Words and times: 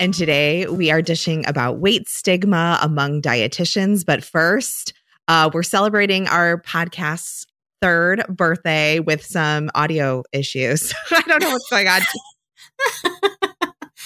And 0.00 0.14
today 0.14 0.64
we 0.66 0.92
are 0.92 1.02
dishing 1.02 1.44
about 1.48 1.80
weight 1.80 2.08
stigma 2.08 2.78
among 2.80 3.20
dietitians. 3.20 4.06
But 4.06 4.22
first, 4.22 4.92
uh, 5.26 5.50
we're 5.52 5.64
celebrating 5.64 6.28
our 6.28 6.62
podcast's 6.62 7.46
third 7.82 8.24
birthday 8.28 9.00
with 9.00 9.24
some 9.24 9.70
audio 9.74 10.22
issues. 10.32 10.94
I 11.10 11.20
don't 11.22 11.42
know 11.42 11.50
what's 11.50 11.68
going 11.68 11.88
on. 11.88 12.00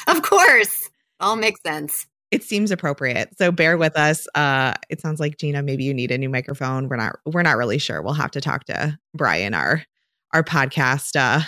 of 0.17 0.23
course. 0.23 0.89
All 1.21 1.37
makes 1.37 1.61
sense. 1.63 2.07
It 2.31 2.43
seems 2.43 2.71
appropriate. 2.71 3.37
So 3.37 3.53
bear 3.53 3.77
with 3.77 3.97
us. 3.99 4.27
Uh, 4.35 4.73
it 4.89 5.03
sounds 5.03 5.21
like 5.21 5.37
Gina, 5.37 5.63
maybe 5.63 5.85
you 5.85 5.93
need 5.93 6.11
a 6.11 6.17
new 6.17 6.31
microphone. 6.31 6.89
We're 6.89 6.97
not 6.97 7.17
we're 7.27 7.43
not 7.43 7.59
really 7.59 7.79
sure. 7.79 8.01
We'll 8.01 8.15
have 8.15 8.31
to 8.31 8.41
talk 8.41 8.65
to 8.65 8.99
Brian, 9.15 9.53
our 9.53 9.85
our 10.33 10.43
podcast 10.43 11.17
uh 11.17 11.45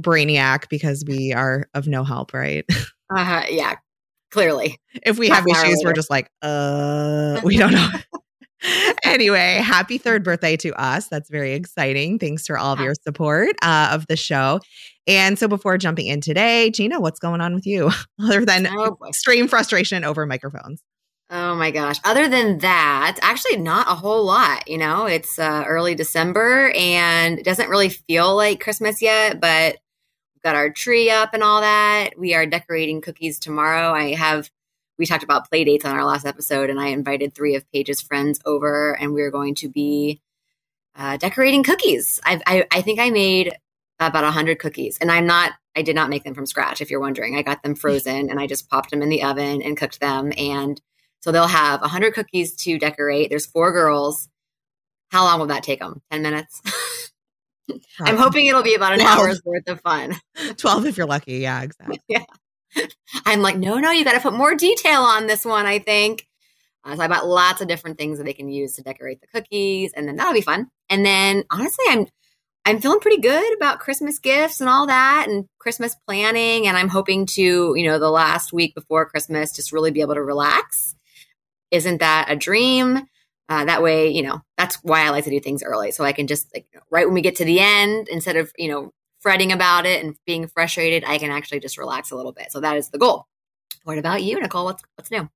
brainiac, 0.00 0.68
because 0.68 1.04
we 1.06 1.32
are 1.32 1.68
of 1.74 1.86
no 1.86 2.02
help, 2.02 2.34
right? 2.34 2.64
Uh, 3.10 3.44
yeah, 3.48 3.76
clearly. 4.30 4.78
If 5.04 5.18
we 5.18 5.28
have 5.28 5.46
issues, 5.46 5.82
we're 5.84 5.92
just 5.92 6.10
like, 6.10 6.30
uh, 6.42 7.40
we 7.44 7.56
don't 7.56 7.72
know. 7.72 7.88
anyway, 9.04 9.56
happy 9.56 9.98
third 9.98 10.24
birthday 10.24 10.56
to 10.58 10.74
us. 10.74 11.08
That's 11.08 11.30
very 11.30 11.52
exciting. 11.52 12.18
Thanks 12.18 12.46
for 12.46 12.58
all 12.58 12.72
of 12.72 12.80
your 12.80 12.94
support 12.94 13.56
uh, 13.62 13.90
of 13.92 14.06
the 14.08 14.16
show. 14.16 14.60
And 15.06 15.38
so, 15.38 15.48
before 15.48 15.78
jumping 15.78 16.06
in 16.06 16.20
today, 16.20 16.70
Gina, 16.70 17.00
what's 17.00 17.18
going 17.18 17.40
on 17.40 17.54
with 17.54 17.66
you 17.66 17.90
other 18.20 18.44
than 18.44 18.66
oh, 18.70 18.98
extreme 19.08 19.48
frustration 19.48 20.04
over 20.04 20.26
microphones? 20.26 20.82
Oh 21.30 21.54
my 21.54 21.70
gosh. 21.70 21.98
Other 22.04 22.26
than 22.26 22.58
that, 22.58 23.18
actually, 23.20 23.58
not 23.58 23.86
a 23.86 23.94
whole 23.94 24.24
lot. 24.24 24.66
You 24.66 24.78
know, 24.78 25.04
it's 25.04 25.38
uh, 25.38 25.64
early 25.66 25.94
December 25.94 26.72
and 26.74 27.38
it 27.38 27.44
doesn't 27.44 27.68
really 27.68 27.90
feel 27.90 28.34
like 28.34 28.60
Christmas 28.60 29.02
yet, 29.02 29.38
but 29.38 29.76
got 30.42 30.56
our 30.56 30.70
tree 30.70 31.10
up 31.10 31.34
and 31.34 31.42
all 31.42 31.60
that. 31.60 32.10
We 32.18 32.34
are 32.34 32.46
decorating 32.46 33.00
cookies 33.00 33.38
tomorrow. 33.38 33.92
I 33.92 34.14
have 34.14 34.50
we 34.98 35.06
talked 35.06 35.22
about 35.22 35.48
play 35.48 35.64
dates 35.64 35.84
on 35.84 35.94
our 35.94 36.04
last 36.04 36.26
episode, 36.26 36.70
and 36.70 36.80
I 36.80 36.88
invited 36.88 37.34
three 37.34 37.54
of 37.54 37.70
Paige's 37.70 38.00
friends 38.00 38.40
over, 38.44 38.98
and 38.98 39.14
we 39.14 39.22
are 39.22 39.30
going 39.30 39.54
to 39.56 39.68
be 39.68 40.20
uh, 40.96 41.16
decorating 41.16 41.62
cookies. 41.62 42.20
I've, 42.24 42.42
I 42.46 42.66
I 42.72 42.82
think 42.82 42.98
I 42.98 43.10
made 43.10 43.56
about 44.00 44.24
a 44.24 44.30
hundred 44.30 44.58
cookies, 44.58 44.98
and 45.00 45.10
I'm 45.10 45.26
not. 45.26 45.52
I 45.76 45.82
did 45.82 45.94
not 45.94 46.10
make 46.10 46.24
them 46.24 46.34
from 46.34 46.46
scratch. 46.46 46.80
If 46.80 46.90
you're 46.90 47.00
wondering, 47.00 47.36
I 47.36 47.42
got 47.42 47.62
them 47.62 47.74
frozen, 47.76 48.30
and 48.30 48.40
I 48.40 48.46
just 48.46 48.68
popped 48.68 48.90
them 48.90 49.02
in 49.02 49.08
the 49.08 49.22
oven 49.22 49.62
and 49.62 49.76
cooked 49.76 50.00
them. 50.00 50.32
And 50.36 50.80
so 51.20 51.32
they'll 51.32 51.46
have 51.46 51.82
a 51.82 51.88
hundred 51.88 52.14
cookies 52.14 52.54
to 52.56 52.78
decorate. 52.78 53.30
There's 53.30 53.46
four 53.46 53.72
girls. 53.72 54.28
How 55.10 55.24
long 55.24 55.38
will 55.38 55.46
that 55.46 55.62
take 55.62 55.80
them? 55.80 56.02
Ten 56.10 56.22
minutes. 56.22 56.60
I'm 58.00 58.16
hoping 58.16 58.46
it'll 58.46 58.62
be 58.62 58.74
about 58.74 58.92
an 58.92 59.00
12. 59.00 59.18
hour's 59.18 59.42
worth 59.44 59.68
of 59.68 59.80
fun. 59.80 60.14
12 60.56 60.86
if 60.86 60.96
you're 60.96 61.06
lucky. 61.06 61.38
Yeah, 61.38 61.62
exactly. 61.62 62.00
yeah. 62.08 62.24
I'm 63.24 63.40
like, 63.40 63.56
no, 63.56 63.78
no, 63.78 63.90
you 63.90 64.04
got 64.04 64.12
to 64.12 64.20
put 64.20 64.34
more 64.34 64.54
detail 64.54 65.02
on 65.02 65.26
this 65.26 65.44
one, 65.44 65.66
I 65.66 65.78
think. 65.78 66.26
Uh, 66.84 66.96
so 66.96 67.02
I 67.02 67.08
bought 67.08 67.26
lots 67.26 67.60
of 67.60 67.68
different 67.68 67.98
things 67.98 68.18
that 68.18 68.24
they 68.24 68.32
can 68.32 68.48
use 68.48 68.74
to 68.74 68.82
decorate 68.82 69.20
the 69.20 69.26
cookies, 69.26 69.92
and 69.94 70.06
then 70.06 70.16
that'll 70.16 70.32
be 70.32 70.40
fun. 70.40 70.68
And 70.88 71.04
then 71.04 71.44
honestly, 71.50 71.84
I'm 71.88 72.06
I'm 72.64 72.80
feeling 72.80 73.00
pretty 73.00 73.20
good 73.20 73.56
about 73.56 73.80
Christmas 73.80 74.18
gifts 74.18 74.60
and 74.60 74.68
all 74.68 74.86
that, 74.86 75.26
and 75.28 75.46
Christmas 75.58 75.96
planning. 76.06 76.66
And 76.66 76.76
I'm 76.76 76.88
hoping 76.88 77.26
to, 77.26 77.74
you 77.74 77.84
know, 77.86 77.98
the 77.98 78.10
last 78.10 78.52
week 78.52 78.74
before 78.74 79.08
Christmas, 79.08 79.56
just 79.56 79.72
really 79.72 79.90
be 79.90 80.02
able 80.02 80.14
to 80.14 80.22
relax. 80.22 80.94
Isn't 81.70 81.98
that 81.98 82.26
a 82.28 82.36
dream? 82.36 83.06
Uh, 83.48 83.64
that 83.64 83.82
way, 83.82 84.08
you 84.08 84.22
know, 84.22 84.42
that's 84.58 84.76
why 84.82 85.06
I 85.06 85.10
like 85.10 85.24
to 85.24 85.30
do 85.30 85.40
things 85.40 85.62
early. 85.62 85.90
So 85.90 86.04
I 86.04 86.12
can 86.12 86.26
just 86.26 86.52
like 86.54 86.66
right 86.90 87.06
when 87.06 87.14
we 87.14 87.22
get 87.22 87.36
to 87.36 87.44
the 87.44 87.60
end, 87.60 88.08
instead 88.08 88.36
of, 88.36 88.52
you 88.58 88.68
know, 88.68 88.92
fretting 89.20 89.52
about 89.52 89.86
it 89.86 90.04
and 90.04 90.16
being 90.26 90.46
frustrated, 90.48 91.04
I 91.06 91.18
can 91.18 91.30
actually 91.30 91.60
just 91.60 91.78
relax 91.78 92.10
a 92.10 92.16
little 92.16 92.32
bit. 92.32 92.52
So 92.52 92.60
that 92.60 92.76
is 92.76 92.90
the 92.90 92.98
goal. 92.98 93.26
What 93.84 93.98
about 93.98 94.22
you, 94.22 94.38
Nicole? 94.40 94.66
What's 94.66 94.82
what's 94.96 95.10
new? 95.10 95.28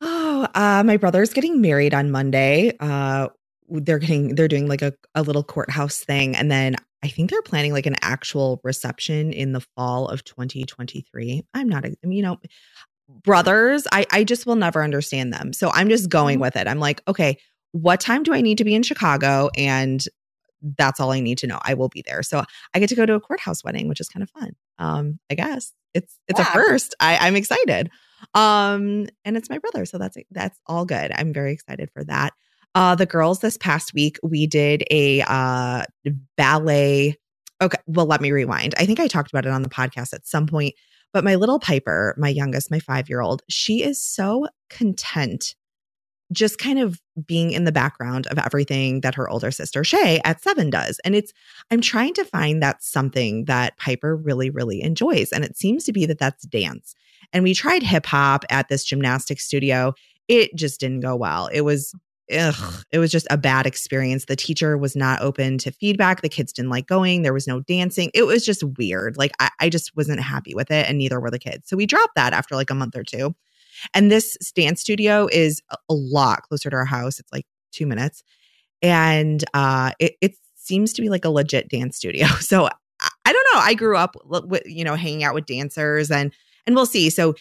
Oh, 0.00 0.46
uh, 0.54 0.82
my 0.84 0.96
brother's 0.96 1.32
getting 1.32 1.60
married 1.60 1.94
on 1.94 2.10
Monday. 2.10 2.76
Uh, 2.80 3.28
they're 3.68 3.98
getting 3.98 4.34
they're 4.34 4.48
doing 4.48 4.68
like 4.68 4.82
a, 4.82 4.92
a 5.14 5.22
little 5.22 5.44
courthouse 5.44 6.04
thing, 6.04 6.34
and 6.36 6.50
then 6.50 6.76
I 7.02 7.08
think 7.08 7.30
they're 7.30 7.42
planning 7.42 7.72
like 7.72 7.86
an 7.86 7.96
actual 8.02 8.60
reception 8.64 9.32
in 9.32 9.52
the 9.52 9.60
fall 9.76 10.08
of 10.08 10.24
2023. 10.24 11.44
I'm 11.54 11.68
not, 11.68 11.84
you 12.02 12.22
know, 12.22 12.38
brothers, 13.08 13.86
I, 13.92 14.06
I 14.10 14.24
just 14.24 14.46
will 14.46 14.56
never 14.56 14.82
understand 14.82 15.32
them. 15.32 15.52
So 15.52 15.70
I'm 15.72 15.88
just 15.88 16.08
going 16.08 16.36
mm-hmm. 16.36 16.42
with 16.42 16.56
it. 16.56 16.66
I'm 16.66 16.80
like, 16.80 17.02
okay, 17.08 17.38
what 17.72 18.00
time 18.00 18.22
do 18.22 18.32
I 18.32 18.40
need 18.40 18.58
to 18.58 18.64
be 18.64 18.74
in 18.74 18.82
Chicago? 18.82 19.50
And 19.56 20.04
that's 20.78 21.00
all 21.00 21.12
I 21.12 21.20
need 21.20 21.38
to 21.38 21.46
know. 21.46 21.58
I 21.62 21.74
will 21.74 21.88
be 21.88 22.02
there. 22.06 22.22
So 22.22 22.42
I 22.74 22.78
get 22.78 22.88
to 22.88 22.94
go 22.94 23.06
to 23.06 23.14
a 23.14 23.20
courthouse 23.20 23.62
wedding, 23.62 23.88
which 23.88 24.00
is 24.00 24.08
kind 24.08 24.22
of 24.22 24.30
fun. 24.30 24.52
Um, 24.78 25.18
I 25.30 25.34
guess 25.34 25.72
it's 25.94 26.18
it's 26.28 26.40
yeah. 26.40 26.48
a 26.48 26.52
first. 26.52 26.94
I, 27.00 27.16
I'm 27.18 27.36
excited. 27.36 27.90
Um, 28.34 29.06
and 29.24 29.36
it's 29.36 29.50
my 29.50 29.58
brother, 29.58 29.84
so 29.84 29.98
that's 29.98 30.16
that's 30.30 30.58
all 30.66 30.84
good. 30.84 31.12
I'm 31.14 31.32
very 31.32 31.52
excited 31.52 31.90
for 31.92 32.02
that. 32.04 32.32
Uh, 32.74 32.94
the 32.94 33.06
girls 33.06 33.40
this 33.40 33.56
past 33.56 33.94
week 33.94 34.18
we 34.22 34.46
did 34.46 34.84
a 34.90 35.22
uh 35.26 35.84
ballet. 36.36 37.16
Okay, 37.60 37.78
well, 37.86 38.06
let 38.06 38.20
me 38.20 38.32
rewind. 38.32 38.74
I 38.78 38.84
think 38.84 39.00
I 39.00 39.06
talked 39.06 39.30
about 39.30 39.46
it 39.46 39.52
on 39.52 39.62
the 39.62 39.68
podcast 39.68 40.12
at 40.12 40.26
some 40.26 40.46
point. 40.46 40.74
But 41.16 41.24
my 41.24 41.36
little 41.36 41.58
Piper, 41.58 42.14
my 42.18 42.28
youngest, 42.28 42.70
my 42.70 42.78
five 42.78 43.08
year 43.08 43.22
old, 43.22 43.40
she 43.48 43.82
is 43.82 43.98
so 43.98 44.48
content 44.68 45.54
just 46.30 46.58
kind 46.58 46.78
of 46.78 47.00
being 47.26 47.52
in 47.52 47.64
the 47.64 47.72
background 47.72 48.26
of 48.26 48.38
everything 48.38 49.00
that 49.00 49.14
her 49.14 49.26
older 49.26 49.50
sister 49.50 49.82
Shay 49.82 50.20
at 50.26 50.42
seven 50.42 50.68
does. 50.68 51.00
And 51.06 51.14
it's, 51.14 51.32
I'm 51.70 51.80
trying 51.80 52.12
to 52.12 52.24
find 52.26 52.62
that 52.62 52.82
something 52.82 53.46
that 53.46 53.78
Piper 53.78 54.14
really, 54.14 54.50
really 54.50 54.82
enjoys. 54.82 55.32
And 55.32 55.42
it 55.42 55.56
seems 55.56 55.84
to 55.84 55.92
be 55.94 56.04
that 56.04 56.18
that's 56.18 56.44
dance. 56.44 56.94
And 57.32 57.42
we 57.42 57.54
tried 57.54 57.82
hip 57.82 58.04
hop 58.04 58.44
at 58.50 58.68
this 58.68 58.84
gymnastics 58.84 59.46
studio. 59.46 59.94
It 60.28 60.54
just 60.54 60.80
didn't 60.80 61.00
go 61.00 61.16
well. 61.16 61.46
It 61.46 61.62
was 61.62 61.94
ugh, 62.32 62.84
it 62.90 62.98
was 62.98 63.10
just 63.10 63.26
a 63.30 63.36
bad 63.36 63.66
experience. 63.66 64.24
The 64.24 64.36
teacher 64.36 64.76
was 64.76 64.96
not 64.96 65.20
open 65.22 65.58
to 65.58 65.70
feedback. 65.70 66.22
The 66.22 66.28
kids 66.28 66.52
didn't 66.52 66.70
like 66.70 66.86
going. 66.86 67.22
There 67.22 67.32
was 67.32 67.46
no 67.46 67.60
dancing. 67.60 68.10
It 68.14 68.24
was 68.24 68.44
just 68.44 68.62
weird. 68.78 69.16
Like 69.16 69.32
I, 69.40 69.50
I 69.60 69.68
just 69.68 69.96
wasn't 69.96 70.20
happy 70.20 70.54
with 70.54 70.70
it, 70.70 70.88
and 70.88 70.98
neither 70.98 71.20
were 71.20 71.30
the 71.30 71.38
kids. 71.38 71.68
So 71.68 71.76
we 71.76 71.86
dropped 71.86 72.14
that 72.16 72.32
after 72.32 72.54
like 72.54 72.70
a 72.70 72.74
month 72.74 72.96
or 72.96 73.04
two. 73.04 73.34
And 73.92 74.10
this 74.10 74.36
dance 74.54 74.80
studio 74.80 75.28
is 75.30 75.62
a 75.70 75.94
lot 75.94 76.42
closer 76.42 76.70
to 76.70 76.76
our 76.76 76.84
house. 76.84 77.18
It's 77.18 77.32
like 77.32 77.46
two 77.72 77.86
minutes, 77.86 78.22
and 78.82 79.44
uh, 79.54 79.92
it, 79.98 80.14
it 80.20 80.36
seems 80.54 80.92
to 80.94 81.02
be 81.02 81.08
like 81.08 81.24
a 81.24 81.30
legit 81.30 81.68
dance 81.68 81.96
studio. 81.96 82.26
So 82.40 82.68
I 83.26 83.32
don't 83.32 83.46
know. 83.54 83.60
I 83.60 83.74
grew 83.74 83.96
up 83.96 84.16
with 84.24 84.62
you 84.64 84.82
know 84.84 84.94
hanging 84.94 85.24
out 85.24 85.34
with 85.34 85.46
dancers 85.46 86.10
and 86.10 86.32
and 86.66 86.74
we'll 86.74 86.86
see. 86.86 87.10
So, 87.10 87.34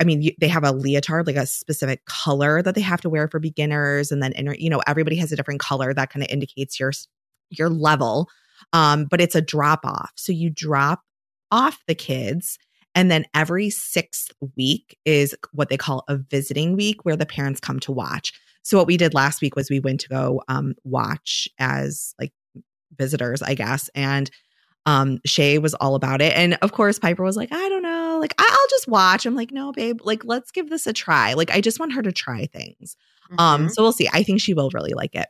I 0.00 0.04
mean, 0.04 0.30
they 0.38 0.48
have 0.48 0.64
a 0.64 0.72
leotard, 0.72 1.26
like 1.26 1.36
a 1.36 1.46
specific 1.46 2.04
color 2.06 2.62
that 2.62 2.74
they 2.74 2.80
have 2.80 3.00
to 3.02 3.10
wear 3.10 3.28
for 3.28 3.40
beginners, 3.40 4.12
and 4.12 4.22
then 4.22 4.32
you 4.58 4.70
know 4.70 4.82
everybody 4.86 5.16
has 5.16 5.32
a 5.32 5.36
different 5.36 5.60
color 5.60 5.92
that 5.92 6.10
kind 6.10 6.22
of 6.22 6.30
indicates 6.30 6.78
your 6.78 6.92
your 7.50 7.68
level. 7.68 8.28
Um, 8.72 9.06
but 9.06 9.20
it's 9.20 9.34
a 9.34 9.40
drop 9.40 9.84
off, 9.84 10.12
so 10.14 10.32
you 10.32 10.50
drop 10.50 11.02
off 11.50 11.82
the 11.86 11.94
kids. 11.94 12.58
And 12.96 13.08
then 13.08 13.24
every 13.34 13.70
sixth 13.70 14.32
week 14.56 14.98
is 15.04 15.34
what 15.52 15.68
they 15.68 15.76
call 15.76 16.02
a 16.08 16.16
visiting 16.16 16.76
week 16.76 17.04
where 17.04 17.16
the 17.16 17.24
parents 17.24 17.60
come 17.60 17.78
to 17.80 17.92
watch. 17.92 18.32
So 18.62 18.76
what 18.76 18.88
we 18.88 18.96
did 18.96 19.14
last 19.14 19.40
week 19.40 19.54
was 19.54 19.70
we 19.70 19.78
went 19.78 20.00
to 20.00 20.08
go 20.08 20.42
um, 20.48 20.74
watch 20.82 21.48
as 21.60 22.14
like 22.18 22.32
visitors, 22.98 23.42
I 23.42 23.54
guess. 23.54 23.88
And 23.94 24.28
um, 24.86 25.20
Shay 25.24 25.58
was 25.58 25.74
all 25.74 25.94
about 25.94 26.20
it. 26.20 26.36
And 26.36 26.58
of 26.62 26.72
course, 26.72 26.98
Piper 26.98 27.22
was 27.22 27.36
like, 27.36 27.52
I 27.52 27.68
don't 27.68 27.82
know 27.82 28.09
just 28.70 28.88
watch. 28.88 29.26
I'm 29.26 29.34
like, 29.34 29.50
no, 29.50 29.72
babe, 29.72 30.00
like 30.02 30.24
let's 30.24 30.50
give 30.50 30.70
this 30.70 30.86
a 30.86 30.92
try. 30.92 31.34
Like 31.34 31.50
I 31.50 31.60
just 31.60 31.78
want 31.78 31.92
her 31.92 32.02
to 32.02 32.12
try 32.12 32.46
things. 32.46 32.96
Um, 33.30 33.36
mm-hmm. 33.36 33.64
Um, 33.64 33.68
so 33.68 33.82
we'll 33.82 33.92
see. 33.92 34.08
I 34.12 34.22
think 34.22 34.40
she 34.40 34.54
will 34.54 34.70
really 34.70 34.92
like 34.92 35.14
it. 35.14 35.28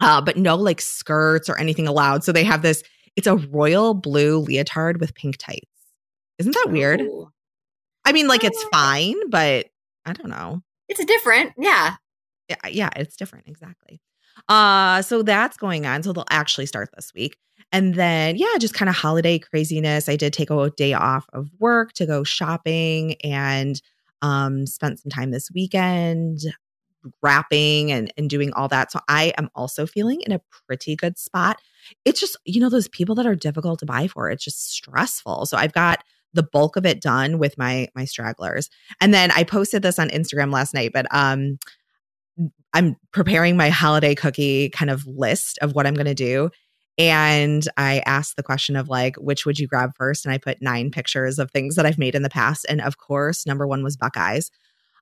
Uh, 0.00 0.20
but 0.20 0.36
no 0.36 0.54
like 0.56 0.80
skirts 0.80 1.48
or 1.48 1.58
anything 1.58 1.88
allowed. 1.88 2.22
So 2.24 2.32
they 2.32 2.44
have 2.44 2.62
this, 2.62 2.82
it's 3.16 3.26
a 3.26 3.36
royal 3.36 3.94
blue 3.94 4.38
leotard 4.38 5.00
with 5.00 5.14
pink 5.14 5.36
tights. 5.36 5.66
Isn't 6.38 6.54
that 6.54 6.68
weird? 6.70 7.00
Ooh. 7.00 7.30
I 8.04 8.12
mean, 8.12 8.28
like 8.28 8.44
it's 8.44 8.62
fine, 8.72 9.28
but 9.28 9.66
I 10.06 10.12
don't 10.12 10.30
know. 10.30 10.62
It's 10.88 11.04
different. 11.04 11.52
Yeah. 11.58 11.96
Yeah, 12.48 12.68
yeah, 12.68 12.90
it's 12.96 13.16
different. 13.16 13.48
Exactly. 13.48 14.00
Uh, 14.48 15.02
so 15.02 15.22
that's 15.22 15.56
going 15.56 15.84
on. 15.84 16.02
So 16.02 16.12
they'll 16.12 16.24
actually 16.30 16.66
start 16.66 16.90
this 16.94 17.12
week. 17.14 17.36
And 17.70 17.94
then, 17.94 18.36
yeah, 18.36 18.56
just 18.58 18.74
kind 18.74 18.88
of 18.88 18.94
holiday 18.94 19.38
craziness. 19.38 20.08
I 20.08 20.16
did 20.16 20.32
take 20.32 20.50
a 20.50 20.70
day 20.76 20.94
off 20.94 21.26
of 21.32 21.50
work 21.58 21.92
to 21.94 22.06
go 22.06 22.24
shopping 22.24 23.14
and 23.22 23.80
um, 24.22 24.66
spent 24.66 25.00
some 25.00 25.10
time 25.10 25.30
this 25.30 25.50
weekend 25.54 26.40
wrapping 27.22 27.92
and, 27.92 28.12
and 28.16 28.28
doing 28.28 28.52
all 28.54 28.68
that. 28.68 28.90
So 28.90 29.00
I 29.08 29.32
am 29.38 29.50
also 29.54 29.86
feeling 29.86 30.20
in 30.22 30.32
a 30.32 30.40
pretty 30.66 30.96
good 30.96 31.18
spot. 31.18 31.60
It's 32.04 32.20
just, 32.20 32.36
you 32.44 32.60
know, 32.60 32.68
those 32.68 32.88
people 32.88 33.14
that 33.16 33.26
are 33.26 33.36
difficult 33.36 33.78
to 33.80 33.86
buy 33.86 34.08
for, 34.08 34.30
it's 34.30 34.44
just 34.44 34.70
stressful. 34.72 35.46
So 35.46 35.56
I've 35.56 35.72
got 35.72 36.02
the 36.34 36.42
bulk 36.42 36.76
of 36.76 36.84
it 36.84 37.00
done 37.00 37.38
with 37.38 37.56
my 37.56 37.88
my 37.94 38.04
stragglers. 38.04 38.68
And 39.00 39.14
then 39.14 39.30
I 39.30 39.44
posted 39.44 39.82
this 39.82 39.98
on 39.98 40.10
Instagram 40.10 40.52
last 40.52 40.74
night, 40.74 40.90
but 40.92 41.06
um 41.10 41.58
I'm 42.74 42.96
preparing 43.12 43.56
my 43.56 43.70
holiday 43.70 44.14
cookie 44.14 44.68
kind 44.70 44.90
of 44.90 45.06
list 45.06 45.58
of 45.62 45.74
what 45.74 45.86
I'm 45.86 45.94
going 45.94 46.06
to 46.06 46.14
do. 46.14 46.50
And 46.98 47.66
I 47.76 48.02
asked 48.06 48.36
the 48.36 48.42
question 48.42 48.74
of 48.74 48.88
like, 48.88 49.14
which 49.16 49.46
would 49.46 49.58
you 49.58 49.68
grab 49.68 49.92
first? 49.96 50.24
And 50.26 50.32
I 50.34 50.38
put 50.38 50.60
nine 50.60 50.90
pictures 50.90 51.38
of 51.38 51.50
things 51.50 51.76
that 51.76 51.86
I've 51.86 51.98
made 51.98 52.16
in 52.16 52.22
the 52.22 52.28
past. 52.28 52.66
And 52.68 52.80
of 52.80 52.98
course, 52.98 53.46
number 53.46 53.66
one 53.66 53.84
was 53.84 53.96
Buckeyes. 53.96 54.50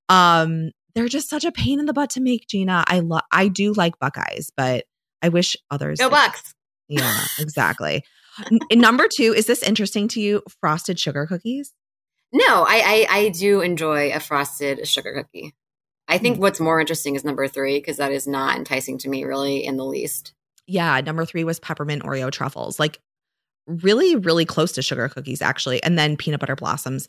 Um, 0.09 0.71
they're 0.95 1.09
just 1.09 1.31
such 1.31 1.45
a 1.45 1.53
pain 1.53 1.81
in 1.81 1.87
the 1.87 1.93
butt 1.93 2.11
to 2.11 2.21
make, 2.21 2.47
Gina. 2.49 2.85
I 2.87 3.01
love 3.01 3.23
I 3.33 3.49
do 3.49 3.73
like 3.73 3.99
Buckeyes, 3.99 4.51
but 4.57 4.85
I 5.23 5.31
wish 5.31 5.57
others 5.71 5.99
No 5.99 6.11
bucks. 6.11 6.55
Yeah, 6.89 7.19
exactly. 7.39 8.05
N- 8.53 8.61
number 8.81 9.09
two, 9.15 9.33
is 9.35 9.47
this 9.47 9.63
interesting 9.63 10.09
to 10.09 10.21
you? 10.21 10.43
Frosted 10.61 11.01
sugar 11.01 11.27
cookies? 11.27 11.73
No, 12.33 12.65
I, 12.69 13.07
I, 13.11 13.17
I 13.19 13.29
do 13.31 13.61
enjoy 13.63 14.13
a 14.13 14.21
frosted 14.21 14.87
sugar 14.87 15.15
cookie. 15.15 15.55
I 16.09 16.19
think 16.19 16.37
Mm. 16.37 16.41
what's 16.41 16.61
more 16.61 16.79
interesting 16.81 17.15
is 17.17 17.25
number 17.25 17.49
three 17.49 17.79
because 17.79 17.97
that 17.97 18.13
is 18.13 18.27
not 18.27 18.57
enticing 18.57 18.99
to 18.99 19.09
me 19.09 19.25
really 19.25 19.65
in 19.65 19.77
the 19.77 19.85
least. 19.85 20.35
Yeah, 20.67 21.01
number 21.01 21.25
three 21.25 21.45
was 21.45 21.61
peppermint 21.61 22.03
Oreo 22.03 22.31
truffles. 22.31 22.79
Like 22.79 23.01
really, 23.67 24.17
really 24.17 24.45
close 24.45 24.73
to 24.73 24.83
sugar 24.83 25.09
cookies, 25.09 25.43
actually. 25.43 25.83
And 25.83 25.99
then 25.99 26.17
peanut 26.17 26.41
butter 26.41 26.57
blossoms. 26.57 27.09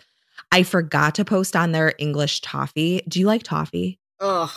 I 0.52 0.64
forgot 0.64 1.16
to 1.16 1.26
post 1.26 1.56
on 1.56 1.72
their 1.72 1.94
English 1.98 2.42
toffee. 2.42 3.02
Do 3.08 3.20
you 3.20 3.26
like 3.26 3.44
toffee? 3.44 4.00
Ugh. 4.20 4.50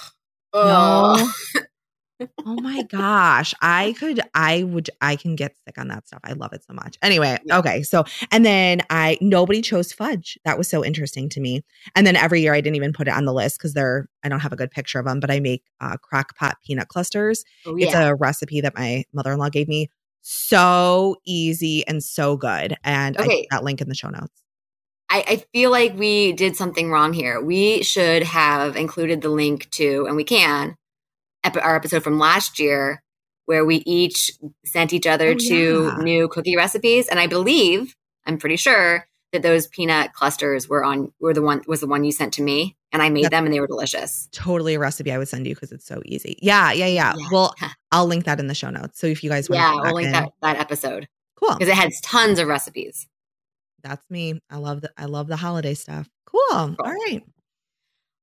No. 0.55 1.31
Oh 2.47 2.57
my 2.57 2.83
gosh. 2.83 3.55
I 3.61 3.95
could, 3.99 4.21
I 4.35 4.63
would, 4.63 4.89
I 5.01 5.17
can 5.17 5.37
get 5.37 5.55
sick 5.67 5.77
on 5.79 5.89
that 5.89 6.07
stuff. 6.07 6.21
I 6.25 6.33
love 6.33 6.53
it 6.55 6.65
so 6.65 6.73
much. 6.73 6.97
Anyway, 7.03 7.37
Yeah. 7.45 7.59
okay. 7.59 7.83
So, 7.83 8.05
and 8.33 8.47
then 8.47 8.81
I, 8.89 9.19
nobody 9.21 9.61
chose 9.61 9.93
fudge. 9.93 10.39
That 10.45 10.57
was 10.57 10.67
so 10.69 10.83
interesting 10.85 11.29
to 11.31 11.41
me. 11.41 11.63
And 11.95 12.07
then 12.07 12.17
every 12.17 12.41
year 12.41 12.55
I 12.55 12.61
didn't 12.63 12.77
even 12.77 12.93
put 12.95 13.09
it 13.09 13.15
on 13.15 13.27
the 13.27 13.35
list 13.35 13.59
because 13.59 13.75
they're, 13.75 14.09
I 14.25 14.29
don't 14.31 14.41
have 14.41 14.53
a 14.53 14.57
good 14.57 14.71
picture 14.71 14.99
of 14.99 15.05
them, 15.05 15.21
but 15.21 15.31
I 15.31 15.41
make 15.41 15.65
uh, 15.81 15.97
crock 15.99 16.35
pot 16.37 16.57
peanut 16.67 16.89
clusters. 16.89 17.45
Oh, 17.67 17.77
It's 17.77 17.95
a 17.95 18.15
recipe 18.15 18.61
that 18.63 18.75
my 18.77 19.05
mother 19.13 19.33
in 19.33 19.39
law 19.39 19.51
gave 19.51 19.69
me. 19.69 19.91
So 20.23 21.17
easy 21.27 21.87
and 21.87 22.03
so 22.03 22.37
good. 22.37 22.75
And 22.85 23.17
I 23.19 23.23
Okay. 23.23 23.43
put 23.43 23.51
that 23.51 23.65
link 23.65 23.81
in 23.81 23.89
the 23.89 23.95
show 23.95 24.09
notes. 24.09 24.43
I, 25.11 25.25
I 25.27 25.45
feel 25.53 25.71
like 25.71 25.95
we 25.99 26.33
did 26.33 26.57
something 26.57 26.91
wrong 26.91 27.13
here. 27.13 27.41
We 27.41 27.83
should 27.83 28.23
have 28.23 28.77
included 28.77 29.23
the 29.23 29.29
link 29.29 29.69
to, 29.73 30.07
and 30.07 30.15
we 30.15 30.23
can, 30.25 30.77
ep- 31.45 31.57
our 31.57 31.77
episode 31.77 32.03
from 32.03 32.19
last 32.19 32.59
year 32.59 33.03
where 33.47 33.65
we 33.65 33.77
each 33.87 34.31
sent 34.65 34.93
each 34.93 35.07
other 35.07 35.31
Oh, 35.31 35.35
two 35.35 35.91
yeah. 35.97 36.03
new 36.03 36.29
cookie 36.29 36.57
recipes. 36.57 37.09
And 37.09 37.19
I 37.19 37.27
believe, 37.27 37.95
I'm 38.27 38.39
pretty 38.39 38.57
sure 38.57 39.07
that 39.33 39.43
those 39.43 39.67
peanut 39.69 40.13
clusters 40.13 40.69
were 40.69 40.85
on, 40.85 41.13
were 41.21 41.35
the 41.35 41.43
one, 41.43 41.63
was 41.67 41.81
the 41.81 41.87
one 41.87 42.05
you 42.05 42.13
sent 42.13 42.33
to 42.35 42.43
me. 42.43 42.77
And 42.93 43.01
I 43.03 43.09
made 43.09 43.23
Yep. 43.23 43.31
them 43.31 43.45
and 43.45 43.55
they 43.55 43.61
were 43.61 43.67
delicious. 43.69 44.29
Totally 44.33 44.75
a 44.75 44.79
recipe 44.79 45.13
I 45.13 45.19
would 45.19 45.29
send 45.29 45.47
you 45.47 45.55
because 45.55 45.71
it's 45.73 45.87
so 45.87 46.03
easy. 46.05 46.37
Yeah, 46.43 46.73
yeah, 46.73 46.87
yeah. 46.87 47.15
Yeah. 47.17 47.29
Well, 47.31 47.55
I'll 47.93 48.07
link 48.07 48.25
that 48.25 48.41
in 48.41 48.47
the 48.49 48.55
show 48.55 48.71
notes. 48.71 48.99
So 49.01 49.07
if 49.07 49.23
you 49.23 49.31
guys 49.31 49.49
want 49.49 49.61
Yeah, 49.61 49.75
we'll 49.83 49.95
link 49.95 50.11
that, 50.13 50.29
that 50.43 50.59
episode 50.59 51.09
cool. 51.37 51.55
because 51.57 51.69
it 51.69 51.75
had 51.77 51.91
tons 52.03 52.39
of 52.41 52.49
recipes. 52.49 53.07
That's 53.83 54.05
me. 54.11 54.41
I 54.51 54.57
love 54.59 54.81
the 54.83 54.91
I 54.99 55.07
love 55.07 55.27
the 55.29 55.37
holiday 55.37 55.75
stuff. 55.75 56.09
Cool. 56.27 56.41
All 56.51 56.75
right. 56.79 57.23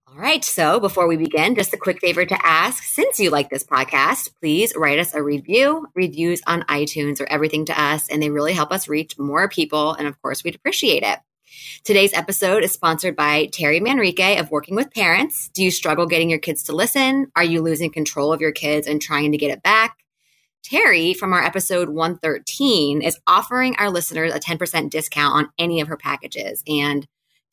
All 0.09 0.15
right. 0.15 0.43
So 0.43 0.79
before 0.79 1.05
we 1.05 1.17
begin, 1.17 1.53
just 1.53 1.73
a 1.73 1.77
quick 1.77 1.99
favor 1.99 2.25
to 2.25 2.45
ask 2.45 2.81
since 2.83 3.19
you 3.19 3.29
like 3.29 3.49
this 3.49 3.65
podcast, 3.65 4.31
please 4.39 4.73
write 4.73 4.99
us 4.99 5.13
a 5.13 5.21
review. 5.21 5.85
Reviews 5.95 6.41
on 6.47 6.61
iTunes 6.63 7.19
are 7.19 7.29
everything 7.29 7.65
to 7.65 7.79
us, 7.79 8.09
and 8.09 8.23
they 8.23 8.29
really 8.29 8.53
help 8.53 8.71
us 8.71 8.87
reach 8.87 9.19
more 9.19 9.49
people. 9.49 9.93
And 9.95 10.07
of 10.07 10.19
course, 10.21 10.45
we'd 10.45 10.55
appreciate 10.55 11.03
it. 11.03 11.19
Today's 11.83 12.13
episode 12.13 12.63
is 12.63 12.71
sponsored 12.71 13.17
by 13.17 13.47
Terry 13.47 13.81
Manrique 13.81 14.39
of 14.39 14.49
Working 14.49 14.75
with 14.75 14.93
Parents. 14.93 15.49
Do 15.49 15.61
you 15.61 15.71
struggle 15.71 16.05
getting 16.05 16.29
your 16.29 16.39
kids 16.39 16.63
to 16.63 16.75
listen? 16.75 17.29
Are 17.35 17.43
you 17.43 17.61
losing 17.61 17.91
control 17.91 18.31
of 18.31 18.39
your 18.39 18.53
kids 18.53 18.87
and 18.87 19.01
trying 19.01 19.33
to 19.33 19.37
get 19.37 19.51
it 19.51 19.61
back? 19.61 19.97
Terry 20.63 21.13
from 21.13 21.33
our 21.33 21.43
episode 21.43 21.89
113 21.89 23.01
is 23.01 23.19
offering 23.27 23.75
our 23.75 23.89
listeners 23.89 24.33
a 24.33 24.39
10% 24.39 24.89
discount 24.89 25.35
on 25.35 25.49
any 25.57 25.81
of 25.81 25.89
her 25.89 25.97
packages. 25.97 26.63
And 26.65 27.05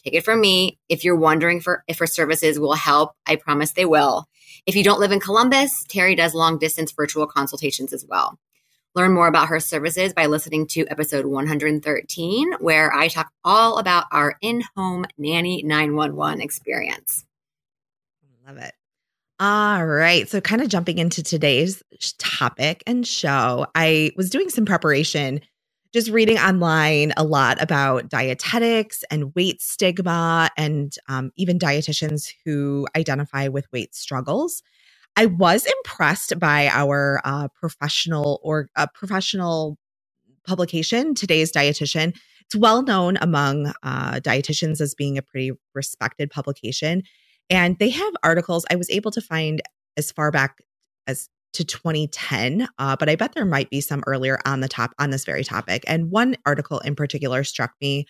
take 0.05 0.15
it 0.15 0.25
from 0.25 0.41
me, 0.41 0.79
if 0.89 1.05
you're 1.05 1.17
wondering 1.17 1.61
for 1.61 1.85
if 1.89 1.99
her 1.99 2.07
services 2.07 2.61
will 2.61 2.75
help, 2.75 3.15
I 3.27 3.37
promise 3.37 3.73
they 3.73 3.85
will. 3.85 4.29
If 4.67 4.77
you 4.77 4.85
don't 4.85 5.01
live 5.01 5.13
in 5.13 5.21
Columbus, 5.21 5.85
Terry 5.89 6.15
does 6.15 6.35
long 6.35 6.59
distance 6.59 6.93
virtual 6.93 7.27
consultations 7.27 7.93
as 7.93 8.05
well. 8.09 8.39
Learn 8.95 9.13
more 9.13 9.27
about 9.27 9.49
her 9.49 9.59
services 9.59 10.13
by 10.13 10.27
listening 10.27 10.69
to 10.69 10.87
episode 10.87 11.27
113, 11.27 12.53
where 12.61 12.93
I 12.93 13.09
talk 13.09 13.33
all 13.45 13.79
about 13.79 14.07
our 14.13 14.37
in 14.41 14.63
home 14.77 15.05
nanny 15.19 15.63
911 15.65 16.41
experience. 16.41 17.25
Love 18.47 18.59
it. 18.59 18.73
All 19.41 19.85
right. 19.85 20.29
So, 20.29 20.41
kind 20.41 20.63
of 20.63 20.69
jumping 20.69 20.99
into 20.99 21.23
today's 21.23 21.83
topic 22.19 22.85
and 22.87 23.07
show, 23.07 23.67
I 23.75 24.13
was 24.17 24.31
doing 24.31 24.49
some 24.49 24.65
preparation, 24.65 25.41
just 25.95 26.11
reading 26.11 26.39
online 26.39 27.13
a 27.17 27.23
lot 27.23 27.63
about 27.63 28.09
dietetics 28.09 29.05
and 29.13 29.33
weight 29.37 29.63
stigma, 29.63 30.51
and 30.59 30.97
um, 31.09 31.31
even 31.37 31.57
dietitians 31.57 32.33
who 32.45 32.85
identify 32.97 33.47
with 33.47 33.71
weight 33.73 33.95
struggles. 33.95 34.61
I 35.17 35.27
was 35.27 35.65
impressed 35.67 36.37
by 36.41 36.67
our 36.67 37.21
uh, 37.25 37.47
professional 37.55 38.41
or 38.43 38.69
uh, 38.75 38.89
professional 38.93 39.79
publication, 40.45 41.15
today's 41.15 41.53
dietitian. 41.53 42.17
It's 42.41 42.57
well 42.57 42.83
known 42.83 43.17
among 43.21 43.73
uh, 43.85 44.15
dietitians 44.15 44.81
as 44.81 44.97
being 44.97 45.17
a 45.17 45.23
pretty 45.23 45.53
respected 45.75 46.29
publication. 46.29 47.05
And 47.49 47.79
they 47.79 47.91
have 47.91 48.13
articles 48.25 48.67
I 48.69 48.75
was 48.75 48.91
able 48.91 49.13
to 49.13 49.21
find 49.21 49.63
as 49.97 50.11
far 50.11 50.33
back 50.33 50.59
as 51.07 51.29
to 51.55 51.65
2010, 51.65 52.69
uh, 52.79 52.97
but 52.97 53.09
I 53.09 53.17
bet 53.17 53.35
there 53.35 53.45
might 53.45 53.71
be 53.71 53.81
some 53.81 54.03
earlier 54.07 54.39
on 54.45 54.61
the 54.61 54.69
top 54.69 54.93
on 54.99 55.11
this 55.11 55.25
very 55.25 55.45
topic. 55.45 55.85
And 55.87 56.11
one 56.11 56.37
article 56.47 56.81
in 56.81 56.95
particular 56.95 57.45
struck 57.45 57.73
me 57.81 58.07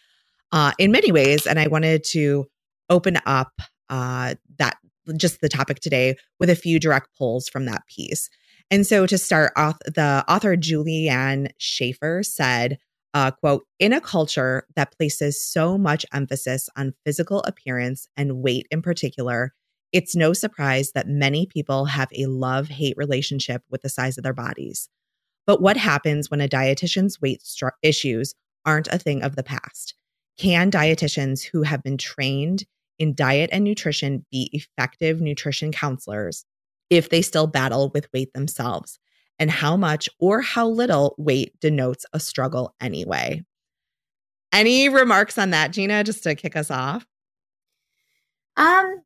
uh, 0.53 0.73
in 0.79 0.93
many 0.93 1.13
ways, 1.13 1.47
and 1.47 1.59
I 1.59 1.69
wanted 1.69 2.05
to 2.05 2.47
open 2.91 3.19
up 3.27 3.53
uh, 3.91 4.35
that 4.59 4.77
just 5.17 5.41
the 5.41 5.49
topic 5.49 5.81
today 5.81 6.17
with 6.41 6.51
a 6.51 6.57
few 6.57 6.79
direct 6.81 7.09
pulls 7.17 7.49
from 7.49 7.67
that 7.67 7.87
piece. 7.87 8.31
And 8.71 8.87
so 8.87 9.07
to 9.07 9.19
start 9.19 9.53
off, 9.57 9.79
the 9.85 10.25
author 10.29 10.57
Julianne 10.57 11.51
Schaefer 11.59 12.23
said, 12.23 12.79
uh, 13.13 13.31
quote, 13.31 13.65
in 13.79 13.93
a 13.93 14.01
culture 14.01 14.67
that 14.75 14.97
places 14.97 15.45
so 15.45 15.77
much 15.77 16.07
emphasis 16.13 16.69
on 16.77 16.95
physical 17.05 17.41
appearance 17.41 18.09
and 18.17 18.43
weight 18.43 18.67
in 18.71 18.83
particular, 18.83 19.53
it's 19.95 20.17
no 20.17 20.33
surprise 20.33 20.91
that 20.93 21.07
many 21.07 21.47
people 21.47 21.85
have 21.85 22.09
a 22.13 22.27
love 22.27 22.67
hate 22.67 22.97
relationship 22.97 23.63
with 23.71 23.83
the 23.83 23.89
size 23.89 24.19
of 24.19 24.25
their 24.25 24.35
bodies. 24.35 24.89
But 25.47 25.63
what 25.63 25.77
happens 25.77 26.29
when 26.29 26.41
a 26.41 26.49
dietitian's 26.49 27.21
weight 27.21 27.43
stru- 27.43 27.71
issues 27.81 28.35
aren't 28.67 28.89
a 28.89 28.99
thing 28.99 29.23
of 29.23 29.37
the 29.37 29.45
past? 29.45 29.95
Can 30.37 30.69
dietitians 30.69 31.45
who 31.45 31.63
have 31.63 31.85
been 31.85 31.97
trained 31.97 32.65
in 32.99 33.15
diet 33.15 33.51
and 33.53 33.63
nutrition 33.63 34.27
be 34.33 34.51
effective 34.53 35.21
nutrition 35.21 35.71
counselors 35.71 36.45
if 36.91 37.09
they 37.09 37.23
still 37.23 37.47
battle 37.47 37.93
with 37.95 38.09
weight 38.13 38.33
themselves? 38.35 38.99
And 39.39 39.49
how 39.49 39.77
much 39.77 40.09
or 40.19 40.41
how 40.41 40.67
little 40.67 41.15
weight 41.19 41.59
denotes 41.61 42.05
a 42.13 42.19
struggle 42.19 42.75
anyway? 42.81 43.45
Any 44.53 44.89
remarks 44.89 45.39
on 45.39 45.51
that, 45.51 45.71
Gina, 45.71 46.03
just 46.03 46.25
to 46.25 46.35
kick 46.35 46.57
us 46.57 46.71
off? 46.73 47.07
Um, 48.57 49.03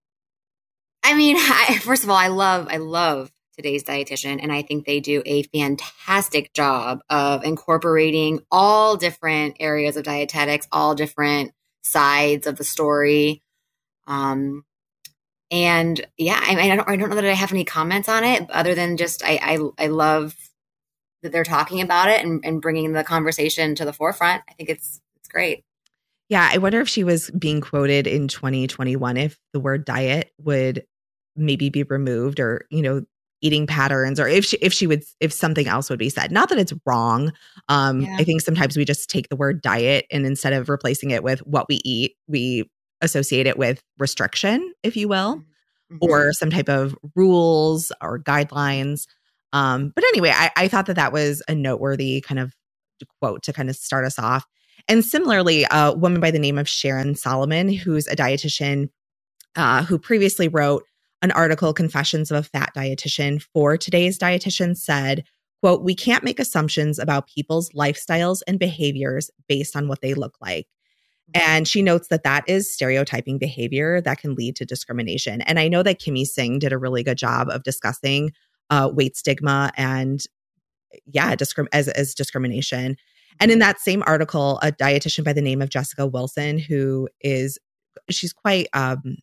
I 1.08 1.14
mean, 1.14 1.36
I, 1.38 1.78
first 1.78 2.04
of 2.04 2.10
all, 2.10 2.16
I 2.16 2.28
love, 2.28 2.68
I 2.70 2.76
love 2.76 3.32
today's 3.56 3.82
dietitian, 3.82 4.40
and 4.42 4.52
I 4.52 4.62
think 4.62 4.84
they 4.84 5.00
do 5.00 5.22
a 5.24 5.42
fantastic 5.44 6.52
job 6.52 7.00
of 7.08 7.44
incorporating 7.44 8.40
all 8.50 8.96
different 8.96 9.56
areas 9.58 9.96
of 9.96 10.04
dietetics, 10.04 10.68
all 10.70 10.94
different 10.94 11.52
sides 11.82 12.46
of 12.46 12.56
the 12.56 12.64
story. 12.64 13.42
Um, 14.06 14.64
and 15.50 16.06
yeah, 16.18 16.38
I 16.40 16.72
I 16.72 16.76
don't, 16.76 16.88
I 16.88 16.96
don't 16.96 17.08
know 17.08 17.16
that 17.16 17.24
I 17.24 17.32
have 17.32 17.52
any 17.52 17.64
comments 17.64 18.08
on 18.08 18.22
it, 18.22 18.48
other 18.50 18.74
than 18.74 18.98
just 18.98 19.24
I, 19.24 19.40
I, 19.42 19.84
I 19.84 19.86
love 19.86 20.36
that 21.22 21.32
they're 21.32 21.42
talking 21.42 21.80
about 21.80 22.10
it 22.10 22.22
and, 22.22 22.44
and 22.44 22.60
bringing 22.60 22.92
the 22.92 23.02
conversation 23.02 23.74
to 23.76 23.86
the 23.86 23.94
forefront. 23.94 24.42
I 24.48 24.52
think 24.52 24.68
it's, 24.68 25.00
it's 25.16 25.28
great. 25.28 25.64
Yeah, 26.28 26.46
I 26.52 26.58
wonder 26.58 26.80
if 26.80 26.88
she 26.88 27.02
was 27.02 27.30
being 27.30 27.62
quoted 27.62 28.06
in 28.06 28.28
2021 28.28 29.16
if 29.16 29.40
the 29.54 29.60
word 29.60 29.86
diet 29.86 30.30
would 30.38 30.84
maybe 31.38 31.70
be 31.70 31.84
removed 31.84 32.40
or, 32.40 32.66
you 32.70 32.82
know, 32.82 33.02
eating 33.40 33.66
patterns 33.66 34.18
or 34.18 34.26
if 34.26 34.44
she 34.44 34.56
if 34.58 34.72
she 34.72 34.86
would 34.86 35.04
if 35.20 35.32
something 35.32 35.68
else 35.68 35.88
would 35.88 35.98
be 35.98 36.10
said. 36.10 36.32
Not 36.32 36.48
that 36.48 36.58
it's 36.58 36.74
wrong. 36.84 37.32
Um 37.68 38.00
Yeah. 38.00 38.16
I 38.18 38.24
think 38.24 38.40
sometimes 38.40 38.76
we 38.76 38.84
just 38.84 39.08
take 39.08 39.28
the 39.28 39.36
word 39.36 39.62
diet 39.62 40.06
and 40.10 40.26
instead 40.26 40.52
of 40.52 40.68
replacing 40.68 41.12
it 41.12 41.22
with 41.22 41.40
what 41.40 41.66
we 41.68 41.80
eat, 41.84 42.16
we 42.26 42.68
associate 43.00 43.46
it 43.46 43.56
with 43.56 43.80
restriction, 43.98 44.72
if 44.82 44.96
you 44.96 45.08
will. 45.08 45.42
mm-hmm. 45.92 45.98
or 46.00 46.32
some 46.32 46.50
type 46.50 46.68
of 46.68 46.96
rules 47.14 47.92
or 48.00 48.18
guidelines. 48.18 49.06
Um, 49.52 49.92
but 49.94 50.04
anyway, 50.04 50.32
I, 50.34 50.50
I 50.56 50.68
thought 50.68 50.86
that 50.86 50.96
that 50.96 51.12
was 51.12 51.42
a 51.48 51.54
noteworthy 51.54 52.20
kind 52.20 52.38
of 52.38 52.54
quote 53.20 53.42
to 53.44 53.52
kind 53.52 53.70
of 53.70 53.76
start 53.76 54.04
us 54.04 54.18
off. 54.18 54.44
And 54.88 55.04
similarly, 55.04 55.66
a 55.70 55.94
woman 55.96 56.20
by 56.20 56.30
the 56.30 56.38
name 56.38 56.58
of 56.58 56.68
Sharon 56.68 57.14
Solomon, 57.14 57.72
who's 57.72 58.06
a 58.06 58.16
dietitian 58.16 58.90
uh, 59.56 59.82
who 59.82 59.98
previously 59.98 60.48
wrote 60.48 60.84
an 61.22 61.30
article, 61.32 61.72
Confessions 61.72 62.30
of 62.30 62.36
a 62.36 62.42
Fat 62.42 62.72
Dietitian, 62.76 63.42
for 63.52 63.76
today's 63.76 64.18
dietitian 64.18 64.76
said, 64.76 65.24
quote, 65.60 65.82
we 65.82 65.94
can't 65.94 66.22
make 66.22 66.38
assumptions 66.38 66.98
about 66.98 67.26
people's 67.26 67.70
lifestyles 67.70 68.40
and 68.46 68.58
behaviors 68.58 69.30
based 69.48 69.74
on 69.74 69.88
what 69.88 70.00
they 70.00 70.14
look 70.14 70.36
like. 70.40 70.66
And 71.34 71.68
she 71.68 71.82
notes 71.82 72.08
that 72.08 72.22
that 72.22 72.44
is 72.48 72.72
stereotyping 72.72 73.38
behavior 73.38 74.00
that 74.00 74.18
can 74.18 74.34
lead 74.34 74.56
to 74.56 74.64
discrimination. 74.64 75.42
And 75.42 75.58
I 75.58 75.68
know 75.68 75.82
that 75.82 76.00
Kimmy 76.00 76.24
Singh 76.24 76.58
did 76.58 76.72
a 76.72 76.78
really 76.78 77.02
good 77.02 77.18
job 77.18 77.48
of 77.50 77.64
discussing 77.64 78.30
uh, 78.70 78.88
weight 78.92 79.16
stigma 79.16 79.70
and, 79.76 80.24
yeah, 81.04 81.34
discrim- 81.34 81.68
as, 81.72 81.88
as 81.88 82.14
discrimination. 82.14 82.96
And 83.40 83.50
in 83.50 83.58
that 83.58 83.78
same 83.78 84.02
article, 84.06 84.58
a 84.62 84.72
dietitian 84.72 85.24
by 85.24 85.32
the 85.32 85.42
name 85.42 85.60
of 85.60 85.68
Jessica 85.68 86.06
Wilson, 86.06 86.58
who 86.58 87.08
is, 87.20 87.58
she's 88.08 88.32
quite 88.32 88.68
um, 88.72 89.18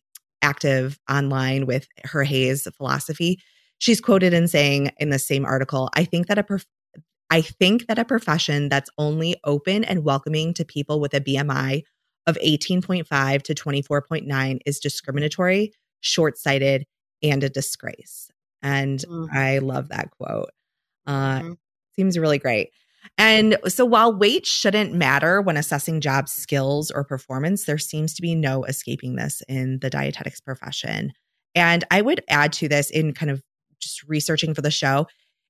active 0.46 0.98
online 1.10 1.66
with 1.66 1.88
her 2.04 2.22
HAES 2.22 2.68
philosophy, 2.76 3.40
she's 3.78 4.00
quoted 4.00 4.32
in 4.32 4.46
saying 4.46 4.92
in 4.98 5.10
the 5.10 5.18
same 5.18 5.44
article, 5.44 5.90
I 5.94 6.04
think 6.04 6.28
that 6.28 6.38
a 6.38 6.44
prof- 6.44 6.66
I 7.28 7.40
think 7.40 7.88
that 7.88 7.98
a 7.98 8.04
profession 8.04 8.68
that's 8.68 8.90
only 8.98 9.34
open 9.42 9.82
and 9.82 10.04
welcoming 10.04 10.54
to 10.54 10.64
people 10.64 11.00
with 11.00 11.12
a 11.12 11.20
BMI 11.20 11.82
of 12.28 12.36
18.5 12.36 13.42
to 13.42 13.54
24.9 13.54 14.58
is 14.64 14.78
discriminatory, 14.78 15.72
short 16.00 16.38
sighted, 16.38 16.86
and 17.22 17.42
a 17.42 17.48
disgrace. 17.48 18.30
And 18.62 19.00
mm-hmm. 19.00 19.36
I 19.36 19.58
love 19.58 19.88
that 19.88 20.10
quote. 20.12 20.50
Uh, 21.06 21.40
mm-hmm. 21.40 21.52
Seems 21.96 22.18
really 22.18 22.38
great. 22.38 22.70
And 23.18 23.56
so 23.66 23.84
while 23.84 24.16
weight 24.16 24.46
shouldn't 24.46 24.92
matter 24.92 25.40
when 25.40 25.56
assessing 25.56 26.00
job 26.00 26.28
skills 26.28 26.90
or 26.90 27.04
performance, 27.04 27.64
there 27.64 27.78
seems 27.78 28.14
to 28.14 28.22
be 28.22 28.34
no 28.34 28.64
escaping 28.64 29.16
this 29.16 29.42
in 29.48 29.78
the 29.80 29.90
dietetics 29.90 30.40
profession. 30.40 31.12
And 31.54 31.84
I 31.90 32.02
would 32.02 32.22
add 32.28 32.52
to 32.54 32.68
this 32.68 32.90
in 32.90 33.14
kind 33.14 33.30
of 33.30 33.42
just 33.80 34.02
researching 34.04 34.54
for 34.54 34.62
the 34.62 34.70
show, 34.70 35.06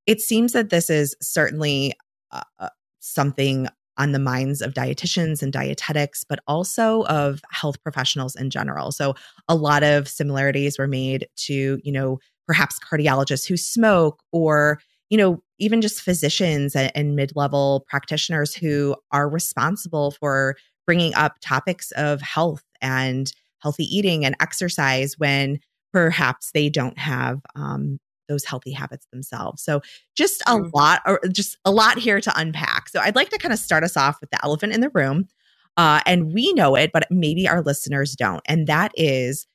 it 0.06 0.20
seems 0.20 0.52
that 0.52 0.70
this 0.70 0.90
is 0.90 1.16
certainly 1.20 1.92
uh, 2.32 2.42
uh 2.58 2.68
something 3.00 3.68
on 3.98 4.12
the 4.12 4.18
minds 4.18 4.60
of 4.60 4.75
dietitians 4.75 5.42
and 5.42 5.52
dietetics, 5.52 6.25
but 6.25 6.40
also 6.46 7.04
of 7.04 7.40
health 7.50 7.82
professionals 7.82 8.36
in 8.36 8.50
general. 8.50 8.92
So 8.92 9.14
a 9.48 9.54
lot 9.54 9.82
of 9.82 10.08
similarities 10.08 10.78
were 10.78 10.86
made 10.86 11.28
to, 11.46 11.80
you 11.82 11.92
know, 11.92 12.18
perhaps 12.46 12.78
cardiologists 12.78 13.46
who 13.46 13.56
smoke 13.56 14.22
or, 14.32 14.80
you 15.08 15.16
know, 15.16 15.42
even 15.58 15.80
just 15.80 16.02
physicians 16.02 16.75
and, 16.75 16.90
and 16.94 17.16
mid 17.16 17.32
level 17.34 17.84
practitioners 17.88 18.54
who 18.54 18.96
are 19.12 19.28
responsible 19.28 20.10
for 20.12 20.56
bringing 20.86 21.14
up 21.14 21.36
topics 21.40 21.90
of 21.92 22.20
health 22.20 22.62
and 22.80 23.32
healthy 23.60 23.84
eating 23.84 24.25
and 24.25 24.36
exercise 24.40 25.14
when 25.18 25.58
perhaps 25.92 26.50
they 26.52 26.68
don't 26.68 26.98
have 26.98 27.40
um, 27.54 27.98
those 28.28 28.44
healthy 28.44 28.72
habits 28.72 29.06
themselves. 29.12 29.62
So 29.62 29.80
just 30.16 30.42
a 30.42 30.56
mm-hmm. 30.56 30.68
lot 30.75 31.02
or 31.06 31.20
just 31.32 31.56
a 31.64 31.70
lot 31.70 31.98
here 31.98 32.20
to 32.20 32.32
unpack. 32.38 32.88
So 32.88 33.00
I'd 33.00 33.16
like 33.16 33.30
to 33.30 33.38
kind 33.38 33.52
of 33.52 33.58
start 33.58 33.84
us 33.84 33.96
off 33.96 34.18
with 34.20 34.30
the 34.30 34.42
elephant 34.44 34.72
in 34.72 34.80
the 34.80 34.90
room. 34.90 35.28
Uh, 35.76 36.00
and 36.06 36.32
we 36.32 36.52
know 36.54 36.75
it, 36.75 36.90
but 36.92 37.06
maybe 37.10 37.46
our 37.48 37.62
listeners 37.62 38.14
don't. 38.14 38.40
And 38.46 38.66
that 38.66 38.92
is 38.94 39.46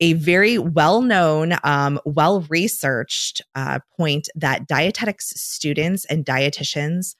a 0.00 0.14
very 0.14 0.58
well 0.58 1.02
known, 1.02 1.54
um, 1.62 2.00
well 2.04 2.42
researched 2.48 3.42
uh, 3.54 3.80
point 3.96 4.28
that 4.34 4.66
dietetics 4.66 5.30
students 5.36 6.04
and 6.06 6.24
dietitians 6.24 7.14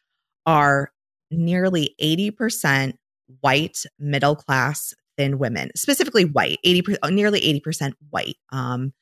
are 0.46 0.90
nearly 1.30 1.94
80% 2.02 2.94
white, 3.40 3.84
middle 3.98 4.34
class, 4.34 4.94
thin 5.16 5.38
women, 5.38 5.70
specifically 5.76 6.24
white, 6.24 6.58
80 6.64 6.96
nearly 7.10 7.40
80% 7.40 7.92
white. 8.10 8.36
Um, 8.50 8.92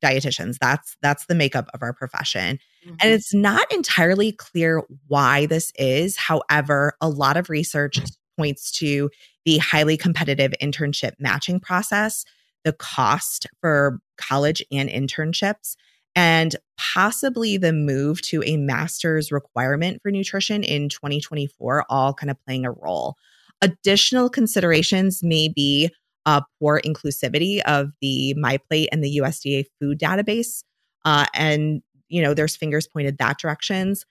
dietitians 0.00 0.56
that's 0.60 0.96
that's 1.02 1.26
the 1.26 1.34
makeup 1.34 1.68
of 1.74 1.82
our 1.82 1.92
profession 1.92 2.58
mm-hmm. 2.86 2.94
and 3.02 3.12
it's 3.12 3.34
not 3.34 3.70
entirely 3.72 4.32
clear 4.32 4.82
why 5.08 5.46
this 5.46 5.72
is 5.74 6.16
however 6.16 6.94
a 7.00 7.08
lot 7.08 7.36
of 7.36 7.50
research 7.50 7.98
points 8.38 8.70
to 8.70 9.10
the 9.44 9.58
highly 9.58 9.96
competitive 9.96 10.54
internship 10.62 11.12
matching 11.18 11.60
process 11.60 12.24
the 12.64 12.72
cost 12.72 13.46
for 13.60 13.98
college 14.16 14.62
and 14.70 14.88
internships 14.88 15.76
and 16.16 16.56
possibly 16.76 17.56
the 17.56 17.72
move 17.72 18.20
to 18.22 18.42
a 18.44 18.56
master's 18.56 19.30
requirement 19.30 20.00
for 20.02 20.10
nutrition 20.10 20.62
in 20.62 20.88
2024 20.88 21.84
all 21.88 22.12
kind 22.12 22.30
of 22.30 22.36
playing 22.44 22.66
a 22.66 22.70
role 22.70 23.16
additional 23.62 24.28
considerations 24.28 25.22
may 25.22 25.48
be 25.48 25.90
uh, 26.26 26.42
poor 26.58 26.80
inclusivity 26.84 27.60
of 27.60 27.90
the 28.00 28.34
MyPlate 28.38 28.88
and 28.92 29.02
the 29.02 29.18
USDA 29.18 29.64
food 29.80 29.98
database. 29.98 30.64
Uh, 31.04 31.26
and, 31.34 31.82
you 32.08 32.22
know, 32.22 32.34
there's 32.34 32.56
fingers 32.56 32.86
pointed 32.86 33.18
that 33.18 33.38
directions. 33.38 34.04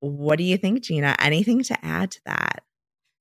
What 0.00 0.36
do 0.36 0.44
you 0.44 0.58
think, 0.58 0.82
Gina? 0.82 1.16
Anything 1.18 1.62
to 1.64 1.84
add 1.84 2.10
to 2.12 2.20
that? 2.26 2.62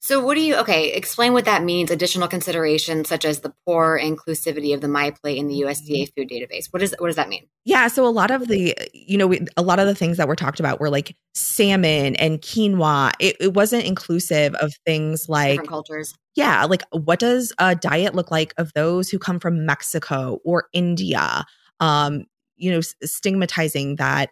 So, 0.05 0.19
what 0.19 0.35
do 0.35 0.41
you, 0.41 0.55
okay, 0.57 0.91
explain 0.91 1.33
what 1.33 1.45
that 1.45 1.63
means, 1.63 1.89
additional 1.89 2.27
considerations 2.27 3.09
such 3.09 3.25
as 3.25 3.39
the 3.39 3.51
poor 3.65 4.00
inclusivity 4.00 4.71
of 4.75 4.81
the 4.81 4.85
MyPlate 4.85 5.38
in 5.38 5.47
the 5.47 5.62
USDA 5.62 6.03
mm-hmm. 6.03 6.21
food 6.21 6.29
database. 6.29 6.67
What, 6.69 6.83
is, 6.83 6.93
what 7.00 7.07
does 7.07 7.15
that 7.15 7.27
mean? 7.27 7.47
Yeah. 7.63 7.88
So, 7.88 8.05
a 8.05 8.09
lot 8.09 8.29
of 8.29 8.47
the, 8.47 8.77
you 8.93 9.17
know, 9.17 9.25
we, 9.25 9.47
a 9.57 9.63
lot 9.63 9.79
of 9.79 9.88
the 9.88 9.95
things 9.95 10.17
that 10.17 10.27
were 10.27 10.35
talked 10.35 10.59
about 10.59 10.79
were 10.79 10.91
like 10.91 11.15
salmon 11.33 12.15
and 12.17 12.39
quinoa. 12.39 13.13
It, 13.19 13.35
it 13.39 13.53
wasn't 13.55 13.85
inclusive 13.85 14.53
of 14.55 14.75
things 14.85 15.27
like 15.27 15.53
different 15.53 15.69
cultures. 15.69 16.13
Yeah. 16.35 16.65
Like, 16.65 16.83
what 16.91 17.17
does 17.17 17.51
a 17.57 17.74
diet 17.74 18.13
look 18.13 18.29
like 18.29 18.53
of 18.59 18.71
those 18.74 19.09
who 19.09 19.17
come 19.17 19.39
from 19.39 19.65
Mexico 19.65 20.38
or 20.45 20.67
India? 20.71 21.45
Um, 21.79 22.25
you 22.57 22.71
know, 22.71 22.81
stigmatizing 23.03 23.95
that 23.95 24.29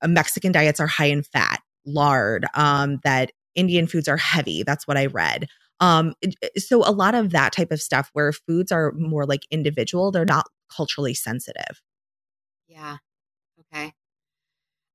uh, 0.00 0.06
Mexican 0.06 0.52
diets 0.52 0.78
are 0.78 0.86
high 0.86 1.06
in 1.06 1.24
fat, 1.24 1.60
lard, 1.84 2.46
um, 2.54 3.00
that 3.02 3.32
Indian 3.54 3.86
foods 3.86 4.08
are 4.08 4.16
heavy. 4.16 4.62
That's 4.62 4.86
what 4.86 4.96
I 4.96 5.06
read. 5.06 5.48
Um, 5.80 6.14
so 6.56 6.88
a 6.88 6.92
lot 6.92 7.14
of 7.14 7.30
that 7.30 7.52
type 7.52 7.72
of 7.72 7.82
stuff 7.82 8.10
where 8.12 8.32
foods 8.32 8.70
are 8.70 8.92
more 8.92 9.26
like 9.26 9.42
individual, 9.50 10.10
they're 10.10 10.24
not 10.24 10.46
culturally 10.74 11.14
sensitive. 11.14 11.82
Yeah. 12.68 12.98
Okay. 13.60 13.92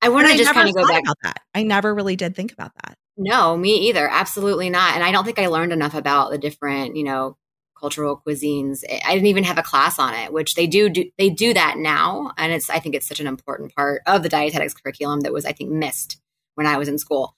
I 0.02 0.10
want 0.10 0.28
to 0.28 0.38
just 0.38 0.54
kind 0.54 0.70
of 0.70 0.76
go 0.76 0.88
back 0.88 1.04
about 1.04 1.18
that. 1.24 1.42
I 1.54 1.64
never 1.64 1.94
really 1.94 2.16
did 2.16 2.36
think 2.36 2.54
about 2.54 2.72
that. 2.84 2.98
No, 3.18 3.58
me 3.58 3.90
either. 3.90 4.08
Absolutely 4.08 4.70
not. 4.70 4.96
And 4.96 5.04
I 5.04 5.12
don't 5.12 5.26
think 5.26 5.40
I 5.40 5.48
learned 5.48 5.74
enough 5.74 5.96
about 5.96 6.32
the 6.32 6.38
different, 6.38 6.96
you 6.96 7.04
know, 7.04 7.36
cultural 7.80 8.22
cuisines. 8.26 8.84
I 9.06 9.14
didn't 9.14 9.28
even 9.28 9.44
have 9.44 9.58
a 9.58 9.64
class 9.64 10.00
on 10.00 10.14
it, 10.14 10.32
which 10.32 10.56
they 10.56 10.68
do, 10.68 10.90
do 10.90 11.10
they 11.18 11.30
do 11.30 11.54
that 11.54 11.78
now, 11.78 12.32
and 12.38 12.52
it's 12.52 12.70
I 12.70 12.80
think 12.80 12.96
it's 12.96 13.08
such 13.08 13.20
an 13.20 13.28
important 13.28 13.76
part 13.76 14.02
of 14.06 14.24
the 14.24 14.30
dietetics 14.30 14.74
curriculum 14.74 15.22
that 15.22 15.34
was 15.34 15.46
I 15.46 15.52
think 15.52 15.72
missed 15.72 16.20
when 16.56 16.68
I 16.68 16.78
was 16.78 16.88
in 16.88 16.98
school. 16.98 17.36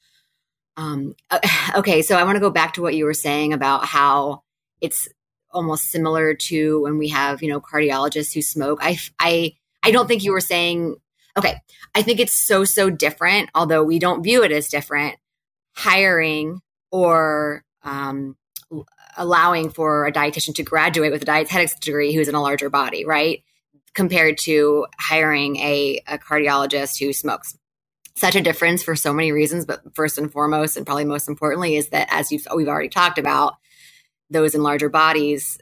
Um, 0.77 1.15
okay, 1.75 2.01
so 2.01 2.15
I 2.15 2.23
want 2.23 2.35
to 2.35 2.41
go 2.41 2.49
back 2.49 2.73
to 2.73 2.81
what 2.81 2.95
you 2.95 3.05
were 3.05 3.13
saying 3.13 3.53
about 3.53 3.85
how 3.85 4.43
it's 4.81 5.07
almost 5.51 5.85
similar 5.85 6.35
to 6.35 6.81
when 6.83 6.97
we 6.97 7.09
have 7.09 7.41
you 7.41 7.49
know 7.49 7.59
cardiologists 7.59 8.33
who 8.33 8.41
smoke. 8.41 8.79
I 8.81 8.97
I 9.19 9.53
I 9.83 9.91
don't 9.91 10.07
think 10.07 10.23
you 10.23 10.31
were 10.31 10.41
saying. 10.41 10.95
Okay, 11.37 11.55
I 11.95 12.01
think 12.01 12.19
it's 12.19 12.33
so 12.33 12.65
so 12.65 12.89
different, 12.89 13.49
although 13.55 13.83
we 13.83 13.99
don't 13.99 14.23
view 14.23 14.43
it 14.43 14.51
as 14.51 14.67
different. 14.67 15.15
Hiring 15.75 16.61
or 16.91 17.63
um, 17.83 18.35
allowing 19.17 19.69
for 19.69 20.07
a 20.07 20.11
dietitian 20.11 20.55
to 20.55 20.63
graduate 20.63 21.11
with 21.11 21.21
a 21.21 21.25
dietetics 21.25 21.75
degree 21.75 22.13
who's 22.13 22.27
in 22.27 22.35
a 22.35 22.41
larger 22.41 22.69
body, 22.69 23.05
right? 23.05 23.43
Compared 23.93 24.37
to 24.39 24.85
hiring 24.97 25.57
a, 25.57 26.01
a 26.07 26.17
cardiologist 26.17 26.99
who 26.99 27.13
smokes 27.13 27.57
such 28.19 28.35
a 28.35 28.41
difference 28.41 28.83
for 28.83 28.95
so 28.95 29.13
many 29.13 29.31
reasons. 29.31 29.65
But 29.65 29.81
first 29.95 30.17
and 30.17 30.31
foremost, 30.31 30.77
and 30.77 30.85
probably 30.85 31.05
most 31.05 31.27
importantly, 31.27 31.75
is 31.75 31.89
that 31.89 32.07
as 32.11 32.31
you've, 32.31 32.47
we've 32.55 32.67
already 32.67 32.89
talked 32.89 33.17
about, 33.17 33.55
those 34.29 34.53
in 34.53 34.63
larger 34.63 34.89
bodies 34.89 35.57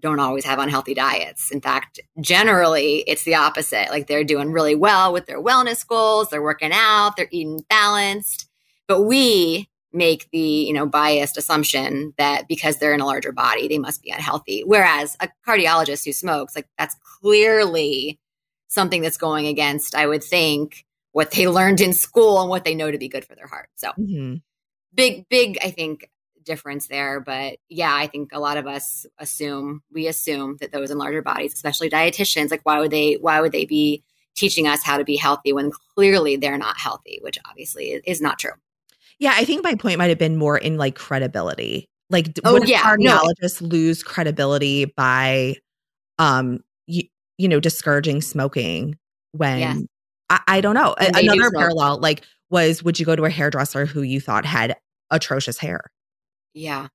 don't 0.00 0.20
always 0.20 0.44
have 0.44 0.58
unhealthy 0.58 0.94
diets. 0.94 1.50
In 1.50 1.60
fact, 1.60 2.00
generally 2.20 3.04
it's 3.06 3.22
the 3.22 3.36
opposite. 3.36 3.88
Like 3.90 4.08
they're 4.08 4.24
doing 4.24 4.52
really 4.52 4.74
well 4.74 5.12
with 5.12 5.26
their 5.26 5.40
wellness 5.40 5.86
goals, 5.86 6.28
they're 6.28 6.42
working 6.42 6.72
out, 6.72 7.16
they're 7.16 7.28
eating 7.30 7.64
balanced. 7.70 8.48
But 8.88 9.02
we 9.02 9.70
make 9.92 10.28
the, 10.32 10.38
you 10.38 10.72
know, 10.72 10.86
biased 10.86 11.36
assumption 11.36 12.14
that 12.18 12.48
because 12.48 12.78
they're 12.78 12.94
in 12.94 13.00
a 13.00 13.06
larger 13.06 13.30
body, 13.30 13.68
they 13.68 13.78
must 13.78 14.02
be 14.02 14.10
unhealthy. 14.10 14.62
Whereas 14.66 15.16
a 15.20 15.28
cardiologist 15.46 16.04
who 16.04 16.12
smokes, 16.12 16.56
like 16.56 16.66
that's 16.78 16.96
clearly 17.20 18.18
something 18.68 19.02
that's 19.02 19.18
going 19.18 19.46
against, 19.46 19.94
I 19.94 20.06
would 20.06 20.24
think, 20.24 20.84
what 21.12 21.30
they 21.30 21.48
learned 21.48 21.80
in 21.80 21.92
school 21.92 22.40
and 22.40 22.48
what 22.48 22.64
they 22.64 22.74
know 22.74 22.90
to 22.90 22.98
be 22.98 23.08
good 23.08 23.24
for 23.24 23.34
their 23.34 23.46
heart. 23.46 23.68
So 23.76 23.90
mm-hmm. 23.90 24.36
big, 24.94 25.28
big, 25.28 25.58
I 25.62 25.70
think, 25.70 26.10
difference 26.44 26.88
there. 26.88 27.20
But 27.20 27.58
yeah, 27.68 27.94
I 27.94 28.06
think 28.06 28.30
a 28.32 28.40
lot 28.40 28.56
of 28.56 28.66
us 28.66 29.06
assume 29.18 29.82
we 29.92 30.08
assume 30.08 30.56
that 30.60 30.72
those 30.72 30.90
in 30.90 30.98
larger 30.98 31.22
bodies, 31.22 31.54
especially 31.54 31.88
dietitians, 31.88 32.50
like 32.50 32.62
why 32.64 32.80
would 32.80 32.90
they 32.90 33.14
why 33.14 33.40
would 33.40 33.52
they 33.52 33.64
be 33.64 34.02
teaching 34.34 34.66
us 34.66 34.82
how 34.82 34.96
to 34.96 35.04
be 35.04 35.16
healthy 35.16 35.52
when 35.52 35.70
clearly 35.94 36.36
they're 36.36 36.58
not 36.58 36.78
healthy, 36.78 37.18
which 37.22 37.38
obviously 37.48 38.00
is 38.06 38.20
not 38.20 38.38
true. 38.38 38.52
Yeah, 39.18 39.34
I 39.36 39.44
think 39.44 39.62
my 39.62 39.74
point 39.74 39.98
might 39.98 40.08
have 40.08 40.18
been 40.18 40.36
more 40.36 40.58
in 40.58 40.78
like 40.78 40.96
credibility. 40.96 41.88
Like, 42.10 42.38
oh, 42.44 42.54
would 42.54 42.68
yeah, 42.68 42.80
cardiologists 42.80 43.62
no. 43.62 43.68
lose 43.68 44.02
credibility 44.02 44.86
by, 44.86 45.56
um, 46.18 46.60
you, 46.86 47.04
you 47.38 47.48
know, 47.48 47.60
discouraging 47.60 48.20
smoking 48.20 48.98
when 49.32 49.58
yeah. 49.58 49.74
I, 50.32 50.40
I, 50.56 50.60
don't 50.60 50.74
know. 50.74 50.94
Another 50.98 51.50
parallel, 51.50 51.98
like, 51.98 52.24
was 52.50 52.82
would 52.82 52.98
you 52.98 53.06
go 53.06 53.14
to 53.14 53.24
a 53.24 53.30
hairdresser 53.30 53.86
who 53.86 54.02
you 54.02 54.20
thought 54.20 54.44
had 54.44 54.76
atrocious 55.10 55.58
hair? 55.58 55.92
Yeah. 56.54 56.88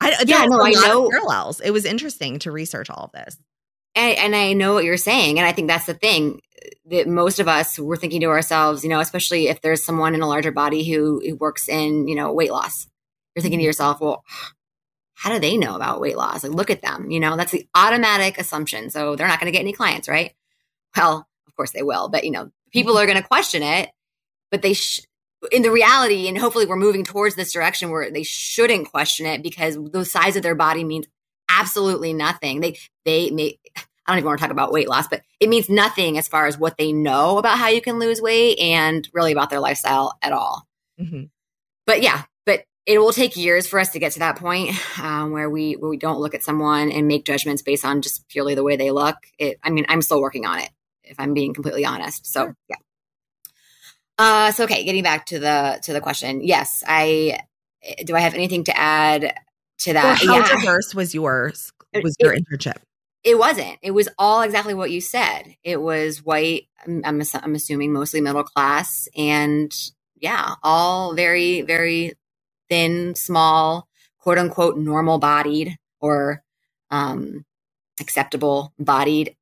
I, 0.00 0.16
yeah, 0.26 0.44
no, 0.46 0.60
I 0.60 0.70
know 0.70 1.08
parallels. 1.08 1.60
It 1.60 1.70
was 1.70 1.84
interesting 1.84 2.38
to 2.40 2.50
research 2.50 2.90
all 2.90 3.04
of 3.04 3.12
this. 3.12 3.38
And, 3.94 4.18
and, 4.18 4.36
I 4.36 4.52
know 4.54 4.74
what 4.74 4.84
you're 4.84 4.96
saying. 4.96 5.38
And 5.38 5.46
I 5.46 5.52
think 5.52 5.68
that's 5.68 5.86
the 5.86 5.94
thing 5.94 6.40
that 6.86 7.06
most 7.06 7.40
of 7.40 7.48
us 7.48 7.78
were 7.78 7.96
thinking 7.96 8.22
to 8.22 8.28
ourselves, 8.28 8.82
you 8.82 8.90
know, 8.90 9.00
especially 9.00 9.48
if 9.48 9.60
there's 9.60 9.84
someone 9.84 10.14
in 10.14 10.22
a 10.22 10.28
larger 10.28 10.50
body 10.50 10.82
who, 10.90 11.20
who 11.24 11.36
works 11.36 11.68
in, 11.68 12.08
you 12.08 12.14
know, 12.14 12.32
weight 12.32 12.50
loss. 12.50 12.86
You're 13.34 13.42
thinking 13.42 13.58
to 13.58 13.62
mm-hmm. 13.62 13.66
yourself, 13.66 14.00
well, 14.00 14.24
how 15.14 15.30
do 15.30 15.38
they 15.38 15.56
know 15.56 15.76
about 15.76 16.00
weight 16.00 16.16
loss? 16.16 16.42
Like, 16.42 16.52
look 16.52 16.70
at 16.70 16.82
them. 16.82 17.10
You 17.10 17.20
know, 17.20 17.36
that's 17.36 17.52
the 17.52 17.66
automatic 17.74 18.38
assumption. 18.38 18.90
So 18.90 19.14
they're 19.14 19.28
not 19.28 19.38
going 19.38 19.52
to 19.52 19.56
get 19.56 19.62
any 19.62 19.72
clients, 19.72 20.08
right? 20.08 20.32
Well, 20.96 21.28
of 21.46 21.54
course 21.54 21.72
they 21.72 21.82
will, 21.82 22.08
but, 22.08 22.24
you 22.24 22.30
know, 22.30 22.50
people 22.72 22.98
are 22.98 23.06
going 23.06 23.20
to 23.20 23.26
question 23.26 23.62
it, 23.62 23.90
but 24.50 24.62
they, 24.62 24.74
sh- 24.74 25.06
in 25.50 25.62
the 25.62 25.70
reality, 25.70 26.28
and 26.28 26.38
hopefully 26.38 26.66
we're 26.66 26.76
moving 26.76 27.04
towards 27.04 27.34
this 27.34 27.52
direction 27.52 27.90
where 27.90 28.10
they 28.10 28.22
shouldn't 28.22 28.90
question 28.90 29.26
it 29.26 29.42
because 29.42 29.76
the 29.76 30.04
size 30.04 30.36
of 30.36 30.42
their 30.42 30.54
body 30.54 30.84
means 30.84 31.06
absolutely 31.48 32.12
nothing. 32.12 32.60
They, 32.60 32.78
they 33.04 33.30
may, 33.30 33.58
I 33.76 34.12
don't 34.12 34.18
even 34.18 34.26
want 34.26 34.38
to 34.38 34.44
talk 34.44 34.52
about 34.52 34.72
weight 34.72 34.88
loss, 34.88 35.08
but 35.08 35.22
it 35.38 35.48
means 35.48 35.68
nothing 35.68 36.18
as 36.18 36.28
far 36.28 36.46
as 36.46 36.58
what 36.58 36.76
they 36.76 36.92
know 36.92 37.38
about 37.38 37.58
how 37.58 37.68
you 37.68 37.80
can 37.80 37.98
lose 37.98 38.20
weight 38.20 38.58
and 38.58 39.08
really 39.12 39.32
about 39.32 39.50
their 39.50 39.60
lifestyle 39.60 40.16
at 40.22 40.32
all. 40.32 40.66
Mm-hmm. 41.00 41.24
But 41.86 42.02
yeah, 42.02 42.22
but 42.46 42.64
it 42.86 42.98
will 42.98 43.12
take 43.12 43.36
years 43.36 43.66
for 43.66 43.78
us 43.78 43.90
to 43.90 43.98
get 43.98 44.12
to 44.12 44.20
that 44.20 44.36
point 44.36 44.74
um, 45.00 45.32
where 45.32 45.50
we 45.50 45.74
where 45.74 45.90
we 45.90 45.96
don't 45.96 46.20
look 46.20 46.34
at 46.34 46.42
someone 46.42 46.90
and 46.90 47.06
make 47.08 47.24
judgments 47.24 47.62
based 47.62 47.84
on 47.84 48.02
just 48.02 48.28
purely 48.28 48.54
the 48.54 48.64
way 48.64 48.76
they 48.76 48.90
look. 48.90 49.16
It, 49.38 49.58
I 49.62 49.70
mean, 49.70 49.86
I'm 49.88 50.02
still 50.02 50.20
working 50.20 50.46
on 50.46 50.58
it, 50.60 50.70
if 51.04 51.18
I'm 51.18 51.34
being 51.34 51.54
completely 51.54 51.84
honest. 51.84 52.26
So 52.26 52.54
yeah. 52.68 52.76
Uh, 54.18 54.52
so 54.52 54.64
okay, 54.64 54.84
getting 54.84 55.02
back 55.02 55.26
to 55.26 55.38
the 55.38 55.80
to 55.82 55.92
the 55.92 56.00
question. 56.00 56.42
Yes, 56.42 56.82
I 56.86 57.40
do. 58.04 58.14
I 58.14 58.20
have 58.20 58.34
anything 58.34 58.64
to 58.64 58.76
add 58.76 59.34
to 59.78 59.92
that? 59.92 60.20
Well, 60.24 60.40
how 60.40 60.46
yeah. 60.46 60.60
diverse 60.60 60.94
was 60.94 61.14
yours? 61.14 61.72
Was 62.02 62.16
your 62.18 62.32
it, 62.32 62.44
internship? 62.44 62.76
It 63.24 63.38
wasn't. 63.38 63.78
It 63.82 63.92
was 63.92 64.08
all 64.18 64.42
exactly 64.42 64.74
what 64.74 64.90
you 64.90 65.00
said. 65.00 65.56
It 65.62 65.80
was 65.80 66.24
white. 66.24 66.68
I'm, 66.86 67.02
I'm, 67.04 67.22
I'm 67.34 67.54
assuming 67.54 67.92
mostly 67.92 68.20
middle 68.20 68.44
class, 68.44 69.08
and 69.16 69.72
yeah, 70.16 70.54
all 70.62 71.14
very 71.14 71.62
very 71.62 72.14
thin, 72.68 73.14
small, 73.14 73.88
quote 74.18 74.38
unquote 74.38 74.78
normal 74.78 75.18
bodied 75.18 75.76
or 76.00 76.42
um, 76.90 77.44
acceptable 78.00 78.72
bodied 78.78 79.36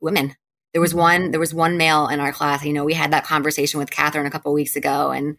women 0.00 0.36
there 0.72 0.80
was 0.80 0.94
one 0.94 1.30
there 1.30 1.40
was 1.40 1.54
one 1.54 1.76
male 1.76 2.08
in 2.08 2.20
our 2.20 2.32
class 2.32 2.64
you 2.64 2.72
know 2.72 2.84
we 2.84 2.94
had 2.94 3.12
that 3.12 3.24
conversation 3.24 3.78
with 3.78 3.90
catherine 3.90 4.26
a 4.26 4.30
couple 4.30 4.52
weeks 4.52 4.76
ago 4.76 5.10
and 5.10 5.36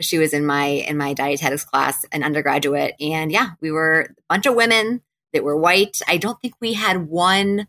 she 0.00 0.18
was 0.18 0.32
in 0.32 0.44
my 0.44 0.64
in 0.64 0.96
my 0.96 1.14
dietetics 1.14 1.64
class 1.64 2.04
an 2.12 2.22
undergraduate 2.22 2.94
and 3.00 3.30
yeah 3.32 3.50
we 3.60 3.70
were 3.70 4.00
a 4.18 4.22
bunch 4.28 4.46
of 4.46 4.54
women 4.54 5.00
that 5.34 5.44
were 5.44 5.56
white. 5.56 6.00
I 6.08 6.16
don't 6.16 6.40
think 6.40 6.54
we 6.60 6.72
had 6.72 7.08
one 7.08 7.66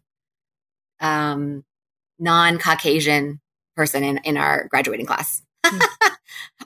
um 1.01 1.65
non-caucasian 2.17 3.41
person 3.75 4.03
in 4.05 4.19
in 4.19 4.37
our 4.37 4.67
graduating 4.69 5.05
class. 5.05 5.41
Hmm. 5.65 5.79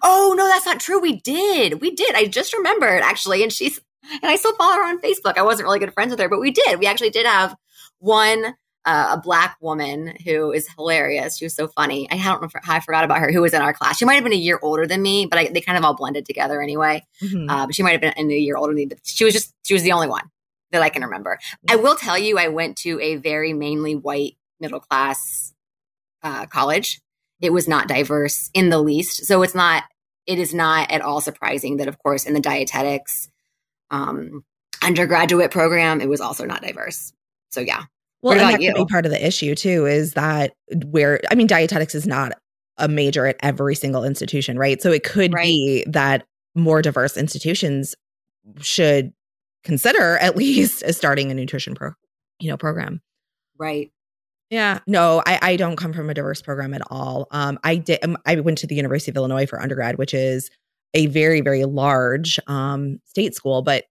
oh 0.04 0.36
no 0.38 0.46
that's 0.48 0.68
not 0.68 0.80
true. 0.80 1.00
We 1.00 1.20
did. 1.22 1.82
We 1.82 1.96
did. 1.96 2.14
I 2.14 2.26
just 2.26 2.54
remembered 2.54 3.02
actually 3.02 3.42
and 3.42 3.52
she's 3.52 3.80
and 4.12 4.26
i 4.26 4.36
still 4.36 4.56
follow 4.56 4.76
her 4.76 4.88
on 4.88 5.02
facebook. 5.02 5.38
I 5.38 5.42
wasn't 5.42 5.66
really 5.66 5.80
good 5.80 5.94
friends 5.94 6.12
with 6.12 6.20
her 6.20 6.30
but 6.30 6.42
we 6.42 6.52
did. 6.52 6.80
We 6.80 6.86
actually 6.86 7.10
did 7.10 7.26
have 7.26 7.56
one 7.98 8.56
uh, 8.86 9.18
a 9.18 9.22
black 9.22 9.58
woman 9.62 10.16
who 10.26 10.52
is 10.52 10.68
hilarious. 10.76 11.38
She 11.38 11.46
was 11.46 11.54
so 11.54 11.68
funny. 11.68 12.10
I 12.10 12.18
don't 12.18 12.42
know 12.42 12.50
how 12.64 12.76
I 12.76 12.80
forgot 12.80 13.04
about 13.04 13.20
her. 13.20 13.32
Who 13.32 13.42
was 13.42 13.54
in 13.54 13.62
our 13.62 13.74
class? 13.74 13.98
She 13.98 14.06
might 14.06 14.16
have 14.16 14.24
been 14.24 14.34
a 14.34 14.38
year 14.38 14.60
older 14.62 14.88
than 14.88 15.02
me, 15.02 15.26
but 15.26 15.40
I, 15.40 15.48
they 15.50 15.62
kind 15.62 15.78
of 15.78 15.84
all 15.84 15.96
blended 15.96 16.26
together 16.26 16.62
anyway. 16.62 17.06
Mm-hmm. 17.22 17.50
Uh, 17.50 17.66
but 17.66 17.76
she 17.76 17.84
might 17.84 17.92
have 17.92 18.02
been 18.02 18.32
a 18.32 18.36
year 18.36 18.58
older 18.58 18.72
than 18.72 18.78
me. 18.78 18.86
But 18.86 19.00
she 19.04 19.26
was 19.26 19.34
just 19.34 19.54
she 19.64 19.74
was 19.74 19.84
the 19.84 19.92
only 19.92 20.08
one 20.08 20.30
that 20.72 20.82
I 20.82 20.90
can 20.90 21.04
remember. 21.04 21.40
I 21.70 21.76
will 21.76 21.96
tell 21.96 22.18
you, 22.18 22.38
I 22.38 22.48
went 22.48 22.78
to 22.80 23.00
a 23.02 23.18
very 23.18 23.54
mainly 23.54 23.96
white 23.96 24.38
middle 24.60 24.80
class 24.80 25.54
uh, 26.24 26.46
college. 26.46 27.02
It 27.42 27.54
was 27.54 27.68
not 27.68 27.88
diverse 27.88 28.50
in 28.54 28.70
the 28.70 28.80
least, 28.80 29.26
so 29.26 29.44
it's 29.44 29.56
not. 29.56 29.84
It 30.26 30.38
is 30.38 30.54
not 30.54 30.92
at 30.92 31.02
all 31.02 31.22
surprising 31.22 31.78
that, 31.78 31.88
of 31.88 31.98
course, 31.98 32.26
in 32.26 32.36
the 32.36 32.40
dietetics 32.40 33.30
um, 33.90 34.44
undergraduate 34.84 35.52
program, 35.52 36.02
it 36.02 36.10
was 36.10 36.22
also 36.22 36.46
not 36.46 36.62
diverse. 36.62 37.12
So 37.50 37.62
yeah, 37.62 37.84
well, 38.22 38.34
and 38.34 38.42
that 38.42 38.62
you? 38.62 38.74
could 38.74 38.88
be 38.88 38.92
part 38.92 39.06
of 39.06 39.12
the 39.12 39.26
issue 39.26 39.56
too, 39.56 39.86
is 39.86 40.14
that 40.14 40.54
where 40.86 41.22
I 41.32 41.36
mean, 41.36 41.48
dietetics 41.48 41.96
is 41.96 42.06
not 42.06 42.34
a 42.78 42.88
major 42.88 43.26
at 43.26 43.38
every 43.42 43.76
single 43.76 44.04
institution, 44.04 44.58
right? 44.58 44.82
So 44.82 44.92
it 44.92 45.04
could 45.04 45.34
right. 45.34 45.44
be 45.44 45.86
that 45.88 46.26
more 46.56 46.82
diverse 46.82 47.18
institutions 47.18 47.96
should 48.62 49.14
consider 49.64 50.18
at 50.18 50.36
least 50.38 50.84
starting 50.94 51.32
a 51.32 51.34
nutrition 51.34 51.76
pro, 51.76 51.92
you 52.40 52.50
know, 52.50 52.58
program. 52.58 53.02
Right. 53.58 53.92
Yeah, 54.50 54.80
no, 54.88 55.22
I, 55.28 55.40
I 55.42 55.56
don't 55.58 55.76
come 55.76 55.94
from 55.94 56.10
a 56.10 56.14
diverse 56.14 56.42
program 56.42 56.74
at 56.74 56.82
all. 56.90 57.28
Um, 57.30 57.60
I 57.64 57.76
did. 57.76 58.00
Um, 58.04 58.18
I 58.26 58.40
went 58.40 58.58
to 58.60 58.68
the 58.68 58.74
University 58.74 59.12
of 59.12 59.18
Illinois 59.18 59.46
for 59.46 59.62
undergrad, 59.62 60.00
which 60.00 60.14
is 60.14 60.50
a 60.96 61.06
very, 61.06 61.42
very 61.42 61.66
large 61.66 62.40
um, 62.48 63.00
state 63.06 63.36
school, 63.36 63.62
but 63.62 63.86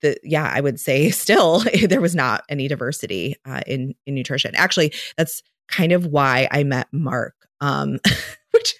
the 0.00 0.16
yeah 0.22 0.50
i 0.54 0.60
would 0.60 0.80
say 0.80 1.10
still 1.24 1.60
there 1.88 2.00
was 2.00 2.14
not 2.14 2.42
any 2.48 2.68
diversity 2.68 3.36
uh, 3.44 3.60
in 3.66 3.94
in 4.06 4.14
nutrition. 4.14 4.54
Actually 4.54 4.92
that's 5.16 5.42
kind 5.68 5.92
of 5.92 6.06
why 6.06 6.48
i 6.50 6.62
met 6.62 6.88
mark 6.92 7.34
um 7.60 7.98
which 8.54 8.74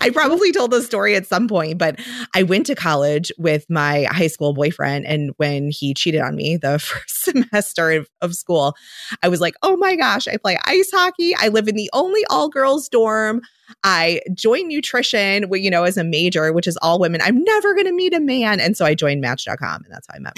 i 0.00 0.10
probably 0.12 0.50
told 0.52 0.70
the 0.70 0.82
story 0.82 1.14
at 1.14 1.26
some 1.26 1.46
point 1.46 1.76
but 1.76 1.98
i 2.34 2.42
went 2.42 2.64
to 2.64 2.74
college 2.74 3.30
with 3.36 3.66
my 3.68 4.04
high 4.04 4.26
school 4.26 4.54
boyfriend 4.54 5.04
and 5.04 5.32
when 5.36 5.70
he 5.70 5.92
cheated 5.92 6.20
on 6.20 6.34
me 6.34 6.56
the 6.56 6.78
first 6.78 7.24
semester 7.24 7.90
of, 7.90 8.08
of 8.22 8.34
school 8.34 8.74
i 9.22 9.28
was 9.28 9.40
like 9.40 9.54
oh 9.62 9.76
my 9.76 9.94
gosh 9.96 10.26
i 10.26 10.36
play 10.38 10.58
ice 10.64 10.90
hockey 10.92 11.34
i 11.36 11.48
live 11.48 11.68
in 11.68 11.76
the 11.76 11.90
only 11.92 12.24
all 12.30 12.48
girls 12.48 12.88
dorm 12.88 13.42
I 13.84 14.20
joined 14.34 14.68
nutrition, 14.68 15.46
you 15.52 15.70
know, 15.70 15.84
as 15.84 15.96
a 15.96 16.04
major, 16.04 16.52
which 16.52 16.66
is 16.66 16.76
all 16.82 16.98
women. 16.98 17.20
I'm 17.22 17.42
never 17.44 17.74
going 17.74 17.86
to 17.86 17.92
meet 17.92 18.12
a 18.12 18.20
man. 18.20 18.58
And 18.58 18.76
so 18.76 18.84
I 18.84 18.94
joined 18.94 19.20
match.com 19.20 19.84
and 19.84 19.92
that's 19.92 20.08
how 20.08 20.16
I 20.16 20.18
met 20.18 20.36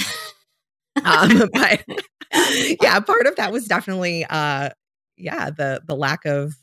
um, 1.43 1.51
but 1.53 2.79
yeah, 2.83 3.01
part 3.01 3.27
of 3.27 3.37
that 3.37 3.53
was 3.53 3.67
definitely, 3.67 4.25
uh, 4.29 4.71
yeah, 5.17 5.51
the, 5.51 5.81
the 5.87 5.97
lack 5.97 6.25
of 6.25 6.55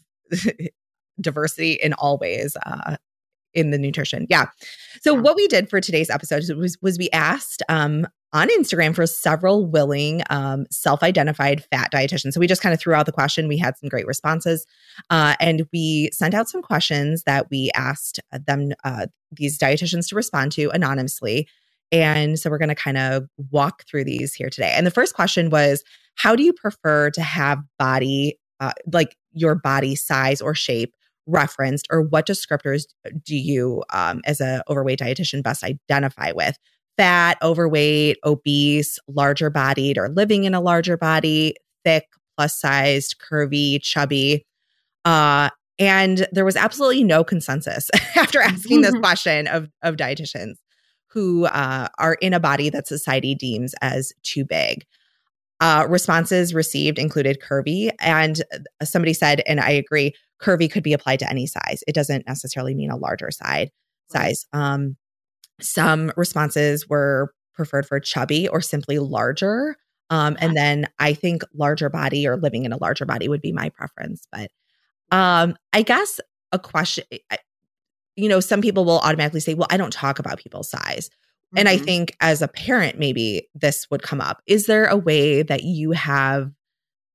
diversity 1.22 1.74
in 1.74 1.94
all 1.94 2.18
ways, 2.18 2.56
uh, 2.66 2.98
in 3.54 3.72
the 3.72 3.78
nutrition. 3.78 4.28
Yeah. 4.30 4.46
So 5.02 5.14
what 5.14 5.36
we 5.36 5.48
did 5.48 5.70
for 5.70 5.82
today's 5.82 6.10
episode 6.10 6.44
was, 6.56 6.78
was 6.82 6.98
we 6.98 7.10
asked, 7.12 7.64
um, 7.70 8.06
on 8.32 8.48
Instagram 8.50 8.94
for 8.94 9.08
several 9.08 9.66
willing 9.66 10.22
um, 10.30 10.66
self 10.70 11.02
identified 11.02 11.64
fat 11.72 11.92
dietitians. 11.92 12.34
So 12.34 12.40
we 12.40 12.48
just 12.48 12.62
kind 12.62 12.74
of 12.74 12.80
threw 12.80 12.94
out 12.94 13.06
the 13.06 13.12
question. 13.12 13.48
We 13.48 13.58
had 13.58 13.78
some 13.78 13.90
great 13.90 14.06
responses. 14.06 14.66
Uh, 15.10 15.36
and 15.40 15.68
we 15.74 16.10
sent 16.14 16.34
out 16.34 16.48
some 16.48 16.62
questions 16.62 17.24
that 17.24 17.50
we 17.50 17.72
asked 17.74 18.20
them, 18.32 18.72
uh, 18.84 19.08
these 19.32 19.58
dietitians, 19.58 20.08
to 20.10 20.16
respond 20.16 20.52
to 20.54 20.70
anonymously. 20.70 21.48
And 21.92 22.38
so 22.38 22.50
we're 22.50 22.60
going 22.60 22.70
to 22.70 22.76
kind 22.76 22.98
of 22.98 23.28
walk 23.52 23.84
through 23.90 24.04
these 24.04 24.34
here 24.34 24.50
today. 24.50 24.74
And 24.76 24.86
the 24.86 24.92
first 24.92 25.16
question 25.16 25.50
was 25.50 25.84
How 26.16 26.36
do 26.36 26.44
you 26.44 26.54
prefer 26.54 27.10
to 27.12 27.22
have 27.22 27.60
body, 27.80 28.38
uh, 28.60 28.74
like 28.92 29.16
your 29.32 29.56
body 29.56 29.96
size 29.96 30.40
or 30.40 30.54
shape? 30.54 30.94
Referenced 31.28 31.88
or 31.92 32.02
what 32.02 32.28
descriptors 32.28 32.84
do 33.24 33.36
you 33.36 33.84
um, 33.92 34.22
as 34.26 34.42
a 34.42 34.64
overweight 34.70 35.00
dietitian 35.00 35.44
best 35.44 35.64
identify 35.64 36.32
with 36.32 36.58
fat, 37.00 37.38
overweight, 37.42 38.18
obese, 38.26 39.00
larger 39.08 39.50
bodied, 39.50 39.98
or 39.98 40.10
living 40.10 40.44
in 40.44 40.54
a 40.54 40.60
larger 40.60 40.98
body, 40.98 41.56
thick, 41.86 42.06
plus 42.36 42.60
sized, 42.60 43.16
curvy, 43.20 43.82
chubby. 43.82 44.46
Uh, 45.06 45.50
and 45.80 46.28
there 46.34 46.44
was 46.44 46.58
absolutely 46.58 47.06
no 47.06 47.24
consensus 47.24 47.90
after 48.18 48.42
asking 48.42 48.82
this 48.82 48.94
question 48.96 49.48
of, 49.48 49.70
of 49.82 49.96
dietitians 49.96 50.56
who 51.08 51.46
uh, 51.46 51.88
are 51.98 52.16
in 52.16 52.34
a 52.34 52.40
body 52.40 52.70
that 52.70 52.86
society 52.86 53.34
deems 53.34 53.74
as 53.82 54.12
too 54.24 54.44
big. 54.44 54.86
Uh, 55.62 55.86
responses 55.90 56.54
received 56.54 57.00
included 57.00 57.42
curvy, 57.42 57.92
and 58.00 58.42
uh, 58.54 58.86
somebody 58.86 59.14
said, 59.14 59.42
and 59.46 59.60
I 59.60 59.72
agree, 59.72 60.14
curvy 60.42 60.72
could 60.72 60.84
be 60.84 60.94
applied 60.94 61.20
to 61.20 61.30
any 61.30 61.46
size. 61.46 61.84
It 61.88 61.94
doesn't 61.94 62.28
necessarily 62.28 62.74
mean 62.74 62.92
a 62.92 62.98
larger 62.98 63.32
side 63.32 63.72
size. 64.12 64.46
Um, 64.54 64.98
some 65.62 66.12
responses 66.16 66.88
were 66.88 67.34
preferred 67.54 67.86
for 67.86 68.00
chubby 68.00 68.48
or 68.48 68.62
simply 68.62 69.00
larger. 69.00 69.76
Um, 70.10 70.38
and 70.40 70.56
then 70.56 70.88
I 70.98 71.14
think 71.14 71.44
larger 71.54 71.90
body 71.90 72.28
or 72.28 72.38
living 72.38 72.66
in 72.66 72.72
a 72.72 72.78
larger 72.78 73.06
body 73.06 73.28
would 73.28 73.42
be 73.42 73.52
my 73.52 73.70
preference. 73.70 74.26
But 74.32 74.50
um, 75.12 75.56
I 75.74 75.82
guess 75.82 76.20
a 76.52 76.60
question, 76.60 77.04
you 78.16 78.30
know, 78.30 78.40
some 78.40 78.62
people 78.62 78.86
will 78.86 79.00
automatically 79.00 79.40
say, 79.40 79.54
well, 79.54 79.68
I 79.70 79.78
don't 79.78 79.94
talk 79.94 80.20
about 80.20 80.40
people's 80.40 80.70
size. 80.70 81.10
Mm-hmm. 81.10 81.58
And 81.58 81.70
I 81.70 81.76
mm-hmm. 81.76 81.86
think 81.86 82.18
as 82.22 82.42
a 82.42 82.48
parent, 82.48 82.98
maybe 82.98 83.48
this 83.54 83.88
would 83.92 84.02
come 84.02 84.22
up. 84.22 84.42
Is 84.48 84.66
there 84.66 84.86
a 84.86 84.98
way 84.98 85.44
that 85.44 85.64
you 85.64 85.92
have 85.92 86.52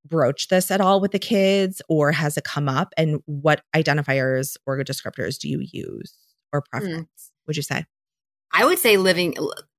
broached 0.05 0.51
this 0.51 0.71
at 0.71 0.81
all 0.81 1.01
with 1.01 1.13
the 1.13 1.19
kids 1.19 1.81
or 1.89 2.13
has 2.13 2.37
it 2.37 2.45
come 2.45 2.69
up? 2.69 2.93
And 2.97 3.21
what 3.27 3.63
identifiers 3.75 4.57
or 4.67 4.79
descriptors 4.85 5.39
do 5.39 5.49
you 5.49 5.61
use 5.61 6.15
or 6.53 6.61
hmm. 6.61 6.71
preference, 6.71 7.09
mm. 7.09 7.47
would 7.47 7.57
you 7.57 7.63
say? 7.63 7.85
I 8.53 8.65
would 8.65 8.79
say 8.79 8.97
living 8.97 9.35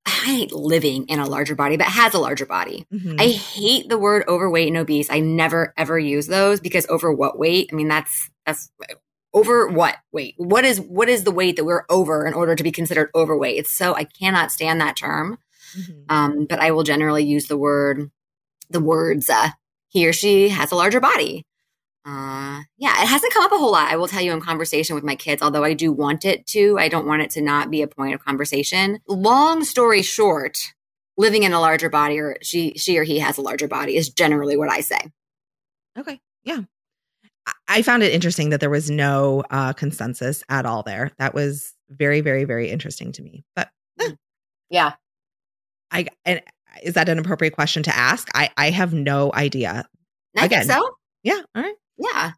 I 0.06 0.10
hate 0.10 0.52
living 0.52 1.06
in 1.08 1.18
a 1.18 1.26
larger 1.26 1.54
body, 1.54 1.76
but 1.76 1.88
has 1.88 2.14
a 2.14 2.18
larger 2.18 2.46
body. 2.46 2.86
Mm-hmm. 2.92 3.16
I 3.18 3.28
hate 3.28 3.88
the 3.88 3.98
word 3.98 4.24
overweight 4.28 4.68
and 4.68 4.76
obese. 4.76 5.10
I 5.10 5.20
never 5.20 5.72
ever 5.76 5.98
use 5.98 6.26
those 6.26 6.60
because 6.60 6.86
over 6.88 7.12
what 7.12 7.38
weight? 7.38 7.70
I 7.72 7.74
mean, 7.74 7.88
that's 7.88 8.30
that's 8.44 8.70
over 9.32 9.66
what 9.66 9.96
weight? 10.12 10.34
What 10.36 10.64
is 10.64 10.80
what 10.80 11.08
is 11.08 11.24
the 11.24 11.32
weight 11.32 11.56
that 11.56 11.64
we're 11.64 11.84
over 11.88 12.26
in 12.26 12.34
order 12.34 12.54
to 12.54 12.62
be 12.62 12.70
considered 12.70 13.10
overweight? 13.14 13.58
It's 13.58 13.72
so 13.72 13.94
I 13.94 14.04
cannot 14.04 14.52
stand 14.52 14.80
that 14.80 14.96
term. 14.96 15.38
Mm-hmm. 15.76 16.00
Um, 16.08 16.46
but 16.46 16.60
I 16.60 16.70
will 16.70 16.84
generally 16.84 17.24
use 17.24 17.46
the 17.46 17.58
word 17.58 18.10
the 18.70 18.80
words 18.80 19.28
uh, 19.28 19.48
he 19.88 20.06
or 20.06 20.12
she 20.12 20.48
has 20.48 20.72
a 20.72 20.76
larger 20.76 21.00
body. 21.00 21.44
Uh, 22.04 22.62
yeah, 22.78 23.02
it 23.02 23.08
hasn't 23.08 23.32
come 23.32 23.44
up 23.44 23.50
a 23.50 23.58
whole 23.58 23.72
lot. 23.72 23.90
I 23.90 23.96
will 23.96 24.06
tell 24.06 24.22
you 24.22 24.32
in 24.32 24.40
conversation 24.40 24.94
with 24.94 25.02
my 25.02 25.16
kids, 25.16 25.42
although 25.42 25.64
I 25.64 25.74
do 25.74 25.90
want 25.90 26.24
it 26.24 26.46
to. 26.48 26.78
I 26.78 26.88
don't 26.88 27.06
want 27.06 27.22
it 27.22 27.30
to 27.30 27.40
not 27.40 27.68
be 27.68 27.82
a 27.82 27.88
point 27.88 28.14
of 28.14 28.24
conversation. 28.24 29.00
Long 29.08 29.64
story 29.64 30.02
short, 30.02 30.72
living 31.16 31.42
in 31.42 31.52
a 31.52 31.60
larger 31.60 31.90
body 31.90 32.18
or 32.20 32.36
she 32.42 32.74
she 32.76 32.96
or 32.96 33.02
he 33.02 33.18
has 33.18 33.38
a 33.38 33.42
larger 33.42 33.66
body 33.66 33.96
is 33.96 34.08
generally 34.08 34.56
what 34.56 34.70
I 34.70 34.80
say. 34.80 34.98
Okay. 35.98 36.20
Yeah. 36.44 36.62
I 37.68 37.82
found 37.82 38.02
it 38.02 38.12
interesting 38.12 38.50
that 38.50 38.60
there 38.60 38.70
was 38.70 38.90
no 38.90 39.42
uh, 39.50 39.72
consensus 39.72 40.42
at 40.48 40.66
all 40.66 40.82
there. 40.82 41.12
That 41.18 41.34
was 41.34 41.74
very, 41.88 42.20
very, 42.20 42.44
very 42.44 42.70
interesting 42.70 43.12
to 43.12 43.22
me. 43.22 43.44
But 43.54 43.68
eh. 44.00 44.12
yeah, 44.70 44.94
I 45.90 46.06
and 46.24 46.42
is 46.82 46.94
that 46.94 47.08
an 47.08 47.18
appropriate 47.18 47.54
question 47.54 47.82
to 47.84 47.96
ask? 47.96 48.28
I 48.34 48.50
I 48.56 48.70
have 48.70 48.92
no 48.92 49.32
idea. 49.32 49.88
I 50.36 50.46
Again, 50.46 50.66
think 50.66 50.78
so. 50.78 50.90
Yeah. 51.22 51.40
All 51.54 51.62
right. 51.62 51.74
Yeah. 51.98 52.32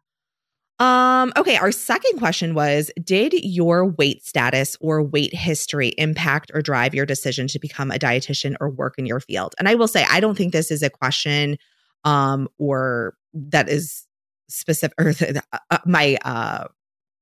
Um, 0.79 1.33
okay, 1.35 1.57
our 1.57 1.73
second 1.73 2.19
question 2.19 2.53
was 2.53 2.89
Did 3.03 3.33
your 3.33 3.85
weight 3.85 4.25
status 4.25 4.77
or 4.79 5.03
weight 5.03 5.33
history 5.33 5.89
impact 5.97 6.51
or 6.53 6.61
drive 6.61 6.95
your 6.95 7.05
decision 7.05 7.47
to 7.49 7.59
become 7.59 7.91
a 7.91 7.99
dietitian 7.99 8.55
or 8.61 8.69
work 8.69 8.95
in 8.97 9.05
your 9.05 9.19
field? 9.19 9.55
And 9.59 9.67
I 9.67 9.75
will 9.75 9.89
say, 9.89 10.05
I 10.09 10.21
don't 10.21 10.35
think 10.35 10.53
this 10.53 10.71
is 10.71 10.81
a 10.81 10.89
question 10.89 11.57
um, 12.05 12.47
or 12.57 13.15
that 13.33 13.67
is 13.67 14.05
specific, 14.47 14.95
or 14.99 15.09
uh, 15.09 15.57
uh, 15.69 15.77
my 15.85 16.17
uh, 16.23 16.67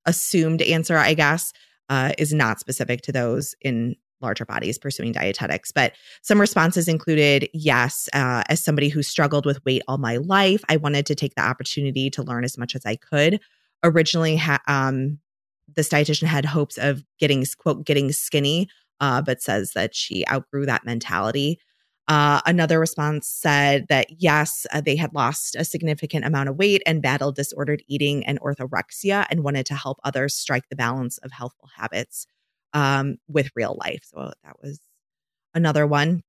assumed 0.05 0.61
answer, 0.61 0.95
I 0.95 1.15
guess, 1.15 1.51
uh, 1.89 2.13
is 2.19 2.33
not 2.33 2.59
specific 2.59 3.01
to 3.03 3.11
those 3.11 3.55
in 3.61 3.95
larger 4.21 4.45
bodies 4.45 4.77
pursuing 4.77 5.11
dietetics. 5.11 5.71
But 5.71 5.93
some 6.21 6.39
responses 6.39 6.87
included 6.87 7.49
yes, 7.53 8.09
uh, 8.13 8.43
as 8.49 8.63
somebody 8.63 8.89
who 8.89 9.03
struggled 9.03 9.45
with 9.45 9.63
weight 9.65 9.83
all 9.87 9.97
my 9.97 10.17
life, 10.17 10.63
I 10.69 10.77
wanted 10.77 11.05
to 11.07 11.15
take 11.15 11.35
the 11.35 11.45
opportunity 11.45 12.09
to 12.11 12.23
learn 12.23 12.43
as 12.43 12.57
much 12.57 12.75
as 12.75 12.85
I 12.85 12.95
could. 12.95 13.39
Originally, 13.83 14.37
ha- 14.37 14.61
um, 14.67 15.19
this 15.75 15.89
dietitian 15.89 16.27
had 16.27 16.45
hopes 16.45 16.77
of 16.77 17.03
getting, 17.19 17.45
quote, 17.57 17.85
getting 17.85 18.11
skinny, 18.11 18.69
uh, 18.99 19.21
but 19.21 19.41
says 19.41 19.71
that 19.73 19.93
she 19.95 20.25
outgrew 20.27 20.65
that 20.65 20.85
mentality. 20.85 21.59
Uh, 22.07 22.39
another 22.45 22.79
response 22.79 23.27
said 23.27 23.85
that 23.89 24.07
yes, 24.17 24.65
uh, 24.71 24.79
they 24.79 24.95
had 24.95 25.13
lost 25.13 25.57
a 25.57 25.65
significant 25.65 26.23
amount 26.23 26.47
of 26.47 26.55
weight 26.55 26.81
and 26.85 27.01
battled 27.01 27.35
disordered 27.35 27.83
eating 27.87 28.25
and 28.25 28.39
orthorexia 28.39 29.25
and 29.29 29.43
wanted 29.43 29.65
to 29.65 29.75
help 29.75 29.99
others 30.05 30.33
strike 30.33 30.69
the 30.69 30.75
balance 30.75 31.17
of 31.17 31.31
healthful 31.31 31.69
habits 31.75 32.25
um, 32.73 33.17
with 33.27 33.49
real 33.55 33.77
life. 33.79 34.03
So 34.03 34.31
that 34.43 34.55
was 34.61 34.79
another 35.53 35.85
one. 35.85 36.23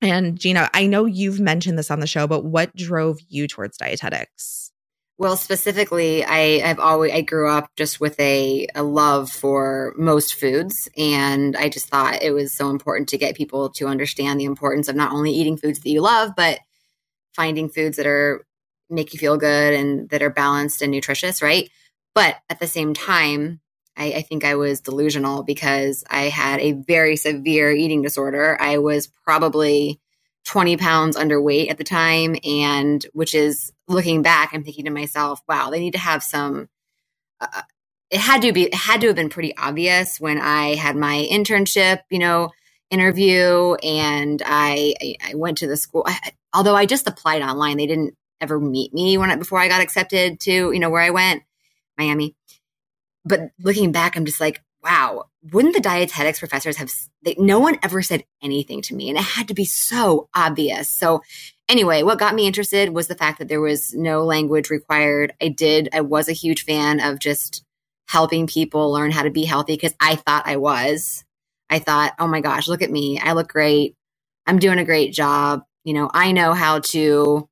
And 0.00 0.38
Gina, 0.38 0.68
I 0.74 0.86
know 0.86 1.04
you've 1.04 1.38
mentioned 1.38 1.78
this 1.78 1.90
on 1.90 2.00
the 2.00 2.06
show, 2.06 2.26
but 2.26 2.44
what 2.44 2.74
drove 2.74 3.18
you 3.28 3.46
towards 3.46 3.78
dietetics? 3.78 4.72
Well, 5.18 5.36
specifically, 5.36 6.24
I, 6.24 6.68
I've 6.68 6.80
always 6.80 7.12
I 7.12 7.20
grew 7.20 7.48
up 7.48 7.70
just 7.76 8.00
with 8.00 8.18
a, 8.18 8.66
a 8.74 8.82
love 8.82 9.30
for 9.30 9.94
most 9.96 10.34
foods, 10.34 10.88
and 10.96 11.56
I 11.56 11.68
just 11.68 11.86
thought 11.86 12.22
it 12.22 12.32
was 12.32 12.52
so 12.52 12.70
important 12.70 13.08
to 13.10 13.18
get 13.18 13.36
people 13.36 13.68
to 13.74 13.86
understand 13.86 14.40
the 14.40 14.46
importance 14.46 14.88
of 14.88 14.96
not 14.96 15.12
only 15.12 15.30
eating 15.30 15.56
foods 15.56 15.78
that 15.78 15.90
you 15.90 16.00
love, 16.00 16.32
but 16.36 16.58
finding 17.36 17.68
foods 17.68 17.98
that 17.98 18.06
are 18.06 18.44
make 18.90 19.12
you 19.12 19.18
feel 19.20 19.36
good 19.36 19.74
and 19.74 20.08
that 20.10 20.22
are 20.22 20.30
balanced 20.30 20.82
and 20.82 20.90
nutritious, 20.90 21.40
right? 21.40 21.70
But 22.14 22.36
at 22.50 22.58
the 22.58 22.66
same 22.66 22.92
time, 22.92 23.60
I, 23.96 24.12
I, 24.12 24.22
think 24.22 24.44
I 24.44 24.54
was 24.54 24.80
delusional 24.80 25.42
because 25.42 26.02
I 26.10 26.22
had 26.24 26.60
a 26.60 26.72
very 26.72 27.16
severe 27.16 27.70
eating 27.72 28.02
disorder. 28.02 28.56
I 28.60 28.78
was 28.78 29.06
probably 29.06 30.00
20 30.44 30.76
pounds 30.76 31.16
underweight 31.16 31.70
at 31.70 31.78
the 31.78 31.84
time. 31.84 32.36
And 32.44 33.04
which 33.12 33.34
is 33.34 33.72
looking 33.88 34.22
back, 34.22 34.50
I'm 34.52 34.64
thinking 34.64 34.86
to 34.86 34.90
myself, 34.90 35.40
wow, 35.48 35.70
they 35.70 35.80
need 35.80 35.92
to 35.92 35.98
have 35.98 36.22
some. 36.22 36.68
Uh, 37.40 37.62
it 38.10 38.20
had 38.20 38.42
to 38.42 38.52
be, 38.52 38.64
it 38.64 38.74
had 38.74 39.00
to 39.00 39.06
have 39.08 39.16
been 39.16 39.30
pretty 39.30 39.56
obvious 39.56 40.20
when 40.20 40.38
I 40.38 40.74
had 40.74 40.96
my 40.96 41.26
internship, 41.30 42.00
you 42.10 42.18
know, 42.18 42.50
interview 42.90 43.74
and 43.82 44.42
I, 44.44 44.94
I 45.24 45.34
went 45.34 45.58
to 45.58 45.66
the 45.66 45.78
school. 45.78 46.04
I, 46.06 46.32
although 46.52 46.76
I 46.76 46.84
just 46.84 47.08
applied 47.08 47.40
online, 47.40 47.78
they 47.78 47.86
didn't 47.86 48.14
ever 48.40 48.60
meet 48.60 48.92
me 48.92 49.16
when 49.16 49.30
I, 49.30 49.36
before 49.36 49.58
I 49.58 49.68
got 49.68 49.80
accepted 49.80 50.40
to, 50.40 50.72
you 50.72 50.78
know, 50.78 50.90
where 50.90 51.00
I 51.00 51.10
went, 51.10 51.42
Miami 51.96 52.34
but 53.24 53.50
looking 53.58 53.92
back, 53.92 54.16
I'm 54.16 54.24
just 54.24 54.40
like, 54.40 54.62
wow, 54.82 55.24
wouldn't 55.52 55.74
the 55.74 55.80
dietetics 55.80 56.40
professors 56.40 56.76
have, 56.76 56.90
they, 57.24 57.36
no 57.38 57.60
one 57.60 57.78
ever 57.82 58.02
said 58.02 58.24
anything 58.42 58.82
to 58.82 58.94
me. 58.94 59.08
And 59.08 59.18
it 59.18 59.24
had 59.24 59.48
to 59.48 59.54
be 59.54 59.64
so 59.64 60.28
obvious. 60.34 60.88
So, 60.88 61.22
anyway, 61.68 62.02
what 62.02 62.18
got 62.18 62.34
me 62.34 62.46
interested 62.46 62.90
was 62.90 63.06
the 63.06 63.14
fact 63.14 63.38
that 63.38 63.48
there 63.48 63.60
was 63.60 63.94
no 63.94 64.24
language 64.24 64.70
required. 64.70 65.34
I 65.40 65.48
did, 65.48 65.88
I 65.92 66.00
was 66.00 66.28
a 66.28 66.32
huge 66.32 66.64
fan 66.64 67.00
of 67.00 67.20
just 67.20 67.64
helping 68.08 68.46
people 68.46 68.90
learn 68.90 69.12
how 69.12 69.22
to 69.22 69.30
be 69.30 69.44
healthy 69.44 69.74
because 69.74 69.94
I 70.00 70.16
thought 70.16 70.46
I 70.46 70.56
was. 70.56 71.24
I 71.70 71.78
thought, 71.78 72.14
oh 72.18 72.26
my 72.26 72.40
gosh, 72.40 72.68
look 72.68 72.82
at 72.82 72.90
me. 72.90 73.18
I 73.18 73.32
look 73.32 73.48
great. 73.48 73.94
I'm 74.46 74.58
doing 74.58 74.78
a 74.78 74.84
great 74.84 75.12
job. 75.12 75.62
You 75.84 75.94
know, 75.94 76.10
I 76.12 76.32
know 76.32 76.52
how 76.52 76.80
to 76.80 77.48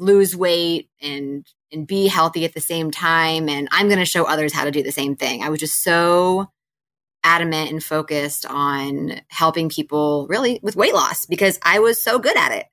lose 0.00 0.34
weight 0.34 0.88
and 1.02 1.46
and 1.70 1.86
be 1.86 2.08
healthy 2.08 2.44
at 2.44 2.54
the 2.54 2.60
same 2.60 2.90
time 2.90 3.48
and 3.48 3.68
i'm 3.70 3.86
going 3.86 3.98
to 3.98 4.04
show 4.06 4.24
others 4.24 4.52
how 4.52 4.64
to 4.64 4.70
do 4.70 4.82
the 4.82 4.90
same 4.90 5.14
thing. 5.14 5.42
I 5.42 5.50
was 5.50 5.60
just 5.60 5.84
so 5.84 6.48
adamant 7.22 7.70
and 7.70 7.84
focused 7.84 8.46
on 8.46 9.20
helping 9.28 9.68
people 9.68 10.26
really 10.28 10.58
with 10.62 10.74
weight 10.74 10.94
loss 10.94 11.26
because 11.26 11.58
i 11.62 11.78
was 11.78 12.02
so 12.02 12.18
good 12.18 12.36
at 12.36 12.52
it. 12.52 12.66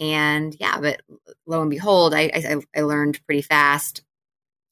And 0.00 0.54
yeah 0.58 0.80
but 0.80 1.00
lo 1.46 1.60
and 1.62 1.70
behold 1.70 2.12
i 2.12 2.30
i, 2.34 2.56
I 2.76 2.80
learned 2.82 3.24
pretty 3.26 3.42
fast 3.42 4.02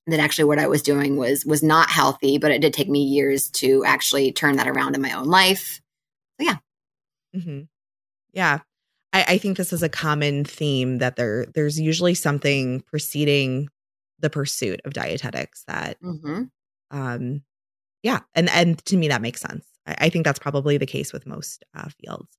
that 0.09 0.21
actually 0.21 0.45
what 0.45 0.59
i 0.59 0.67
was 0.67 0.83
doing 0.83 1.17
was 1.17 1.47
was 1.47 1.63
not 1.63 1.91
healthy 1.91 2.39
but 2.39 2.51
it 2.51 2.61
did 2.61 2.75
take 2.75 2.89
me 2.89 3.05
years 3.05 3.51
to 3.53 3.85
actually 3.85 4.33
turn 4.33 4.57
that 4.57 4.69
around 4.69 4.97
in 4.97 5.01
my 5.01 5.13
own 5.13 5.27
life. 5.27 5.81
So 6.41 6.47
yeah. 6.47 6.57
Mm-hmm. 7.37 7.61
yeah 8.33 8.59
I, 9.15 9.25
I 9.29 9.39
think 9.39 9.57
this 9.57 9.73
is 9.73 9.83
a 9.83 9.89
common 9.89 10.45
theme 10.45 10.99
that 10.99 11.17
there 11.17 11.47
there's 11.55 11.81
usually 11.81 12.15
something 12.15 12.81
preceding 12.81 13.69
the 14.19 14.29
pursuit 14.29 14.81
of 14.85 14.93
dietetics 14.93 15.65
that 15.69 16.01
mm-hmm. 16.03 16.43
um 16.91 17.43
yeah 18.03 18.21
and 18.35 18.51
and 18.51 18.85
to 18.87 18.97
me 18.97 19.09
that 19.09 19.23
makes 19.23 19.41
sense 19.41 19.65
i, 19.87 19.95
I 20.01 20.09
think 20.11 20.25
that's 20.25 20.39
probably 20.39 20.77
the 20.77 20.87
case 20.87 21.13
with 21.13 21.27
most 21.27 21.65
uh, 21.75 21.89
fields 22.01 22.37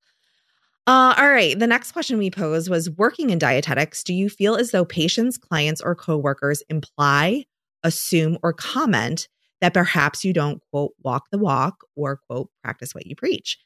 uh, 0.88 1.16
all 1.18 1.30
right. 1.32 1.58
The 1.58 1.66
next 1.66 1.94
question 1.94 2.20
we 2.20 2.30
posed 2.30 2.70
was 2.70 2.92
working 2.92 3.32
in 3.32 3.40
dietetics, 3.40 4.04
do 4.04 4.14
you 4.14 4.30
feel 4.30 4.56
as 4.56 4.70
though 4.70 4.86
patients, 4.86 5.36
clients, 5.36 5.82
or 5.82 5.96
coworkers 5.96 6.62
imply, 6.70 7.46
assume, 7.82 8.38
or 8.44 8.54
comment 8.54 9.28
that 9.62 9.74
perhaps 9.74 10.24
you 10.24 10.32
don't, 10.32 10.62
quote, 10.70 10.92
walk 11.04 11.32
the 11.32 11.40
walk 11.40 11.78
or, 11.96 12.18
quote, 12.18 12.52
practice 12.64 12.94
what 12.94 13.08
you 13.08 13.16
preach? 13.16 13.58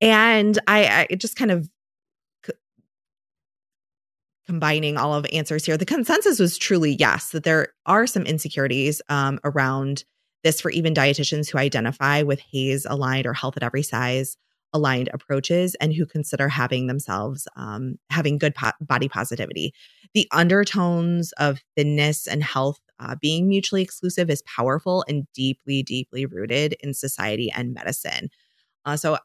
And 0.00 0.56
I, 0.68 1.06
I 1.10 1.14
just 1.16 1.34
kind 1.34 1.50
of 1.50 1.68
combining 4.52 4.98
all 4.98 5.14
of 5.14 5.24
answers 5.32 5.64
here, 5.64 5.78
the 5.78 5.86
consensus 5.86 6.38
was 6.38 6.58
truly 6.58 6.94
yes, 6.98 7.30
that 7.30 7.42
there 7.42 7.68
are 7.86 8.06
some 8.06 8.24
insecurities 8.24 9.00
um, 9.08 9.40
around 9.44 10.04
this 10.44 10.60
for 10.60 10.70
even 10.70 10.92
dietitians 10.92 11.50
who 11.50 11.56
identify 11.56 12.20
with 12.20 12.38
HAES 12.52 12.84
aligned 12.84 13.24
or 13.24 13.32
health 13.32 13.56
at 13.56 13.62
every 13.62 13.82
size 13.82 14.36
aligned 14.74 15.08
approaches 15.14 15.74
and 15.76 15.94
who 15.94 16.04
consider 16.04 16.50
having 16.50 16.86
themselves 16.86 17.48
um, 17.56 17.94
having 18.10 18.36
good 18.36 18.54
po- 18.54 18.72
body 18.82 19.08
positivity. 19.08 19.72
The 20.12 20.28
undertones 20.32 21.32
of 21.38 21.62
thinness 21.74 22.28
and 22.28 22.44
health 22.44 22.78
uh, 23.00 23.16
being 23.22 23.48
mutually 23.48 23.80
exclusive 23.80 24.28
is 24.28 24.42
powerful 24.42 25.02
and 25.08 25.26
deeply, 25.32 25.82
deeply 25.82 26.26
rooted 26.26 26.76
in 26.80 26.92
society 26.92 27.50
and 27.50 27.72
medicine. 27.72 28.28
Uh, 28.84 28.98
so 28.98 29.16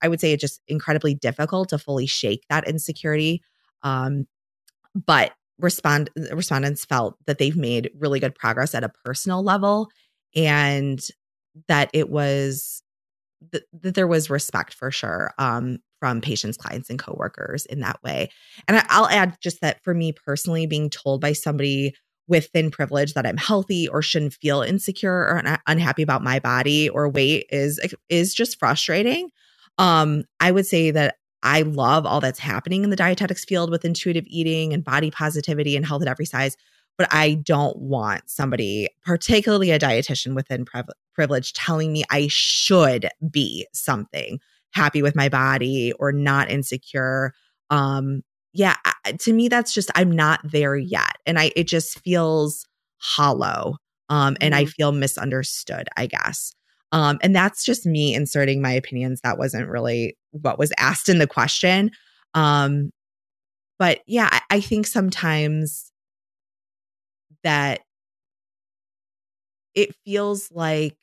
I 0.00 0.08
would 0.08 0.22
say 0.22 0.32
it's 0.32 0.40
just 0.40 0.62
incredibly 0.68 1.14
difficult 1.14 1.68
to 1.68 1.76
fully 1.76 2.06
shake 2.06 2.46
that 2.48 2.66
insecurity. 2.66 3.42
Um, 3.82 4.26
but 4.94 5.32
respond 5.58 6.10
respondents 6.32 6.84
felt 6.84 7.16
that 7.26 7.38
they've 7.38 7.56
made 7.56 7.90
really 7.98 8.20
good 8.20 8.34
progress 8.34 8.74
at 8.74 8.84
a 8.84 8.92
personal 9.04 9.42
level 9.42 9.90
and 10.34 11.00
that 11.68 11.90
it 11.92 12.08
was 12.08 12.82
that, 13.52 13.62
that 13.72 13.94
there 13.94 14.06
was 14.06 14.30
respect 14.30 14.74
for 14.74 14.90
sure 14.90 15.32
um, 15.38 15.78
from 15.98 16.20
patients, 16.20 16.56
clients, 16.56 16.90
and 16.90 16.98
coworkers 16.98 17.66
in 17.66 17.80
that 17.80 18.02
way. 18.02 18.30
And 18.68 18.78
I, 18.78 18.86
I'll 18.88 19.08
add 19.08 19.36
just 19.40 19.60
that 19.60 19.82
for 19.82 19.94
me 19.94 20.12
personally, 20.12 20.66
being 20.66 20.90
told 20.90 21.20
by 21.20 21.32
somebody 21.32 21.94
with 22.28 22.48
thin 22.52 22.70
privilege 22.70 23.14
that 23.14 23.26
I'm 23.26 23.36
healthy 23.36 23.88
or 23.88 24.02
shouldn't 24.02 24.34
feel 24.34 24.62
insecure 24.62 25.12
or 25.12 25.38
un- 25.44 25.58
unhappy 25.66 26.02
about 26.02 26.22
my 26.22 26.38
body 26.38 26.88
or 26.88 27.08
weight 27.08 27.46
is 27.50 27.80
is 28.08 28.34
just 28.34 28.58
frustrating. 28.58 29.30
Um, 29.78 30.24
I 30.38 30.52
would 30.52 30.66
say 30.66 30.90
that 30.90 31.16
I 31.42 31.62
love 31.62 32.06
all 32.06 32.20
that's 32.20 32.38
happening 32.38 32.84
in 32.84 32.90
the 32.90 32.96
dietetics 32.96 33.44
field 33.44 33.70
with 33.70 33.84
intuitive 33.84 34.24
eating 34.26 34.72
and 34.72 34.84
body 34.84 35.10
positivity 35.10 35.76
and 35.76 35.86
health 35.86 36.02
at 36.02 36.08
every 36.08 36.26
size 36.26 36.56
but 37.00 37.08
I 37.10 37.32
don't 37.32 37.78
want 37.78 38.28
somebody, 38.28 38.86
particularly 39.06 39.70
a 39.70 39.78
dietitian 39.78 40.34
within 40.34 40.66
privilege, 41.14 41.54
telling 41.54 41.94
me 41.94 42.04
I 42.10 42.26
should 42.28 43.08
be 43.30 43.66
something 43.72 44.38
happy 44.72 45.00
with 45.00 45.16
my 45.16 45.30
body 45.30 45.94
or 45.94 46.12
not 46.12 46.50
insecure. 46.50 47.32
Um, 47.70 48.20
yeah, 48.52 48.76
to 49.20 49.32
me, 49.32 49.48
that's 49.48 49.72
just, 49.72 49.90
I'm 49.94 50.10
not 50.10 50.40
there 50.44 50.76
yet. 50.76 51.16
And 51.24 51.38
I, 51.38 51.52
it 51.56 51.68
just 51.68 51.98
feels 52.00 52.66
hollow. 52.98 53.76
Um, 54.10 54.36
and 54.42 54.52
mm-hmm. 54.52 54.60
I 54.60 54.64
feel 54.66 54.92
misunderstood, 54.92 55.88
I 55.96 56.04
guess. 56.04 56.52
Um, 56.92 57.18
and 57.22 57.34
that's 57.34 57.64
just 57.64 57.86
me 57.86 58.14
inserting 58.14 58.60
my 58.60 58.72
opinions. 58.72 59.20
That 59.20 59.38
wasn't 59.38 59.68
really 59.68 60.16
what 60.32 60.58
was 60.58 60.72
asked 60.78 61.08
in 61.08 61.18
the 61.18 61.26
question. 61.26 61.92
Um, 62.34 62.90
but 63.78 64.00
yeah, 64.06 64.28
I, 64.30 64.40
I 64.50 64.60
think 64.60 64.86
sometimes 64.86 65.92
that 67.42 67.80
it 69.74 69.94
feels 70.04 70.50
like 70.50 70.96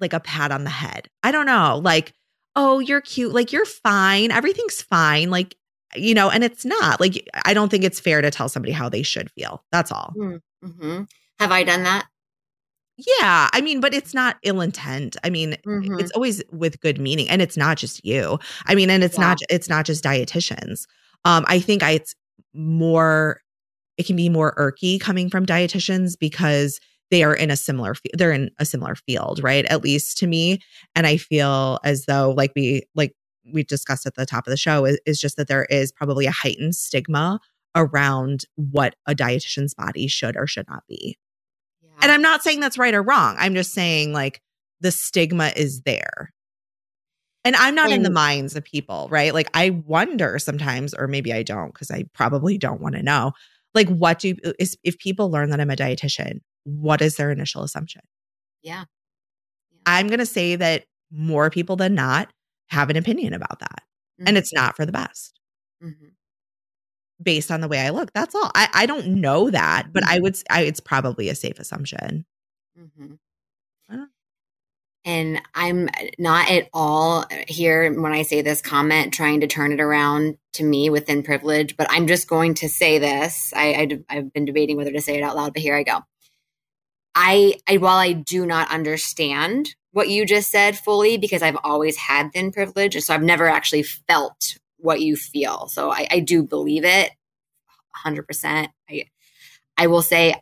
like 0.00 0.12
a 0.12 0.20
pat 0.20 0.50
on 0.50 0.64
the 0.64 0.70
head. 0.70 1.08
I 1.22 1.30
don't 1.30 1.46
know, 1.46 1.80
like, 1.82 2.12
oh, 2.56 2.80
you're 2.80 3.00
cute, 3.00 3.32
like 3.32 3.52
you're 3.52 3.66
fine, 3.66 4.30
everything's 4.30 4.82
fine, 4.82 5.30
like 5.30 5.54
you 5.94 6.14
know, 6.14 6.30
and 6.30 6.42
it's 6.42 6.64
not. 6.64 7.00
Like 7.00 7.28
I 7.44 7.54
don't 7.54 7.70
think 7.70 7.84
it's 7.84 8.00
fair 8.00 8.22
to 8.22 8.30
tell 8.30 8.48
somebody 8.48 8.72
how 8.72 8.88
they 8.88 9.02
should 9.02 9.30
feel. 9.30 9.62
That's 9.70 9.92
all. 9.92 10.14
Mm, 10.16 10.40
mm-hmm. 10.64 11.02
Have 11.38 11.52
I 11.52 11.64
done 11.64 11.82
that? 11.84 12.06
Yeah, 12.96 13.48
I 13.52 13.60
mean, 13.62 13.80
but 13.80 13.94
it's 13.94 14.14
not 14.14 14.36
ill 14.42 14.60
intent. 14.60 15.16
I 15.24 15.30
mean, 15.30 15.56
mm-hmm. 15.66 15.98
it's 15.98 16.12
always 16.12 16.42
with 16.52 16.80
good 16.80 17.00
meaning, 17.00 17.28
and 17.28 17.40
it's 17.40 17.56
not 17.56 17.78
just 17.78 18.04
you. 18.04 18.38
I 18.66 18.74
mean, 18.74 18.90
and 18.90 19.02
it's 19.02 19.16
yeah. 19.16 19.28
not 19.28 19.38
it's 19.48 19.68
not 19.68 19.86
just 19.86 20.04
dietitians. 20.04 20.86
Um, 21.24 21.44
I 21.48 21.58
think 21.58 21.82
I, 21.82 21.92
it's 21.92 22.14
more 22.52 23.40
it 23.96 24.06
can 24.06 24.16
be 24.16 24.28
more 24.28 24.54
irky 24.56 25.00
coming 25.00 25.30
from 25.30 25.46
dietitians 25.46 26.18
because 26.18 26.80
they 27.10 27.22
are 27.22 27.34
in 27.34 27.50
a 27.50 27.56
similar 27.56 27.94
they're 28.14 28.32
in 28.32 28.50
a 28.58 28.64
similar 28.64 28.94
field 28.94 29.42
right 29.42 29.64
at 29.66 29.82
least 29.82 30.18
to 30.18 30.26
me 30.26 30.58
and 30.94 31.06
i 31.06 31.16
feel 31.16 31.78
as 31.84 32.06
though 32.06 32.30
like 32.36 32.52
we 32.56 32.82
like 32.94 33.14
we 33.52 33.62
discussed 33.62 34.06
at 34.06 34.14
the 34.14 34.26
top 34.26 34.46
of 34.46 34.50
the 34.50 34.56
show 34.56 34.84
is, 34.84 34.98
is 35.06 35.20
just 35.20 35.36
that 35.36 35.48
there 35.48 35.64
is 35.66 35.92
probably 35.92 36.26
a 36.26 36.30
heightened 36.30 36.74
stigma 36.74 37.40
around 37.74 38.44
what 38.56 38.94
a 39.06 39.14
dietitian's 39.14 39.74
body 39.74 40.06
should 40.06 40.36
or 40.36 40.46
should 40.46 40.68
not 40.68 40.84
be. 40.88 41.16
And 42.02 42.12
i'm 42.12 42.22
not 42.22 42.42
saying 42.42 42.60
that's 42.60 42.78
right 42.78 42.94
or 42.94 43.02
wrong 43.02 43.36
i'm 43.38 43.54
just 43.54 43.72
saying 43.72 44.12
like 44.12 44.40
the 44.80 44.90
stigma 44.90 45.52
is 45.56 45.82
there 45.82 46.32
and 47.44 47.56
I'm 47.56 47.74
not 47.74 47.86
and, 47.86 47.94
in 47.94 48.02
the 48.04 48.10
minds 48.10 48.54
of 48.54 48.62
people, 48.62 49.08
right? 49.10 49.34
Like 49.34 49.50
I 49.52 49.70
wonder 49.70 50.38
sometimes, 50.38 50.94
or 50.94 51.08
maybe 51.08 51.32
I 51.32 51.42
don't, 51.42 51.74
because 51.74 51.90
I 51.90 52.04
probably 52.14 52.56
don't 52.56 52.80
want 52.80 52.94
to 52.94 53.02
know 53.02 53.32
like 53.74 53.88
what 53.88 54.18
do 54.18 54.34
is 54.58 54.76
if 54.84 54.98
people 54.98 55.30
learn 55.30 55.50
that 55.50 55.60
i'm 55.60 55.70
a 55.70 55.76
dietitian 55.76 56.40
what 56.64 57.00
is 57.00 57.16
their 57.16 57.30
initial 57.30 57.62
assumption 57.62 58.02
yeah, 58.62 58.84
yeah. 59.70 59.78
i'm 59.86 60.08
going 60.08 60.18
to 60.18 60.26
say 60.26 60.56
that 60.56 60.84
more 61.10 61.50
people 61.50 61.76
than 61.76 61.94
not 61.94 62.32
have 62.68 62.90
an 62.90 62.96
opinion 62.96 63.32
about 63.32 63.58
that 63.60 63.82
mm-hmm. 64.20 64.28
and 64.28 64.36
it's 64.36 64.52
not 64.52 64.76
for 64.76 64.86
the 64.86 64.92
best 64.92 65.40
mm-hmm. 65.82 66.08
Based 67.22 67.50
on 67.50 67.60
the 67.60 67.68
way 67.68 67.80
i 67.80 67.90
look 67.90 68.12
that's 68.12 68.34
all 68.34 68.50
i, 68.54 68.68
I 68.74 68.86
don't 68.86 69.08
know 69.08 69.50
that 69.50 69.92
but 69.92 70.02
mm-hmm. 70.02 70.14
i 70.14 70.20
would 70.20 70.36
I, 70.50 70.62
it's 70.62 70.80
probably 70.80 71.28
a 71.28 71.34
safe 71.34 71.58
assumption 71.58 72.24
mm-hmm. 72.78 73.14
And 75.04 75.42
I'm 75.54 75.88
not 76.18 76.50
at 76.50 76.68
all 76.72 77.24
here 77.48 77.92
when 77.92 78.12
I 78.12 78.22
say 78.22 78.40
this 78.40 78.60
comment 78.60 79.12
trying 79.12 79.40
to 79.40 79.48
turn 79.48 79.72
it 79.72 79.80
around 79.80 80.36
to 80.54 80.64
me 80.64 80.90
within 80.90 81.24
privilege, 81.24 81.76
but 81.76 81.88
I'm 81.90 82.06
just 82.06 82.28
going 82.28 82.54
to 82.54 82.68
say 82.68 82.98
this. 82.98 83.52
I, 83.56 83.98
I, 84.08 84.14
have 84.14 84.32
been 84.32 84.44
debating 84.44 84.76
whether 84.76 84.92
to 84.92 85.00
say 85.00 85.16
it 85.16 85.22
out 85.22 85.34
loud, 85.34 85.54
but 85.54 85.62
here 85.62 85.74
I 85.74 85.82
go. 85.82 86.00
I, 87.16 87.56
I, 87.68 87.78
while 87.78 87.98
I 87.98 88.12
do 88.12 88.46
not 88.46 88.70
understand 88.70 89.74
what 89.90 90.08
you 90.08 90.24
just 90.24 90.50
said 90.50 90.78
fully, 90.78 91.18
because 91.18 91.42
I've 91.42 91.58
always 91.64 91.96
had 91.96 92.32
thin 92.32 92.52
privilege, 92.52 92.98
so 93.02 93.12
I've 93.12 93.22
never 93.22 93.48
actually 93.48 93.82
felt 93.82 94.56
what 94.82 95.00
you 95.00 95.16
feel. 95.16 95.68
So 95.68 95.90
I, 95.90 96.06
I 96.10 96.20
do 96.20 96.42
believe 96.42 96.84
it 96.84 97.10
100%. 98.04 98.68
I, 98.90 99.04
I 99.76 99.86
will 99.86 100.02
say 100.02 100.34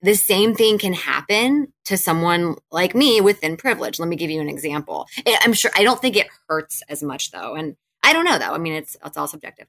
the 0.00 0.14
same 0.14 0.54
thing 0.54 0.78
can 0.78 0.92
happen 0.92 1.72
to 1.84 1.96
someone 1.96 2.56
like 2.70 2.94
me 2.94 3.20
within 3.20 3.56
privilege. 3.56 4.00
Let 4.00 4.08
me 4.08 4.16
give 4.16 4.30
you 4.30 4.40
an 4.40 4.48
example. 4.48 5.06
I'm 5.26 5.52
sure 5.52 5.70
I 5.76 5.84
don't 5.84 6.00
think 6.00 6.16
it 6.16 6.26
hurts 6.48 6.82
as 6.88 7.02
much 7.02 7.30
though. 7.30 7.54
And 7.54 7.76
I 8.02 8.12
don't 8.12 8.24
know 8.24 8.38
though. 8.38 8.52
I 8.52 8.58
mean, 8.58 8.74
it's 8.74 8.96
it's 9.04 9.16
all 9.16 9.28
subjective. 9.28 9.68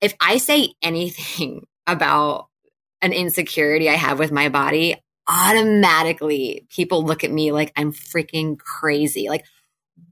If 0.00 0.14
I 0.20 0.38
say 0.38 0.74
anything 0.82 1.66
about 1.86 2.46
an 3.02 3.12
insecurity 3.12 3.88
I 3.88 3.94
have 3.94 4.18
with 4.18 4.30
my 4.30 4.48
body, 4.48 4.96
automatically 5.28 6.66
people 6.70 7.04
look 7.04 7.22
at 7.24 7.30
me 7.30 7.52
like 7.52 7.72
I'm 7.76 7.92
freaking 7.92 8.58
crazy. 8.58 9.28
Like, 9.28 9.44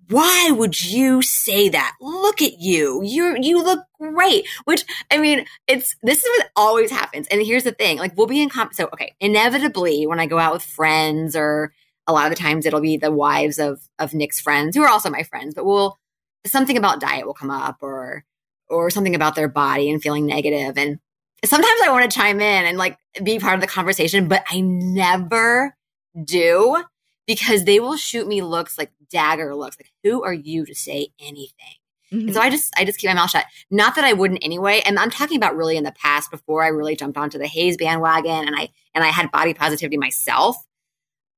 why 0.09 0.51
would 0.53 0.81
you 0.85 1.21
say 1.23 1.69
that? 1.69 1.95
Look 2.01 2.41
at 2.41 2.59
you. 2.59 3.03
You 3.03 3.37
you 3.41 3.63
look 3.63 3.85
great. 3.99 4.47
Which 4.65 4.85
I 5.11 5.19
mean, 5.19 5.47
it's 5.67 5.97
this 6.03 6.25
is 6.25 6.39
what 6.39 6.51
always 6.55 6.91
happens. 6.91 7.27
And 7.29 7.43
here's 7.43 7.65
the 7.65 7.73
thing: 7.73 7.99
like 7.99 8.17
we'll 8.17 8.27
be 8.27 8.41
in 8.41 8.49
comp. 8.49 8.75
So 8.75 8.89
okay, 8.93 9.15
inevitably 9.21 10.07
when 10.07 10.21
I 10.21 10.27
go 10.27 10.39
out 10.39 10.53
with 10.53 10.63
friends, 10.63 11.35
or 11.35 11.73
a 12.07 12.13
lot 12.13 12.27
of 12.27 12.31
the 12.31 12.41
times 12.41 12.67
it'll 12.67 12.81
be 12.81 12.97
the 12.97 13.11
wives 13.11 13.59
of 13.59 13.81
of 13.99 14.15
Nick's 14.15 14.41
friends 14.41 14.77
who 14.77 14.83
are 14.83 14.89
also 14.89 15.11
my 15.11 15.25
friends, 15.25 15.55
but 15.55 15.65
we'll 15.65 15.99
something 16.47 16.77
about 16.77 17.01
diet 17.01 17.27
will 17.27 17.35
come 17.35 17.51
up, 17.51 17.79
or 17.81 18.25
or 18.69 18.91
something 18.91 19.15
about 19.15 19.35
their 19.35 19.49
body 19.49 19.91
and 19.91 20.03
feeling 20.03 20.27
negative, 20.27 20.79
and 20.79 21.01
sometimes 21.45 21.81
I 21.83 21.91
want 21.91 22.09
to 22.09 22.17
chime 22.17 22.41
in 22.41 22.65
and 22.65 22.79
like 22.79 22.97
be 23.23 23.39
part 23.41 23.55
of 23.55 23.61
the 23.61 23.67
conversation, 23.67 24.29
but 24.29 24.45
I 24.49 24.61
never 24.61 25.77
do 26.25 26.83
because 27.27 27.65
they 27.65 27.81
will 27.81 27.97
shoot 27.97 28.27
me 28.27 28.43
looks 28.43 28.79
like 28.79 28.93
dagger 29.11 29.55
looks 29.55 29.77
like 29.79 29.93
who 30.03 30.23
are 30.23 30.33
you 30.33 30.65
to 30.67 30.75
say 30.75 31.09
anything? 31.21 31.77
Mm-hmm. 32.13 32.29
and 32.29 32.35
so 32.35 32.41
i 32.41 32.51
just 32.51 32.73
i 32.77 32.85
just 32.85 33.01
keep 33.01 33.09
my 33.09 33.15
mouth 33.15 33.31
shut. 33.31 33.45
Not 33.69 33.97
that 33.97 34.05
i 34.05 34.13
wouldn't 34.13 34.45
anyway 34.45 34.81
and 34.87 34.97
i'm 34.97 35.11
talking 35.11 35.37
about 35.37 35.57
really 35.57 35.77
in 35.77 35.83
the 35.83 35.91
past 35.91 36.31
before 36.31 36.63
i 36.63 36.69
really 36.69 36.95
jumped 36.95 37.19
onto 37.19 37.37
the 37.37 37.49
HAES 37.49 37.77
bandwagon 37.77 38.47
and 38.47 38.55
i 38.55 38.69
and 38.95 39.03
i 39.03 39.09
had 39.09 39.33
body 39.33 39.55
positivity 39.55 39.97
myself 39.97 40.57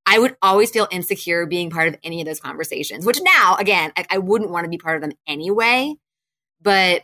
i 0.04 0.18
would 0.18 0.36
always 0.42 0.70
feel 0.70 0.86
insecure 0.90 1.46
being 1.46 1.70
part 1.70 1.88
of 1.88 1.96
any 2.04 2.20
of 2.20 2.26
those 2.26 2.38
conversations 2.38 3.06
which 3.06 3.18
now 3.22 3.56
again 3.56 3.92
i, 3.96 4.04
I 4.10 4.18
wouldn't 4.18 4.50
want 4.50 4.64
to 4.64 4.68
be 4.68 4.76
part 4.76 4.96
of 4.96 5.00
them 5.00 5.12
anyway 5.26 5.94
but 6.60 7.02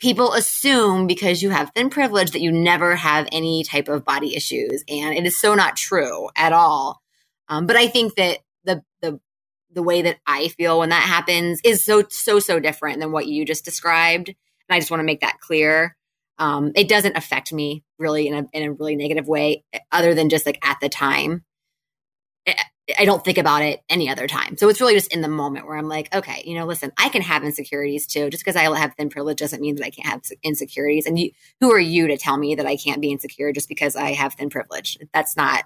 people 0.00 0.32
assume 0.32 1.06
because 1.06 1.40
you 1.40 1.50
have 1.50 1.70
thin 1.76 1.90
privilege 1.90 2.32
that 2.32 2.40
you 2.40 2.50
never 2.50 2.96
have 2.96 3.28
any 3.30 3.62
type 3.62 3.86
of 3.86 4.04
body 4.04 4.34
issues 4.34 4.82
and 4.88 5.14
it 5.14 5.24
is 5.24 5.40
so 5.40 5.54
not 5.54 5.76
true 5.76 6.30
at 6.34 6.52
all 6.52 7.00
um, 7.48 7.66
but 7.66 7.76
I 7.76 7.86
think 7.88 8.14
that 8.16 8.38
the 8.64 8.82
the 9.00 9.20
the 9.72 9.82
way 9.82 10.02
that 10.02 10.18
I 10.26 10.48
feel 10.48 10.78
when 10.78 10.88
that 10.90 11.02
happens 11.02 11.60
is 11.64 11.84
so 11.84 12.04
so 12.08 12.38
so 12.38 12.58
different 12.60 13.00
than 13.00 13.12
what 13.12 13.26
you 13.26 13.44
just 13.44 13.64
described, 13.64 14.28
and 14.28 14.36
I 14.70 14.78
just 14.78 14.90
want 14.90 15.00
to 15.00 15.06
make 15.06 15.20
that 15.20 15.40
clear. 15.40 15.96
Um, 16.38 16.72
it 16.76 16.88
doesn't 16.88 17.16
affect 17.16 17.52
me 17.52 17.84
really 17.98 18.28
in 18.28 18.34
a 18.34 18.46
in 18.52 18.62
a 18.62 18.72
really 18.72 18.96
negative 18.96 19.26
way, 19.26 19.64
other 19.90 20.14
than 20.14 20.28
just 20.28 20.46
like 20.46 20.64
at 20.64 20.78
the 20.80 20.88
time. 20.88 21.44
I 22.98 23.04
don't 23.04 23.22
think 23.22 23.36
about 23.36 23.62
it 23.62 23.82
any 23.90 24.08
other 24.08 24.26
time. 24.26 24.56
So 24.56 24.70
it's 24.70 24.80
really 24.80 24.94
just 24.94 25.12
in 25.12 25.20
the 25.20 25.28
moment 25.28 25.66
where 25.66 25.76
I'm 25.76 25.88
like, 25.88 26.14
okay, 26.14 26.42
you 26.46 26.54
know, 26.54 26.64
listen, 26.64 26.90
I 26.96 27.10
can 27.10 27.20
have 27.20 27.44
insecurities 27.44 28.06
too. 28.06 28.30
Just 28.30 28.42
because 28.42 28.56
I 28.56 28.74
have 28.78 28.94
thin 28.94 29.10
privilege 29.10 29.38
doesn't 29.38 29.60
mean 29.60 29.74
that 29.76 29.84
I 29.84 29.90
can't 29.90 30.08
have 30.08 30.22
insecurities. 30.42 31.04
And 31.04 31.18
you, 31.18 31.32
who 31.60 31.70
are 31.70 31.78
you 31.78 32.08
to 32.08 32.16
tell 32.16 32.38
me 32.38 32.54
that 32.54 32.64
I 32.64 32.76
can't 32.76 33.02
be 33.02 33.12
insecure 33.12 33.52
just 33.52 33.68
because 33.68 33.94
I 33.94 34.12
have 34.12 34.34
thin 34.34 34.48
privilege? 34.48 34.96
That's 35.12 35.36
not 35.36 35.64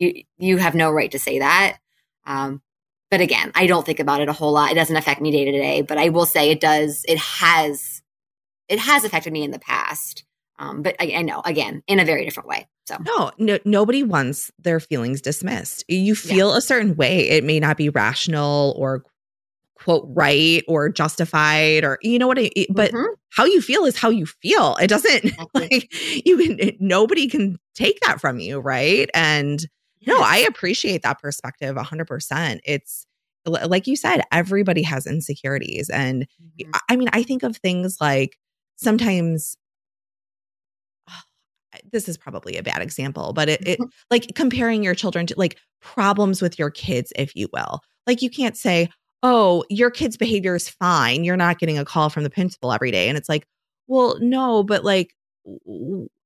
you, 0.00 0.24
you 0.38 0.56
have 0.56 0.74
no 0.74 0.90
right 0.90 1.10
to 1.12 1.18
say 1.18 1.38
that. 1.38 1.78
Um, 2.26 2.62
but 3.10 3.20
again, 3.20 3.52
I 3.54 3.66
don't 3.66 3.86
think 3.86 4.00
about 4.00 4.20
it 4.20 4.28
a 4.28 4.32
whole 4.32 4.52
lot. 4.52 4.72
It 4.72 4.76
doesn't 4.76 4.96
affect 4.96 5.20
me 5.20 5.30
day 5.30 5.44
to 5.44 5.52
day, 5.52 5.82
but 5.82 5.98
I 5.98 6.08
will 6.08 6.26
say 6.26 6.50
it 6.50 6.60
does. 6.60 7.04
It 7.06 7.18
has, 7.18 8.02
it 8.68 8.78
has 8.78 9.04
affected 9.04 9.32
me 9.32 9.44
in 9.44 9.50
the 9.50 9.58
past. 9.58 10.24
Um, 10.58 10.82
but 10.82 10.94
I, 11.00 11.14
I, 11.16 11.22
know 11.22 11.40
again 11.46 11.82
in 11.86 12.00
a 12.00 12.04
very 12.04 12.22
different 12.26 12.48
way. 12.48 12.68
So 12.86 12.98
no, 13.00 13.30
no, 13.38 13.58
nobody 13.64 14.02
wants 14.02 14.50
their 14.58 14.78
feelings 14.78 15.22
dismissed. 15.22 15.84
You 15.88 16.14
feel 16.14 16.50
yeah. 16.50 16.58
a 16.58 16.60
certain 16.60 16.96
way. 16.96 17.30
It 17.30 17.44
may 17.44 17.60
not 17.60 17.78
be 17.78 17.88
rational 17.88 18.74
or 18.76 19.02
quote 19.74 20.04
right 20.08 20.62
or 20.68 20.90
justified 20.90 21.82
or 21.84 21.98
you 22.02 22.18
know 22.18 22.26
what 22.26 22.38
I 22.38 22.50
but 22.68 22.92
Mhm. 22.92 23.14
how 23.30 23.46
you 23.46 23.62
feel 23.62 23.86
is 23.86 23.96
how 23.96 24.10
you 24.10 24.26
feel. 24.26 24.76
It 24.76 24.88
doesn't 24.88 25.24
Exactly. 25.24 25.68
like 25.72 26.26
you 26.26 26.36
can 26.36 26.76
nobody 26.78 27.26
can 27.26 27.58
take 27.74 27.98
that 28.00 28.20
from 28.20 28.38
you, 28.38 28.60
right? 28.60 29.08
And 29.14 29.66
no, 30.06 30.20
I 30.22 30.38
appreciate 30.38 31.02
that 31.02 31.20
perspective 31.20 31.76
100%. 31.76 32.60
It's 32.64 33.06
like 33.46 33.86
you 33.86 33.96
said, 33.96 34.22
everybody 34.32 34.82
has 34.82 35.06
insecurities 35.06 35.88
and 35.90 36.26
Mhm. 36.60 36.70
I- 36.88 36.96
mean, 36.96 37.08
I 37.12 37.22
think 37.22 37.42
of 37.42 37.56
things 37.56 37.96
like 38.00 38.36
sometimes 38.76 39.56
this 41.92 42.08
is 42.08 42.16
probably 42.18 42.56
a 42.56 42.62
bad 42.62 42.82
example, 42.82 43.32
but 43.32 43.48
it, 43.48 43.66
it 43.66 43.80
like 44.10 44.34
comparing 44.34 44.82
your 44.82 44.94
children 44.94 45.26
to 45.26 45.34
like 45.36 45.58
problems 45.80 46.42
with 46.42 46.58
your 46.58 46.70
kids, 46.70 47.12
if 47.16 47.34
you 47.36 47.48
will. 47.52 47.80
Like 48.06 48.22
you 48.22 48.30
can't 48.30 48.56
say, 48.56 48.88
oh, 49.22 49.64
your 49.68 49.90
kid's 49.90 50.16
behavior 50.16 50.54
is 50.54 50.68
fine. 50.68 51.24
You're 51.24 51.36
not 51.36 51.58
getting 51.58 51.78
a 51.78 51.84
call 51.84 52.10
from 52.10 52.24
the 52.24 52.30
principal 52.30 52.72
every 52.72 52.90
day. 52.90 53.08
And 53.08 53.16
it's 53.18 53.28
like, 53.28 53.46
well, 53.86 54.16
no, 54.20 54.62
but 54.62 54.84
like 54.84 55.14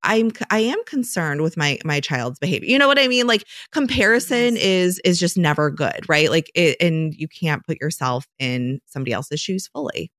I'm 0.03 0.33
I 0.51 0.61
am 0.61 0.85
concerned 0.85 1.43
with 1.43 1.57
my 1.57 1.79
my 1.85 2.01
child's 2.01 2.39
behavior. 2.39 2.69
You 2.69 2.79
know 2.79 2.89
what 2.89 2.99
I 2.99 3.09
mean? 3.09 3.27
Like 3.27 3.45
comparison 3.73 4.57
is 4.57 5.01
is 5.05 5.19
just 5.19 5.37
never 5.39 5.71
good, 5.71 6.09
right? 6.09 6.31
Like 6.31 6.51
it, 6.55 6.77
and 6.81 7.15
you 7.15 7.29
can't 7.29 7.65
put 7.65 7.81
yourself 7.81 8.27
in 8.39 8.81
somebody 8.87 9.13
else's 9.13 9.41
shoes 9.41 9.69
fully. 9.69 10.11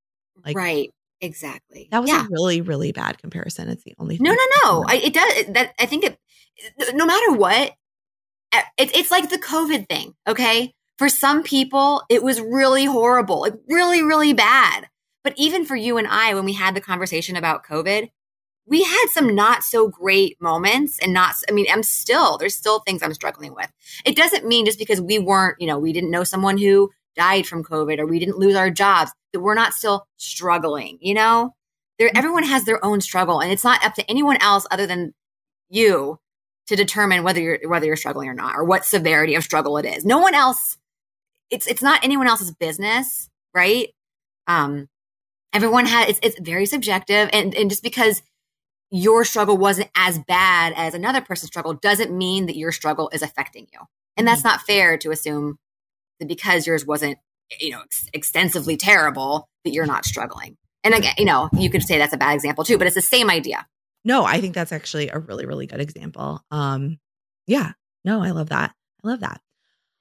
Like 0.43 0.55
right. 0.55 0.89
Exactly. 1.21 1.87
that 1.91 2.01
was 2.01 2.09
yeah. 2.09 2.25
a 2.25 2.27
really 2.29 2.61
really 2.61 2.91
bad 2.91 3.17
comparison. 3.17 3.69
It's 3.69 3.83
the 3.83 3.95
only 3.99 4.17
thing 4.17 4.25
No, 4.25 4.33
no, 4.33 4.45
no. 4.63 4.85
I, 4.87 4.95
it 4.95 5.13
does. 5.13 5.45
That 5.53 5.73
I 5.79 5.85
think 5.85 6.03
it. 6.03 6.17
No 6.93 7.05
matter 7.05 7.33
what, 7.33 7.73
it, 8.77 8.95
it's 8.95 9.11
like 9.11 9.29
the 9.29 9.37
COVID 9.37 9.87
thing. 9.89 10.13
Okay, 10.27 10.73
for 10.97 11.09
some 11.09 11.43
people, 11.43 12.03
it 12.09 12.23
was 12.23 12.41
really 12.41 12.85
horrible, 12.85 13.41
like 13.41 13.55
really, 13.67 14.01
really 14.03 14.33
bad. 14.33 14.87
But 15.23 15.33
even 15.37 15.65
for 15.65 15.75
you 15.75 15.97
and 15.97 16.07
I, 16.07 16.33
when 16.33 16.45
we 16.45 16.53
had 16.53 16.75
the 16.75 16.81
conversation 16.81 17.35
about 17.35 17.65
COVID, 17.65 18.09
we 18.67 18.83
had 18.83 19.05
some 19.11 19.35
not 19.35 19.63
so 19.63 19.87
great 19.87 20.41
moments, 20.41 20.97
and 20.99 21.13
not. 21.13 21.35
I 21.47 21.51
mean, 21.51 21.67
I'm 21.71 21.83
still 21.83 22.37
there's 22.37 22.55
still 22.55 22.79
things 22.79 23.03
I'm 23.03 23.13
struggling 23.13 23.53
with. 23.53 23.71
It 24.05 24.15
doesn't 24.15 24.47
mean 24.47 24.65
just 24.65 24.79
because 24.79 25.01
we 25.01 25.19
weren't, 25.19 25.59
you 25.59 25.67
know, 25.67 25.77
we 25.77 25.93
didn't 25.93 26.11
know 26.11 26.23
someone 26.23 26.57
who 26.57 26.91
died 27.15 27.47
from 27.47 27.63
COVID 27.63 27.99
or 27.99 28.05
we 28.05 28.19
didn't 28.19 28.37
lose 28.37 28.55
our 28.55 28.69
jobs 28.69 29.11
that 29.33 29.39
we're 29.39 29.53
not 29.53 29.73
still 29.73 30.07
struggling. 30.17 30.97
You 31.01 31.13
know, 31.13 31.55
there 31.99 32.11
everyone 32.15 32.43
has 32.43 32.65
their 32.65 32.83
own 32.83 33.01
struggle 33.01 33.39
and 33.39 33.51
it's 33.51 33.63
not 33.63 33.83
up 33.83 33.93
to 33.95 34.09
anyone 34.09 34.37
else 34.41 34.65
other 34.71 34.87
than 34.87 35.13
you 35.69 36.19
to 36.67 36.75
determine 36.75 37.23
whether 37.23 37.41
you're 37.41 37.59
whether 37.67 37.85
you're 37.85 37.95
struggling 37.95 38.29
or 38.29 38.33
not 38.33 38.55
or 38.55 38.63
what 38.63 38.85
severity 38.85 39.35
of 39.35 39.43
struggle 39.43 39.77
it 39.77 39.85
is 39.85 40.05
no 40.05 40.19
one 40.19 40.33
else 40.33 40.77
it's 41.49 41.67
it's 41.67 41.81
not 41.81 42.03
anyone 42.03 42.27
else's 42.27 42.53
business 42.53 43.29
right 43.53 43.89
um 44.47 44.87
everyone 45.53 45.85
has 45.85 46.09
it's, 46.09 46.19
it's 46.23 46.39
very 46.39 46.65
subjective 46.65 47.29
and 47.33 47.53
and 47.55 47.69
just 47.69 47.83
because 47.83 48.21
your 48.91 49.25
struggle 49.25 49.57
wasn't 49.57 49.89
as 49.95 50.19
bad 50.19 50.73
as 50.75 50.93
another 50.93 51.21
person's 51.21 51.49
struggle 51.49 51.73
doesn't 51.73 52.15
mean 52.15 52.45
that 52.45 52.55
your 52.57 52.71
struggle 52.71 53.09
is 53.13 53.21
affecting 53.21 53.67
you 53.73 53.79
and 54.17 54.27
that's 54.27 54.43
not 54.43 54.61
fair 54.61 54.97
to 54.97 55.11
assume 55.11 55.57
that 56.19 56.27
because 56.27 56.65
yours 56.67 56.85
wasn't 56.85 57.17
you 57.59 57.71
know 57.71 57.81
ex- 57.81 58.07
extensively 58.13 58.77
terrible 58.77 59.47
that 59.63 59.71
you're 59.73 59.85
not 59.85 60.05
struggling 60.05 60.55
and 60.83 60.93
again 60.93 61.13
you 61.17 61.25
know 61.25 61.49
you 61.53 61.69
could 61.69 61.83
say 61.83 61.97
that's 61.97 62.13
a 62.13 62.17
bad 62.17 62.33
example 62.35 62.63
too 62.63 62.77
but 62.77 62.87
it's 62.87 62.95
the 62.95 63.01
same 63.01 63.29
idea 63.29 63.65
No, 64.05 64.23
I 64.23 64.39
think 64.39 64.53
that's 64.53 64.71
actually 64.71 65.09
a 65.09 65.17
really, 65.17 65.47
really 65.47 65.65
good 65.65 65.81
example. 65.81 66.39
Um, 66.51 66.99
yeah, 67.47 67.71
no, 68.03 68.21
I 68.21 68.29
love 68.31 68.49
that. 68.49 68.71
I 69.03 69.07
love 69.07 69.21
that. 69.21 69.41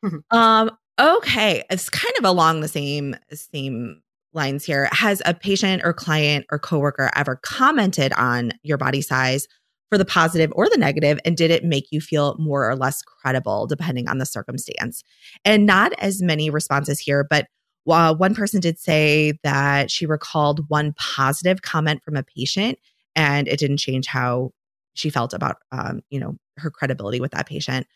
Mhm. 0.05 0.20
Um, 0.31 0.70
okay, 1.01 1.64
it's 1.70 1.88
kind 1.88 2.12
of 2.18 2.27
along 2.27 2.61
the 2.61 2.68
same 2.68 3.16
same 3.33 4.03
lines 4.35 4.64
here. 4.64 4.88
Has 4.92 5.23
a 5.25 5.35
patient 5.35 5.83
or 5.85 5.92
client 5.92 6.47
or 6.51 6.59
coworker 6.59 7.11
ever 7.16 7.37
commented 7.37 8.12
on 8.14 8.53
your 8.62 8.79
body 8.79 9.01
size 9.01 9.47
for 9.90 9.99
the 9.99 10.05
positive 10.05 10.53
or 10.57 10.68
the 10.68 10.79
negative, 10.79 11.20
and 11.25 11.37
did 11.37 11.51
it 11.51 11.64
make 11.64 11.87
you 11.90 12.01
feel 12.01 12.37
more 12.38 12.68
or 12.68 12.75
less 12.75 13.03
credible 13.03 13.66
depending 13.66 14.09
on 14.09 14.18
the 14.18 14.27
circumstance? 14.27 15.03
And 15.44 15.66
not 15.66 15.92
as 15.99 16.23
many 16.23 16.51
responses 16.51 16.99
here, 16.99 17.25
but 17.29 17.47
while 17.85 18.16
one 18.16 18.35
person 18.35 18.61
did 18.61 18.79
say 18.79 19.35
that 19.42 19.90
she 19.90 20.07
recalled 20.07 20.68
one 20.68 20.94
positive 20.94 21.62
comment 21.62 22.03
from 22.03 22.16
a 22.16 22.23
patient 22.23 22.79
and 23.14 23.47
it 23.47 23.59
didn't 23.59 23.77
change 23.77 24.07
how 24.07 24.51
she 24.94 25.11
felt 25.11 25.33
about 25.33 25.57
um, 25.70 26.01
you 26.11 26.18
know 26.18 26.37
her 26.57 26.70
credibility 26.70 27.20
with 27.20 27.33
that 27.33 27.47
patient 27.47 27.87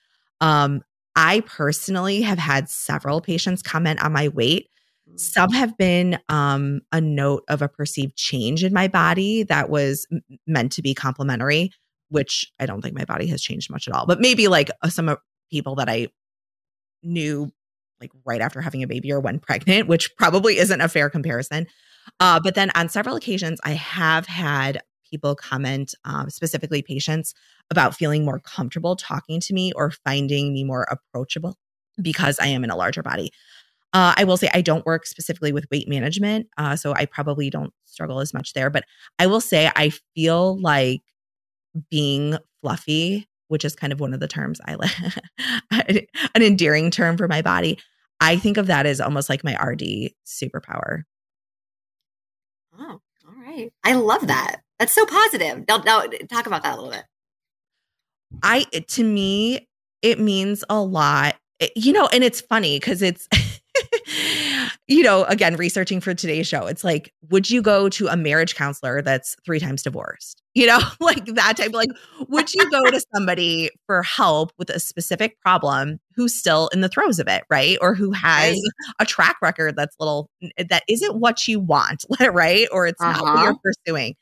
um, 0.41 0.83
i 1.17 1.41
personally 1.41 2.23
have 2.23 2.39
had 2.39 2.69
several 2.69 3.21
patients 3.21 3.63
comment 3.63 4.03
on 4.03 4.13
my 4.13 4.29
weight 4.29 4.69
some 5.17 5.51
have 5.53 5.77
been 5.77 6.19
um, 6.29 6.81
a 6.93 7.01
note 7.01 7.45
of 7.49 7.63
a 7.63 7.69
perceived 7.69 8.17
change 8.17 8.65
in 8.65 8.73
my 8.73 8.89
body 8.89 9.43
that 9.45 9.71
was 9.71 10.07
m- 10.13 10.23
meant 10.47 10.73
to 10.73 10.83
be 10.83 10.95
complimentary 10.95 11.71
which 12.11 12.51
i 12.59 12.67
don't 12.67 12.83
think 12.83 12.97
my 12.97 13.05
body 13.05 13.27
has 13.27 13.43
changed 13.43 13.71
much 13.71 13.89
at 13.89 13.95
all 13.95 14.07
but 14.07 14.21
maybe 14.21 14.49
like 14.49 14.71
uh, 14.83 14.89
some 14.89 15.09
uh, 15.09 15.17
people 15.51 15.75
that 15.75 15.89
i 15.89 16.09
knew 17.03 17.51
like 18.01 18.11
right 18.25 18.41
after 18.41 18.61
having 18.61 18.83
a 18.83 18.87
baby 18.87 19.13
or 19.13 19.21
when 19.21 19.39
pregnant 19.39 19.89
which 19.89 20.15
probably 20.17 20.59
isn't 20.59 20.81
a 20.81 20.89
fair 20.89 21.11
comparison 21.11 21.67
uh, 22.21 22.41
but 22.43 22.55
then 22.55 22.71
on 22.75 22.89
several 22.89 23.17
occasions 23.17 23.61
i 23.65 23.73
have 23.73 24.27
had 24.27 24.81
people 25.09 25.35
comment, 25.35 25.95
um, 26.05 26.31
specifically 26.31 26.83
patients, 26.83 27.35
about 27.71 27.95
feeling 27.95 28.25
more 28.25 28.41
comfortable 28.41 28.97
talking 28.97 29.41
to 29.41 29.55
me 29.55 29.73
or 29.75 29.91
finding 29.91 30.53
me 30.53 30.65
more 30.65 30.87
approachable 30.91 31.57
because 32.01 32.39
I 32.41 32.47
am 32.49 32.65
in 32.65 32.71
a 32.71 32.77
larger 32.77 33.03
body. 33.03 33.31
Uh, 33.93 34.15
I 34.17 34.25
will 34.25 34.37
say 34.37 34.51
I 34.53 34.61
don't 34.61 34.85
work 34.85 35.07
specifically 35.07 35.53
with 35.53 35.67
weight 35.71 35.89
management, 35.89 36.47
uh, 36.59 36.77
so 36.77 36.93
I 36.95 37.07
probably 37.07 37.49
don't 37.51 37.73
struggle 37.85 38.21
as 38.21 38.35
much 38.35 38.53
there. 38.53 38.69
But 38.71 38.85
I 39.19 39.27
will 39.27 39.41
say 39.41 39.71
I 39.75 39.93
feel 40.15 40.59
like 40.61 41.03
being 41.91 42.37
fluffy, 42.63 43.27
which 43.49 43.65
is 43.65 43.75
kind 43.75 43.93
of 43.93 44.01
one 44.01 44.13
of 44.13 44.21
the 44.21 44.29
terms 44.29 44.61
I 44.67 44.75
like, 44.75 44.93
an 46.35 46.43
endearing 46.43 46.91
term 46.91 47.17
for 47.17 47.29
my 47.29 47.41
body. 47.43 47.79
I 48.21 48.37
think 48.37 48.57
of 48.57 48.67
that 48.67 48.85
as 48.85 49.01
almost 49.01 49.29
like 49.29 49.45
my 49.45 49.55
RD 49.55 50.11
superpower. 50.27 51.05
Oh, 52.79 53.01
all 53.27 53.35
right. 53.43 53.73
I 53.85 53.95
love 53.95 54.27
that. 54.27 54.57
That's 54.79 54.93
so 54.93 55.07
positive. 55.07 55.65
Now, 55.69 55.79
now 55.79 56.03
talk 56.31 56.47
about 56.47 56.63
that 56.63 56.75
a 56.75 56.77
little 56.77 56.91
bit. 56.91 57.05
I 58.43 58.65
to 58.65 59.05
me 59.05 59.69
it 60.03 60.21
means 60.21 60.63
a 60.69 60.81
lot. 60.81 61.37
It- 61.59 61.73
you 61.75 61.93
know, 61.93 62.07
and 62.13 62.23
it's 62.23 62.41
funny 62.41 62.79
because 62.79 63.03
it's 63.03 63.27
you 64.89 65.03
know, 65.03 65.25
again, 65.25 65.57
researching 65.57 66.01
for 66.01 66.15
today's 66.15 66.47
show, 66.47 66.67
it's 66.67 66.85
like, 66.85 67.13
would 67.31 67.51
you 67.51 67.63
go 67.63 67.89
to 67.91 68.09
a 68.09 68.17
marriage 68.17 68.55
counselor 68.55 69.03
that's 69.03 69.37
three 69.45 69.61
times 69.61 69.83
divorced? 69.83 70.43
You 70.55 70.67
know, 70.67 70.79
like 71.01 71.25
that 71.27 71.57
type. 71.57 71.73
Like, 71.73 71.91
would 72.29 72.53
you 72.55 72.69
go 72.71 72.91
to 72.91 73.01
somebody 73.15 73.71
for 73.87 74.03
help 74.03 74.53
with 74.59 74.71
a 74.71 74.81
specific 74.81 75.39
problem 75.41 75.99
who's 76.15 76.35
still 76.39 76.69
in 76.69 76.81
the 76.81 76.89
throes 76.89 77.19
of 77.19 77.29
it, 77.29 77.45
right? 77.51 77.79
Or 77.81 77.95
who 77.95 78.13
has 78.13 78.51
Right. 78.51 78.57
a 79.01 79.05
track 79.05 79.37
record 79.43 79.77
that's 79.77 79.97
little 80.01 80.31
that 80.59 80.83
isn't 80.89 81.19
what 81.19 81.47
you 81.49 81.61
want, 81.61 82.05
right? 82.21 82.69
Or 82.73 82.87
it's 82.87 83.05
not 83.05 83.21
what 83.23 83.35
Uh-huh. 83.35 83.43
you're 83.43 83.57
pursuing. 83.63 84.15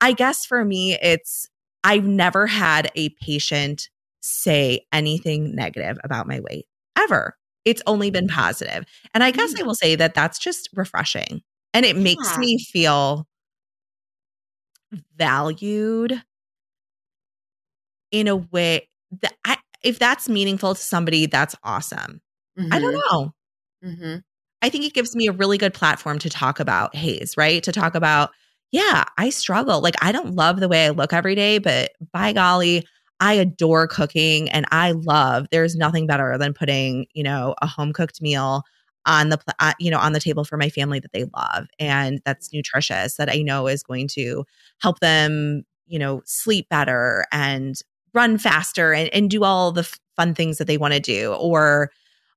I 0.00 0.12
guess 0.12 0.44
for 0.46 0.64
me, 0.64 0.94
it's 1.00 1.48
I've 1.84 2.04
never 2.06 2.46
had 2.46 2.90
a 2.96 3.10
patient 3.22 3.88
say 4.20 4.86
anything 4.92 5.54
negative 5.54 5.98
about 6.04 6.26
my 6.28 6.40
weight 6.40 6.66
ever. 6.98 7.37
It's 7.68 7.82
only 7.86 8.10
been 8.10 8.26
mm. 8.26 8.34
positive. 8.34 8.84
And 9.14 9.22
I 9.22 9.30
guess 9.30 9.54
mm. 9.54 9.60
I 9.60 9.62
will 9.64 9.74
say 9.74 9.94
that 9.94 10.14
that's 10.14 10.38
just 10.38 10.68
refreshing. 10.74 11.42
And 11.74 11.84
it 11.84 11.96
makes 11.96 12.38
me 12.38 12.58
feel 12.58 13.26
valued 15.16 16.22
in 18.10 18.26
a 18.26 18.36
way 18.36 18.88
that 19.20 19.34
I, 19.44 19.58
if 19.82 19.98
that's 19.98 20.28
meaningful 20.28 20.74
to 20.74 20.80
somebody, 20.80 21.26
that's 21.26 21.54
awesome. 21.62 22.20
I 22.58 22.80
don't 22.80 22.94
mm-hmm. 22.94 23.16
know. 23.16 23.32
Mm-hmm. 23.84 24.16
I 24.62 24.68
think 24.70 24.84
it 24.84 24.94
gives 24.94 25.14
me 25.14 25.28
a 25.28 25.32
really 25.32 25.58
good 25.58 25.74
platform 25.74 26.18
to 26.18 26.30
talk 26.30 26.58
about 26.58 26.96
HAES, 26.96 27.36
right? 27.36 27.62
To 27.62 27.70
talk 27.70 27.94
about, 27.94 28.30
yeah, 28.72 29.04
I 29.16 29.30
struggle. 29.30 29.80
Like, 29.80 29.94
I 30.02 30.10
don't 30.10 30.34
love 30.34 30.58
the 30.58 30.68
way 30.68 30.86
I 30.86 30.90
look 30.90 31.12
every 31.12 31.36
day, 31.36 31.58
but 31.58 31.92
by 32.12 32.32
golly, 32.32 32.84
I 33.20 33.34
adore 33.34 33.86
cooking 33.86 34.48
and 34.50 34.66
I 34.70 34.92
love, 34.92 35.46
there's 35.50 35.74
nothing 35.76 36.06
better 36.06 36.36
than 36.38 36.54
putting, 36.54 37.06
you 37.14 37.22
know, 37.22 37.54
a 37.60 37.66
home 37.66 37.92
cooked 37.92 38.22
meal 38.22 38.62
on 39.06 39.30
the, 39.30 39.38
uh, 39.58 39.72
you 39.80 39.90
know, 39.90 39.98
on 39.98 40.12
the 40.12 40.20
table 40.20 40.44
for 40.44 40.56
my 40.56 40.68
family 40.68 41.00
that 41.00 41.12
they 41.12 41.24
love 41.36 41.66
and 41.78 42.20
that's 42.24 42.52
nutritious 42.52 43.16
that 43.16 43.30
I 43.30 43.42
know 43.42 43.66
is 43.66 43.82
going 43.82 44.08
to 44.08 44.44
help 44.80 45.00
them, 45.00 45.64
you 45.86 45.98
know, 45.98 46.22
sleep 46.24 46.68
better 46.68 47.24
and 47.32 47.76
run 48.14 48.38
faster 48.38 48.92
and, 48.92 49.12
and 49.14 49.30
do 49.30 49.44
all 49.44 49.72
the 49.72 49.80
f- 49.80 49.98
fun 50.16 50.34
things 50.34 50.58
that 50.58 50.66
they 50.66 50.78
want 50.78 50.94
to 50.94 51.00
do. 51.00 51.32
Or, 51.34 51.90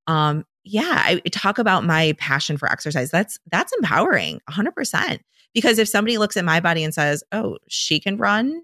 um, 0.07 0.45
yeah, 0.63 1.03
I 1.05 1.19
talk 1.31 1.57
about 1.57 1.83
my 1.83 2.13
passion 2.19 2.57
for 2.57 2.71
exercise. 2.71 3.09
That's 3.09 3.39
that's 3.51 3.73
empowering, 3.73 4.39
100%. 4.49 5.19
Because 5.53 5.79
if 5.79 5.87
somebody 5.89 6.17
looks 6.17 6.37
at 6.37 6.45
my 6.45 6.59
body 6.59 6.83
and 6.83 6.93
says, 6.93 7.23
"Oh, 7.31 7.57
she 7.67 7.99
can 7.99 8.17
run 8.17 8.61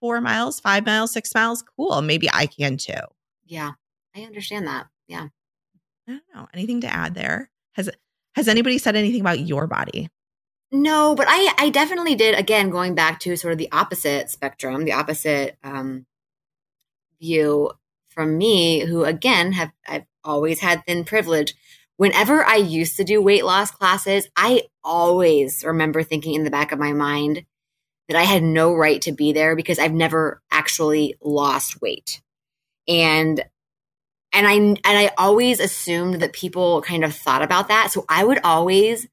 4 0.00 0.20
miles, 0.20 0.60
5 0.60 0.86
miles, 0.86 1.12
6 1.12 1.34
miles, 1.34 1.62
cool, 1.76 2.02
maybe 2.02 2.28
I 2.32 2.46
can 2.46 2.76
too." 2.76 2.94
Yeah, 3.44 3.72
I 4.14 4.22
understand 4.22 4.66
that. 4.66 4.86
Yeah. 5.06 5.28
I 6.06 6.12
don't 6.12 6.22
know. 6.34 6.48
Anything 6.54 6.80
to 6.82 6.92
add 6.92 7.14
there? 7.14 7.50
Has 7.74 7.90
Has 8.34 8.48
anybody 8.48 8.78
said 8.78 8.96
anything 8.96 9.20
about 9.20 9.40
your 9.40 9.66
body? 9.66 10.10
No, 10.70 11.14
but 11.14 11.26
I 11.28 11.54
I 11.58 11.70
definitely 11.70 12.14
did. 12.14 12.38
Again, 12.38 12.70
going 12.70 12.94
back 12.94 13.20
to 13.20 13.36
sort 13.36 13.52
of 13.52 13.58
the 13.58 13.72
opposite 13.72 14.30
spectrum, 14.30 14.84
the 14.84 14.92
opposite 14.92 15.56
um, 15.64 16.06
view 17.20 17.72
from 18.08 18.36
me, 18.36 18.80
who 18.80 19.04
again 19.04 19.52
have 19.52 19.72
I've 19.86 20.04
always 20.24 20.60
had 20.60 20.84
thin 20.84 21.04
privilege. 21.04 21.54
Whenever 21.96 22.44
I 22.44 22.56
used 22.56 22.96
to 22.98 23.04
do 23.04 23.20
weight 23.20 23.44
loss 23.44 23.70
classes, 23.70 24.28
I 24.36 24.62
always 24.84 25.64
remember 25.64 26.02
thinking 26.02 26.34
in 26.34 26.44
the 26.44 26.50
back 26.50 26.70
of 26.70 26.78
my 26.78 26.92
mind 26.92 27.44
that 28.08 28.16
I 28.16 28.22
had 28.22 28.42
no 28.42 28.74
right 28.74 29.00
to 29.02 29.12
be 29.12 29.32
there 29.32 29.54
because 29.54 29.78
I've 29.78 29.92
never 29.92 30.42
actually 30.50 31.14
lost 31.22 31.80
weight. 31.80 32.20
And 32.86 33.44
and 34.32 34.46
I 34.46 34.52
and 34.54 34.80
I 34.84 35.10
always 35.16 35.60
assumed 35.60 36.20
that 36.20 36.32
people 36.32 36.82
kind 36.82 37.04
of 37.04 37.14
thought 37.14 37.42
about 37.42 37.68
that. 37.68 37.90
So 37.90 38.04
I 38.08 38.24
would 38.24 38.40
always 38.44 39.06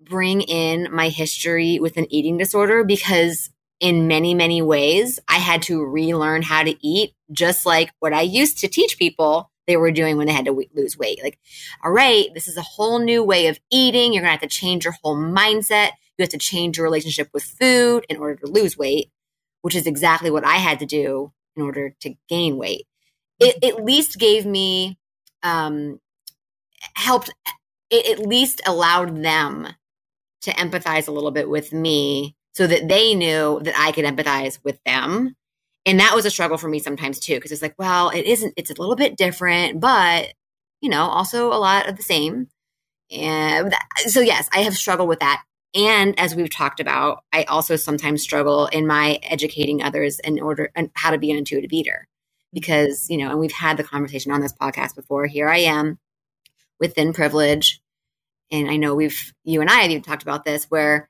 bring 0.00 0.42
in 0.42 0.88
my 0.92 1.08
history 1.08 1.78
with 1.78 1.96
an 1.96 2.12
eating 2.12 2.36
disorder 2.36 2.84
because 2.84 3.50
in 3.80 4.06
many 4.06 4.34
many 4.34 4.62
ways 4.62 5.18
I 5.28 5.38
had 5.38 5.62
to 5.62 5.84
relearn 5.84 6.42
how 6.42 6.62
to 6.62 6.86
eat 6.86 7.14
just 7.32 7.66
like 7.66 7.90
what 8.00 8.12
I 8.12 8.22
used 8.22 8.58
to 8.58 8.68
teach 8.68 8.98
people 8.98 9.50
they 9.66 9.76
were 9.76 9.90
doing 9.90 10.16
when 10.16 10.26
they 10.26 10.32
had 10.32 10.44
to 10.44 10.50
w- 10.50 10.68
lose 10.74 10.98
weight. 10.98 11.22
Like, 11.22 11.38
all 11.82 11.90
right, 11.90 12.28
this 12.34 12.48
is 12.48 12.56
a 12.56 12.62
whole 12.62 12.98
new 12.98 13.22
way 13.22 13.46
of 13.46 13.58
eating. 13.70 14.12
You're 14.12 14.22
going 14.22 14.36
to 14.36 14.40
have 14.40 14.40
to 14.40 14.46
change 14.46 14.84
your 14.84 14.94
whole 15.02 15.16
mindset. 15.16 15.90
You 16.18 16.22
have 16.22 16.30
to 16.30 16.38
change 16.38 16.76
your 16.76 16.84
relationship 16.84 17.28
with 17.34 17.42
food 17.44 18.06
in 18.08 18.16
order 18.18 18.36
to 18.36 18.50
lose 18.50 18.76
weight, 18.76 19.10
which 19.62 19.74
is 19.74 19.86
exactly 19.86 20.30
what 20.30 20.44
I 20.44 20.56
had 20.56 20.78
to 20.80 20.86
do 20.86 21.32
in 21.56 21.62
order 21.62 21.94
to 22.00 22.14
gain 22.28 22.56
weight 22.56 22.86
it 23.40 23.62
at 23.64 23.84
least 23.84 24.18
gave 24.18 24.46
me 24.46 24.98
um 25.42 26.00
helped 26.94 27.30
it 27.90 28.18
at 28.18 28.26
least 28.26 28.60
allowed 28.66 29.22
them 29.22 29.68
to 30.42 30.50
empathize 30.52 31.08
a 31.08 31.12
little 31.12 31.30
bit 31.30 31.48
with 31.48 31.72
me 31.72 32.36
so 32.54 32.66
that 32.66 32.88
they 32.88 33.14
knew 33.14 33.60
that 33.62 33.74
I 33.78 33.92
could 33.92 34.04
empathize 34.04 34.58
with 34.62 34.78
them. 34.84 35.34
And 35.86 36.00
that 36.00 36.14
was 36.14 36.24
a 36.24 36.30
struggle 36.30 36.58
for 36.58 36.68
me 36.68 36.78
sometimes 36.78 37.18
too, 37.18 37.34
because 37.34 37.52
it's 37.52 37.62
like, 37.62 37.74
well, 37.78 38.10
it 38.10 38.24
isn't, 38.24 38.54
it's 38.56 38.70
a 38.70 38.74
little 38.78 38.96
bit 38.96 39.16
different, 39.16 39.80
but 39.80 40.32
you 40.80 40.90
know, 40.90 41.02
also 41.02 41.48
a 41.48 41.56
lot 41.56 41.88
of 41.88 41.96
the 41.96 42.02
same. 42.02 42.48
And 43.10 43.74
so, 44.06 44.20
yes, 44.20 44.48
I 44.52 44.60
have 44.60 44.76
struggled 44.76 45.08
with 45.08 45.20
that. 45.20 45.42
And 45.74 46.18
as 46.18 46.34
we've 46.34 46.54
talked 46.54 46.78
about, 46.80 47.24
I 47.32 47.44
also 47.44 47.76
sometimes 47.76 48.22
struggle 48.22 48.66
in 48.66 48.86
my 48.86 49.18
educating 49.22 49.82
others 49.82 50.20
in 50.20 50.40
order 50.40 50.70
and 50.74 50.90
how 50.94 51.10
to 51.10 51.18
be 51.18 51.30
an 51.30 51.38
intuitive 51.38 51.72
eater 51.72 52.06
because, 52.52 53.10
you 53.10 53.16
know, 53.16 53.30
and 53.30 53.40
we've 53.40 53.52
had 53.52 53.76
the 53.76 53.84
conversation 53.84 54.30
on 54.30 54.40
this 54.40 54.52
podcast 54.52 54.94
before. 54.94 55.26
Here 55.26 55.48
I 55.48 55.58
am 55.58 55.98
within 56.78 57.12
privilege. 57.12 57.80
And 58.52 58.70
I 58.70 58.76
know 58.76 58.94
we've, 58.94 59.32
you 59.42 59.60
and 59.60 59.68
I 59.68 59.80
have 59.80 59.90
even 59.90 60.02
talked 60.02 60.22
about 60.22 60.44
this 60.44 60.66
where, 60.66 61.08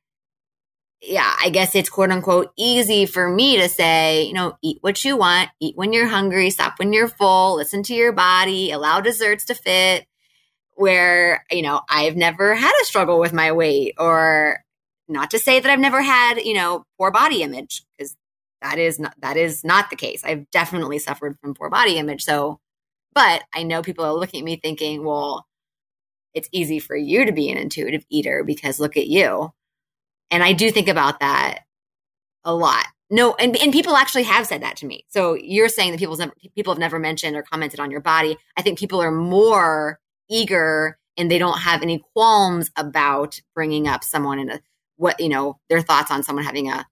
yeah, 1.03 1.31
I 1.43 1.51
guess 1.51 1.75
it's 1.75 1.91
quote 1.91 2.11
unquote 2.11 2.53
easy 2.57 3.05
for 3.05 3.29
me 3.29 3.59
to 3.59 3.69
say, 3.69 4.23
you 4.23 4.33
know, 4.33 4.57
eat 4.62 4.79
what 4.81 5.05
you 5.05 5.19
want, 5.19 5.51
eat 5.61 5.77
when 5.77 5.93
you're 5.93 6.07
hungry, 6.07 6.49
stop 6.49 6.79
when 6.79 6.95
you're 6.95 7.09
full, 7.09 7.57
listen 7.57 7.83
to 7.83 7.95
your 7.95 8.12
body, 8.12 8.71
allow 8.71 9.01
desserts 9.01 9.45
to 9.47 9.55
fit. 9.55 10.07
Where, 10.77 11.45
you 11.51 11.62
know, 11.62 11.83
I've 11.89 12.16
never 12.16 12.55
had 12.55 12.72
a 12.83 12.85
struggle 12.85 13.20
with 13.20 13.33
my 13.33 13.53
weight 13.53 13.95
or 13.99 14.64
not 15.09 15.31
to 15.31 15.39
say 15.39 15.61
that 15.61 15.70
I've 15.70 15.79
never 15.79 16.03
had, 16.03 16.39
you 16.39 16.55
know, 16.55 16.85
poor 16.99 17.11
body 17.11 17.43
image 17.43 17.85
because 17.97 18.16
that 18.62 18.79
is 18.79 18.99
not 18.99 19.14
that 19.20 19.37
is 19.37 19.62
not 19.62 19.91
the 19.91 19.97
case. 19.97 20.25
I've 20.25 20.51
definitely 20.51 20.99
suffered 20.99 21.39
from 21.41 21.55
poor 21.55 21.70
body 21.70 21.99
image. 21.99 22.25
So, 22.25 22.61
but 23.14 23.43
I 23.55 23.62
know 23.62 23.83
people 23.83 24.05
are 24.05 24.14
looking 24.14 24.41
at 24.41 24.45
me 24.45 24.57
thinking, 24.57 25.05
well, 25.05 25.47
it's 26.33 26.49
easy 26.51 26.79
for 26.79 26.97
you 26.97 27.25
to 27.25 27.33
be 27.33 27.51
an 27.51 27.59
intuitive 27.59 28.05
eater 28.11 28.43
because 28.43 28.81
look 28.81 28.97
at 28.97 29.07
you. 29.07 29.53
And 30.31 30.43
I 30.43 30.53
do 30.53 30.70
think 30.70 30.89
about 30.89 31.20
that 31.20 31.61
a 32.45 32.55
lot. 32.55 32.87
No, 33.11 33.35
and, 33.35 33.57
and 33.59 33.72
people 33.72 33.97
actually 33.97 34.25
have 34.25 34.47
said 34.47 34.62
that 34.62 34.77
to 34.79 34.87
me. 34.87 35.05
So 35.09 35.35
you're 35.35 35.68
saying 35.68 35.93
that 35.93 36.01
people's 36.01 36.18
never, 36.18 36.33
people 36.55 36.72
have 36.72 36.81
never 36.81 36.99
mentioned 36.99 37.37
or 37.37 37.43
commented 37.43 37.79
on 37.79 37.91
your 37.91 38.01
body. 38.01 38.37
I 38.57 38.62
think 38.62 38.79
people 38.79 39.01
are 39.01 39.12
more 39.12 40.01
eager 40.35 40.99
and 41.16 41.30
they 41.30 41.39
don't 41.39 41.59
have 41.59 41.82
any 41.82 42.03
qualms 42.12 42.70
about 42.76 43.41
bringing 43.55 43.87
up 43.87 44.03
someone 44.03 44.39
in 44.39 44.51
a 44.51 44.61
what 44.97 45.20
you 45.20 45.28
know 45.28 45.59
their 45.68 45.80
thoughts 45.80 46.11
on 46.11 46.22
someone 46.22 46.45
having 46.45 46.70
a 46.70 46.87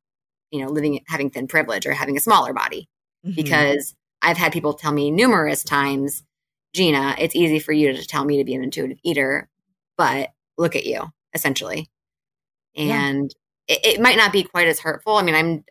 you 0.52 0.60
know, 0.60 0.70
living, 0.70 1.00
having 1.08 1.30
thin 1.30 1.48
privilege 1.48 1.86
or 1.86 1.92
having 1.92 2.16
a 2.16 2.20
smaller 2.20 2.52
body. 2.52 2.88
Mm-hmm. 3.26 3.34
Because 3.34 3.94
I've 4.20 4.36
had 4.36 4.52
people 4.52 4.74
tell 4.74 4.92
me 4.92 5.10
numerous 5.10 5.64
times, 5.64 6.22
Gina, 6.74 7.16
it's 7.18 7.34
easy 7.34 7.58
for 7.58 7.72
you 7.72 7.92
to 7.92 8.06
tell 8.06 8.24
me 8.24 8.36
to 8.36 8.44
be 8.44 8.54
an 8.54 8.62
intuitive 8.62 8.98
eater, 9.02 9.48
but 9.96 10.30
look 10.56 10.76
at 10.76 10.86
you, 10.86 11.10
essentially. 11.34 11.90
And 12.76 13.34
yeah. 13.66 13.76
it, 13.76 13.86
it, 13.96 14.00
might 14.00 14.16
not 14.16 14.32
be 14.32 14.42
quite 14.44 14.68
as 14.68 14.80
hurtful. 14.80 15.16
I 15.16 15.22
mean, 15.22 15.34
I'm, 15.34 15.64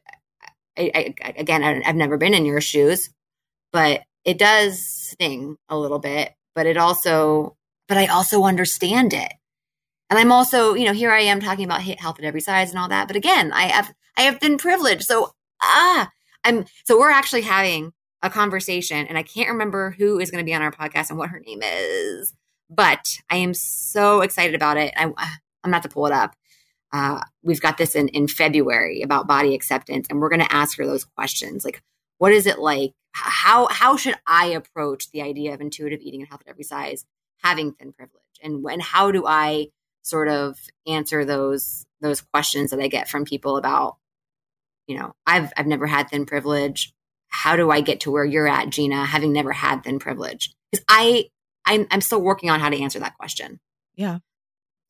I, 0.78 1.13
I, 1.24 1.34
again, 1.38 1.63
I, 1.63 1.82
I've 1.86 1.95
never 1.95 2.17
been 2.17 2.34
in 2.34 2.45
your 2.45 2.61
shoes, 2.61 3.09
but 3.72 4.01
it 4.26 4.38
does 4.38 4.84
sting 4.86 5.57
a 5.69 5.78
little 5.78 5.99
bit, 5.99 6.34
but 6.53 6.67
it 6.67 6.78
also, 6.78 7.55
but 7.92 7.98
I 7.98 8.06
also 8.06 8.46
understand 8.46 9.12
it. 9.12 9.34
And 10.10 10.18
I'm 10.18 10.32
also, 10.32 10.76
you 10.76 10.86
know, 10.86 10.94
here 10.94 11.12
I 11.12 11.24
am 11.24 11.42
talking 11.42 11.66
about 11.66 11.82
health 11.82 12.20
at 12.20 12.24
every 12.24 12.39
size 12.39 12.70
and 12.70 12.80
all 12.80 12.88
that. 12.88 13.06
But 13.08 13.18
again, 13.18 13.52
I 13.52 13.64
have 13.64 13.94
I 14.16 14.22
have 14.22 14.39
been 14.39 14.58
privileged. 14.58 15.04
So 15.04 15.36
ah, 15.62 16.10
I'm 16.46 16.64
so 16.86 16.98
we're 16.98 17.12
actually 17.12 17.42
having 17.42 17.92
a 18.24 18.30
conversation, 18.30 19.08
and 19.08 19.18
I 19.18 19.24
can't 19.24 19.50
remember 19.50 19.92
who 19.92 20.22
is 20.22 20.32
going 20.32 20.42
to 20.42 20.50
be 20.50 20.54
on 20.54 20.62
our 20.62 20.72
podcast 20.72 21.10
and 21.10 21.20
what 21.20 21.32
her 21.32 21.42
name 21.42 21.60
is, 21.62 22.34
but 22.70 23.18
I 23.30 23.36
am 23.36 23.54
so 23.54 24.22
excited 24.22 24.56
about 24.56 24.78
it. 24.78 24.94
I, 24.96 25.12
I'm 25.62 25.72
not 25.72 25.84
to 25.84 25.89
pull 25.89 26.06
it 26.06 26.14
up. 26.14 26.34
Uh, 26.94 27.20
we've 27.44 27.60
got 27.60 27.78
this 27.78 27.94
in 27.94 28.08
in 28.08 28.30
February 28.30 29.02
about 29.02 29.28
body 29.28 29.54
acceptance, 29.54 30.08
and 30.10 30.22
we're 30.22 30.30
going 30.30 30.39
to 30.39 30.56
ask 30.56 30.78
her 30.78 30.86
those 30.86 31.04
questions 31.04 31.66
like, 31.66 31.84
what 32.20 32.32
is 32.32 32.48
it 32.48 32.58
like? 32.58 32.94
How 33.12 33.68
how 33.68 33.98
should 33.98 34.16
I 34.26 34.46
approach 34.46 35.12
the 35.12 35.24
idea 35.24 35.54
of 35.54 35.60
intuitive 35.60 36.00
eating 36.00 36.22
and 36.22 36.30
health 36.30 36.44
at 36.46 36.52
every 36.52 36.64
size, 36.64 37.06
having 37.42 37.74
thin 37.74 37.94
privilege, 37.94 38.22
and 38.42 38.66
and 38.66 38.82
how 38.82 39.12
do 39.12 39.26
I 39.28 39.68
sort 40.04 40.28
of 40.28 40.58
answer 40.88 41.26
those 41.26 41.86
those 42.02 42.22
questions 42.22 42.72
that 42.72 42.80
I 42.80 42.88
get 42.88 43.08
from 43.08 43.26
people 43.26 43.58
about 43.58 43.98
you 44.92 44.98
know, 44.98 45.14
I've 45.26 45.54
I've 45.56 45.68
never 45.68 45.88
had 45.88 46.10
thin 46.10 46.26
privilege. 46.26 46.94
How 47.30 47.56
do 47.56 47.72
I 47.72 47.80
get 47.80 48.02
to 48.02 48.12
where 48.12 48.26
you're 48.26 48.48
at, 48.48 48.70
Gina, 48.70 49.06
having 49.06 49.32
never 49.32 49.54
had 49.54 49.84
thin 49.84 50.00
privilege? 50.00 50.54
Because 50.70 50.84
I 50.89 51.30
I'm 51.66 51.88
I'm 51.92 52.02
still 52.02 52.22
working 52.22 52.50
on 52.50 52.60
how 52.60 52.70
to 52.70 52.82
answer 52.82 53.00
that 53.00 53.18
question. 53.18 53.60
Yeah. 53.96 54.20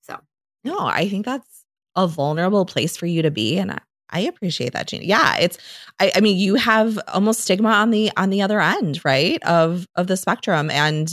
So 0.02 0.20
no, 0.64 0.80
I 0.80 1.08
think 1.08 1.26
that's 1.26 1.66
a 1.95 2.08
vulnerable 2.08 2.66
place 2.66 2.97
for 2.97 3.06
you 3.06 3.22
to 3.22 3.30
be. 3.32 3.60
And 3.60 3.74
I, 3.74 3.80
I 4.10 4.20
appreciate 4.22 4.74
that, 4.74 4.88
Gina. 4.88 5.06
Yeah, 5.06 5.38
it's 5.38 5.60
I, 5.99 6.14
I 6.16 6.22
mean, 6.22 6.38
you 6.38 6.56
have 6.56 6.97
almost 7.08 7.41
stigma 7.41 7.70
on 7.70 7.91
the 7.91 8.12
on 8.18 8.32
the 8.32 8.41
other 8.41 8.60
end, 8.60 9.06
right? 9.06 9.41
Of 9.43 9.88
of 9.95 10.08
the 10.08 10.18
spectrum. 10.18 10.72
And 10.72 11.10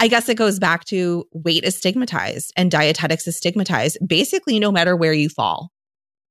I 0.00 0.08
guess 0.08 0.28
it 0.28 0.36
goes 0.36 0.58
back 0.58 0.84
to 0.86 1.24
weight 1.32 1.62
is 1.62 1.76
stigmatized 1.76 2.52
and 2.56 2.70
dietetics 2.70 3.26
is 3.26 3.36
stigmatized, 3.36 3.98
basically, 4.04 4.58
no 4.58 4.72
matter 4.72 4.96
where 4.96 5.12
you 5.12 5.28
fall. 5.28 5.70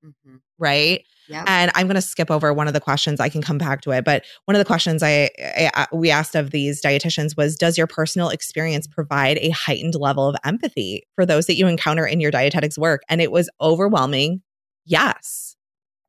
Mm-hmm 0.03 0.37
right? 0.59 1.03
Yeah. 1.27 1.43
And 1.47 1.71
I'm 1.75 1.87
going 1.87 1.95
to 1.95 2.01
skip 2.01 2.29
over 2.29 2.53
one 2.53 2.67
of 2.67 2.73
the 2.73 2.79
questions. 2.79 3.19
I 3.19 3.29
can 3.29 3.41
come 3.41 3.57
back 3.57 3.81
to 3.81 3.91
it, 3.91 4.03
but 4.03 4.25
one 4.45 4.55
of 4.55 4.59
the 4.59 4.65
questions 4.65 5.01
I, 5.03 5.29
I, 5.75 5.87
we 5.93 6.11
asked 6.11 6.35
of 6.35 6.51
these 6.51 6.81
dietitians 6.81 7.37
was, 7.37 7.55
"Does 7.55 7.77
your 7.77 7.87
personal 7.87 8.29
experience 8.29 8.87
provide 8.87 9.37
a 9.39 9.49
heightened 9.49 9.95
level 9.95 10.27
of 10.27 10.35
empathy 10.43 11.03
for 11.15 11.25
those 11.25 11.45
that 11.45 11.55
you 11.55 11.67
encounter 11.67 12.05
in 12.05 12.19
your 12.19 12.31
dietetics 12.31 12.77
work?" 12.77 13.03
And 13.09 13.21
it 13.21 13.31
was 13.31 13.49
overwhelming. 13.61 14.41
Yes, 14.85 15.55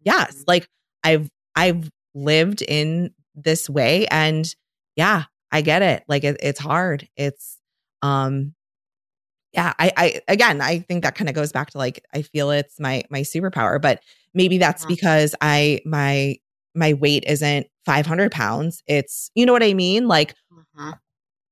yes. 0.02 0.32
Mm-hmm. 0.32 0.44
Like 0.46 0.68
I've 1.04 1.28
I've 1.54 1.90
lived 2.14 2.62
in 2.62 3.10
this 3.34 3.68
way, 3.68 4.06
and 4.06 4.46
yeah, 4.96 5.24
I 5.52 5.62
get 5.62 5.82
it. 5.82 6.04
Like 6.08 6.24
it, 6.24 6.36
it's 6.40 6.60
hard. 6.60 7.08
It's 7.16 7.58
um 8.02 8.54
yeah 9.52 9.72
i 9.78 9.92
i 9.96 10.20
again 10.28 10.60
i 10.60 10.78
think 10.78 11.02
that 11.02 11.14
kind 11.14 11.28
of 11.28 11.34
goes 11.34 11.52
back 11.52 11.70
to 11.70 11.78
like 11.78 12.04
i 12.14 12.22
feel 12.22 12.50
it's 12.50 12.78
my 12.78 13.02
my 13.10 13.20
superpower 13.20 13.80
but 13.80 14.02
maybe 14.34 14.58
that's 14.58 14.84
uh-huh. 14.84 14.94
because 14.94 15.34
i 15.40 15.80
my 15.84 16.36
my 16.74 16.92
weight 16.94 17.24
isn't 17.26 17.66
500 17.84 18.30
pounds 18.30 18.82
it's 18.86 19.30
you 19.34 19.44
know 19.44 19.52
what 19.52 19.62
i 19.62 19.74
mean 19.74 20.06
like 20.06 20.34
uh-huh. 20.52 20.92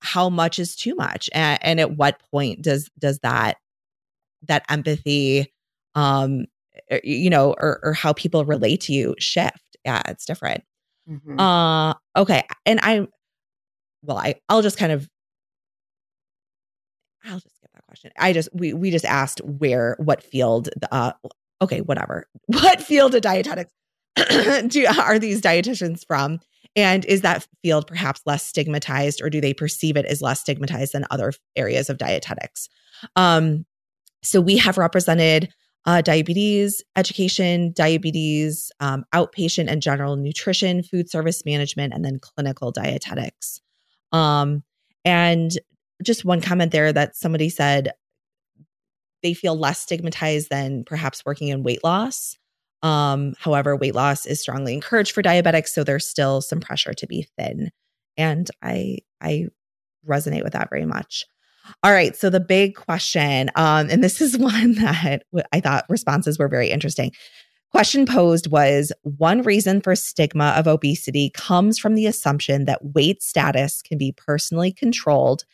how 0.00 0.28
much 0.28 0.58
is 0.58 0.76
too 0.76 0.94
much 0.94 1.28
and, 1.32 1.58
and 1.62 1.80
at 1.80 1.96
what 1.96 2.20
point 2.30 2.62
does 2.62 2.88
does 2.98 3.18
that 3.20 3.56
that 4.46 4.64
empathy 4.68 5.52
um 5.94 6.44
er, 6.92 7.00
you 7.02 7.30
know 7.30 7.54
or, 7.58 7.80
or 7.82 7.92
how 7.92 8.12
people 8.12 8.44
relate 8.44 8.80
to 8.82 8.92
you 8.92 9.14
shift 9.18 9.76
yeah 9.84 10.02
it's 10.06 10.24
different 10.24 10.62
mm-hmm. 11.10 11.40
uh 11.40 11.94
okay 12.16 12.44
and 12.64 12.78
i 12.82 13.06
well 14.02 14.18
i 14.18 14.34
i'll 14.48 14.62
just 14.62 14.78
kind 14.78 14.92
of 14.92 15.08
i'll 17.24 17.40
just 17.40 17.56
skip 17.56 17.70
that 17.74 17.86
question. 17.86 18.10
I 18.18 18.32
just 18.32 18.48
we 18.52 18.72
we 18.72 18.90
just 18.90 19.04
asked 19.04 19.40
where 19.44 19.96
what 19.98 20.22
field 20.22 20.68
the, 20.80 20.92
uh 20.92 21.12
okay, 21.60 21.80
whatever. 21.80 22.26
What 22.46 22.80
field 22.80 23.14
of 23.14 23.22
dietetics 23.22 23.72
do 24.68 24.86
are 24.86 25.18
these 25.18 25.40
dietitians 25.40 26.04
from? 26.06 26.40
And 26.76 27.04
is 27.06 27.22
that 27.22 27.46
field 27.62 27.86
perhaps 27.86 28.20
less 28.26 28.44
stigmatized 28.44 29.20
or 29.22 29.30
do 29.30 29.40
they 29.40 29.54
perceive 29.54 29.96
it 29.96 30.06
as 30.06 30.22
less 30.22 30.40
stigmatized 30.40 30.92
than 30.92 31.06
other 31.10 31.32
areas 31.56 31.90
of 31.90 31.98
dietetics? 31.98 32.68
Um, 33.16 33.64
so 34.22 34.40
we 34.40 34.58
have 34.58 34.78
represented 34.78 35.52
uh, 35.86 36.02
diabetes 36.02 36.82
education, 36.96 37.72
diabetes, 37.74 38.70
um, 38.80 39.04
outpatient 39.14 39.68
and 39.68 39.80
general 39.80 40.16
nutrition, 40.16 40.82
food 40.82 41.10
service 41.10 41.44
management, 41.46 41.94
and 41.94 42.04
then 42.04 42.18
clinical 42.20 42.70
dietetics. 42.70 43.60
Um, 44.12 44.62
and 45.04 45.52
just 46.02 46.24
one 46.24 46.40
comment 46.40 46.72
there 46.72 46.92
that 46.92 47.16
somebody 47.16 47.48
said 47.48 47.92
they 49.22 49.34
feel 49.34 49.56
less 49.56 49.80
stigmatized 49.80 50.48
than 50.50 50.84
perhaps 50.84 51.24
working 51.24 51.48
in 51.48 51.62
weight 51.62 51.82
loss. 51.82 52.36
Um, 52.82 53.34
however, 53.38 53.74
weight 53.74 53.94
loss 53.94 54.26
is 54.26 54.40
strongly 54.40 54.74
encouraged 54.74 55.12
for 55.12 55.22
diabetics, 55.22 55.68
so 55.68 55.82
there's 55.82 56.06
still 56.06 56.40
some 56.40 56.60
pressure 56.60 56.94
to 56.94 57.06
be 57.06 57.26
thin. 57.36 57.70
And 58.16 58.48
I 58.62 58.98
I 59.20 59.46
resonate 60.08 60.44
with 60.44 60.52
that 60.52 60.70
very 60.70 60.84
much. 60.84 61.24
All 61.82 61.92
right, 61.92 62.16
so 62.16 62.30
the 62.30 62.40
big 62.40 62.76
question, 62.76 63.50
um, 63.56 63.88
and 63.90 64.02
this 64.02 64.20
is 64.20 64.38
one 64.38 64.74
that 64.76 65.22
I 65.52 65.60
thought 65.60 65.84
responses 65.88 66.38
were 66.38 66.48
very 66.48 66.70
interesting. 66.70 67.12
Question 67.70 68.06
posed 68.06 68.50
was 68.50 68.92
one 69.02 69.42
reason 69.42 69.82
for 69.82 69.94
stigma 69.94 70.54
of 70.56 70.66
obesity 70.66 71.30
comes 71.30 71.78
from 71.78 71.94
the 71.94 72.06
assumption 72.06 72.64
that 72.64 72.94
weight 72.94 73.22
status 73.22 73.82
can 73.82 73.98
be 73.98 74.12
personally 74.12 74.72
controlled, 74.72 75.44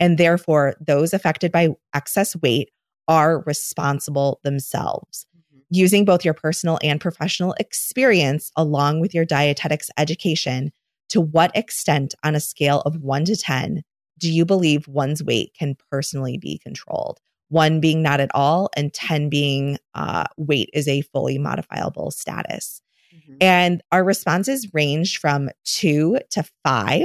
and 0.00 0.18
therefore 0.18 0.74
those 0.80 1.14
affected 1.14 1.52
by 1.52 1.68
excess 1.94 2.34
weight 2.36 2.70
are 3.06 3.42
responsible 3.46 4.40
themselves. 4.42 5.26
Mm-hmm. 5.36 5.60
Using 5.70 6.04
both 6.04 6.24
your 6.24 6.34
personal 6.34 6.78
and 6.82 7.00
professional 7.00 7.54
experience 7.60 8.50
along 8.56 9.00
with 9.00 9.14
your 9.14 9.24
dietetics 9.24 9.90
education, 9.96 10.72
to 11.10 11.20
what 11.20 11.56
extent 11.56 12.14
on 12.24 12.34
a 12.34 12.40
scale 12.40 12.80
of 12.80 12.96
one 12.96 13.24
to 13.26 13.36
10 13.36 13.82
do 14.18 14.30
you 14.30 14.44
believe 14.44 14.86
one's 14.86 15.22
weight 15.24 15.54
can 15.58 15.76
personally 15.90 16.36
be 16.36 16.58
controlled? 16.58 17.20
One 17.50 17.80
being 17.80 18.02
not 18.02 18.20
at 18.20 18.30
all, 18.34 18.70
and 18.76 18.92
10 18.92 19.28
being 19.28 19.78
uh, 19.94 20.24
weight 20.36 20.70
is 20.72 20.88
a 20.88 21.02
fully 21.02 21.38
modifiable 21.38 22.10
status. 22.10 22.80
Mm-hmm. 23.14 23.36
And 23.40 23.82
our 23.92 24.02
responses 24.02 24.72
range 24.72 25.18
from 25.18 25.50
two 25.64 26.18
to 26.30 26.44
five. 26.64 27.04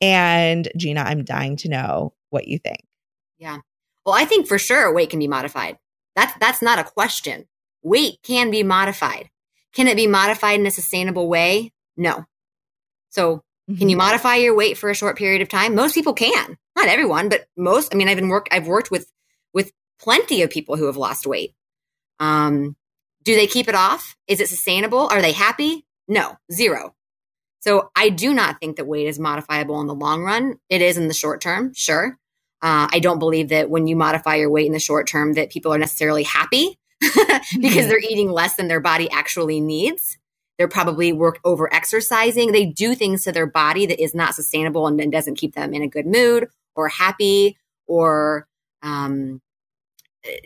And 0.00 0.68
Gina, 0.76 1.00
I'm 1.00 1.24
dying 1.24 1.56
to 1.58 1.68
know 1.68 2.12
what 2.30 2.48
you 2.48 2.58
think. 2.58 2.80
Yeah. 3.38 3.58
Well, 4.04 4.14
I 4.14 4.24
think 4.24 4.46
for 4.46 4.58
sure 4.58 4.92
weight 4.92 5.10
can 5.10 5.20
be 5.20 5.28
modified. 5.28 5.78
That's 6.16 6.34
that's 6.40 6.60
not 6.60 6.78
a 6.78 6.84
question. 6.84 7.46
Weight 7.82 8.18
can 8.22 8.50
be 8.50 8.62
modified. 8.62 9.30
Can 9.72 9.86
it 9.86 9.96
be 9.96 10.06
modified 10.06 10.58
in 10.58 10.66
a 10.66 10.70
sustainable 10.72 11.28
way? 11.28 11.72
No. 11.96 12.24
So 13.10 13.42
Mm-hmm. 13.70 13.78
Can 13.78 13.88
you 13.88 13.96
mm-hmm. 13.96 14.06
modify 14.06 14.36
your 14.36 14.56
weight 14.56 14.76
for 14.76 14.90
a 14.90 14.94
short 14.94 15.16
period 15.16 15.40
of 15.40 15.48
time? 15.48 15.74
Most 15.74 15.94
people 15.94 16.14
can. 16.14 16.58
Not 16.76 16.88
everyone, 16.88 17.28
but 17.28 17.46
most. 17.56 17.94
I 17.94 17.96
mean, 17.96 18.08
I've 18.08 18.16
been 18.16 18.28
work. 18.28 18.48
I've 18.50 18.66
worked 18.66 18.90
with 18.90 19.10
plenty 20.02 20.42
of 20.42 20.50
people 20.50 20.76
who 20.76 20.86
have 20.86 20.96
lost 20.96 21.26
weight. 21.26 21.54
Um, 22.18 22.76
do 23.22 23.34
they 23.34 23.46
keep 23.46 23.68
it 23.68 23.74
off? 23.74 24.16
Is 24.26 24.40
it 24.40 24.48
sustainable? 24.48 25.08
Are 25.10 25.22
they 25.22 25.32
happy? 25.32 25.84
No, 26.08 26.36
zero. 26.52 26.94
So 27.60 27.90
I 27.94 28.08
do 28.08 28.34
not 28.34 28.58
think 28.58 28.76
that 28.76 28.86
weight 28.86 29.06
is 29.06 29.18
modifiable 29.18 29.80
in 29.80 29.86
the 29.86 29.94
long 29.94 30.22
run. 30.22 30.56
It 30.68 30.82
is 30.82 30.98
in 30.98 31.06
the 31.06 31.14
short 31.14 31.40
term, 31.40 31.72
sure. 31.74 32.18
Uh, 32.60 32.88
I 32.92 32.98
don't 32.98 33.18
believe 33.18 33.48
that 33.48 33.70
when 33.70 33.86
you 33.86 33.96
modify 33.96 34.36
your 34.36 34.50
weight 34.50 34.66
in 34.66 34.72
the 34.72 34.78
short 34.80 35.06
term 35.06 35.34
that 35.34 35.50
people 35.50 35.72
are 35.72 35.78
necessarily 35.78 36.22
happy 36.22 36.78
because 37.00 37.16
mm-hmm. 37.52 37.88
they're 37.88 37.98
eating 37.98 38.30
less 38.30 38.54
than 38.54 38.68
their 38.68 38.80
body 38.80 39.10
actually 39.10 39.60
needs. 39.60 40.18
They're 40.58 40.68
probably 40.68 41.12
work 41.12 41.38
over 41.44 41.72
exercising. 41.72 42.52
They 42.52 42.66
do 42.66 42.94
things 42.94 43.22
to 43.24 43.32
their 43.32 43.46
body 43.46 43.86
that 43.86 44.02
is 44.02 44.14
not 44.14 44.34
sustainable 44.34 44.86
and, 44.86 45.00
and 45.00 45.10
doesn't 45.10 45.38
keep 45.38 45.54
them 45.54 45.72
in 45.74 45.82
a 45.82 45.88
good 45.88 46.06
mood 46.06 46.48
or 46.76 46.88
happy 46.88 47.56
or, 47.86 48.46
um, 48.82 49.40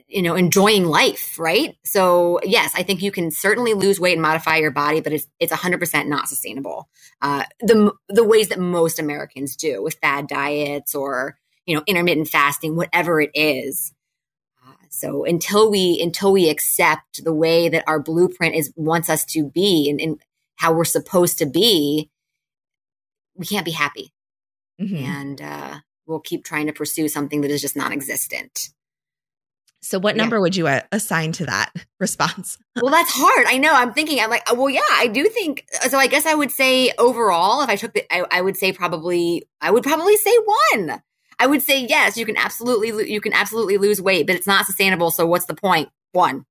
you 0.08 0.22
know, 0.22 0.34
enjoying 0.34 0.84
life, 0.86 1.38
right? 1.38 1.76
So 1.84 2.40
yes, 2.42 2.72
I 2.74 2.82
think 2.82 3.02
you 3.02 3.12
can 3.12 3.30
certainly 3.30 3.74
lose 3.74 4.00
weight 4.00 4.14
and 4.14 4.22
modify 4.22 4.56
your 4.56 4.70
body, 4.70 5.00
but 5.00 5.12
it's 5.12 5.26
it's 5.38 5.52
100% 5.52 6.06
not 6.06 6.28
sustainable. 6.28 6.88
Uh, 7.20 7.44
the 7.60 7.92
the 8.08 8.24
ways 8.24 8.48
that 8.48 8.58
most 8.58 8.98
Americans 8.98 9.56
do 9.56 9.82
with 9.82 9.98
fad 10.00 10.26
diets 10.28 10.94
or 10.94 11.38
you 11.66 11.76
know 11.76 11.82
intermittent 11.86 12.28
fasting, 12.28 12.76
whatever 12.76 13.20
it 13.20 13.30
is. 13.34 13.92
So 14.96 15.24
until 15.24 15.70
we 15.70 16.00
until 16.02 16.32
we 16.32 16.48
accept 16.48 17.22
the 17.22 17.34
way 17.34 17.68
that 17.68 17.84
our 17.86 18.00
blueprint 18.00 18.54
is 18.54 18.72
wants 18.76 19.10
us 19.10 19.24
to 19.26 19.44
be 19.44 19.90
and, 19.90 20.00
and 20.00 20.20
how 20.56 20.72
we're 20.72 20.84
supposed 20.84 21.38
to 21.38 21.46
be, 21.46 22.10
we 23.34 23.44
can't 23.44 23.66
be 23.66 23.72
happy. 23.72 24.12
Mm-hmm. 24.80 24.96
And 24.96 25.42
uh, 25.42 25.74
we'll 26.06 26.20
keep 26.20 26.44
trying 26.44 26.66
to 26.66 26.72
pursue 26.72 27.08
something 27.08 27.42
that 27.42 27.50
is 27.50 27.60
just 27.60 27.76
non-existent. 27.76 28.70
So, 29.86 29.98
what 29.98 30.16
number 30.16 30.36
yeah. 30.36 30.40
would 30.40 30.56
you 30.56 30.66
uh, 30.66 30.80
assign 30.92 31.32
to 31.32 31.46
that 31.46 31.72
response? 32.00 32.58
well, 32.80 32.90
that's 32.90 33.12
hard. 33.12 33.46
I 33.48 33.58
know. 33.58 33.72
I'm 33.72 33.92
thinking. 33.92 34.20
I'm 34.20 34.30
like, 34.30 34.50
well, 34.52 34.70
yeah, 34.70 34.80
I 34.92 35.06
do 35.06 35.28
think. 35.28 35.64
So, 35.88 35.98
I 35.98 36.06
guess 36.06 36.26
I 36.26 36.34
would 36.34 36.50
say 36.50 36.92
overall, 36.98 37.62
if 37.62 37.68
I 37.68 37.76
took 37.76 37.94
the, 37.94 38.04
I, 38.12 38.24
I 38.30 38.40
would 38.40 38.56
say 38.56 38.72
probably, 38.72 39.48
I 39.60 39.70
would 39.70 39.82
probably 39.82 40.16
say 40.16 40.36
one. 40.76 41.02
I 41.38 41.46
would 41.46 41.62
say 41.62 41.84
yes, 41.84 42.16
you 42.16 42.24
can 42.24 42.36
absolutely 42.36 43.12
you 43.12 43.20
can 43.20 43.32
absolutely 43.32 43.76
lose 43.78 44.00
weight, 44.00 44.26
but 44.26 44.36
it's 44.36 44.46
not 44.46 44.64
sustainable. 44.64 45.10
So 45.10 45.26
what's 45.26 45.46
the 45.46 45.54
point? 45.54 45.90
One. 46.12 46.46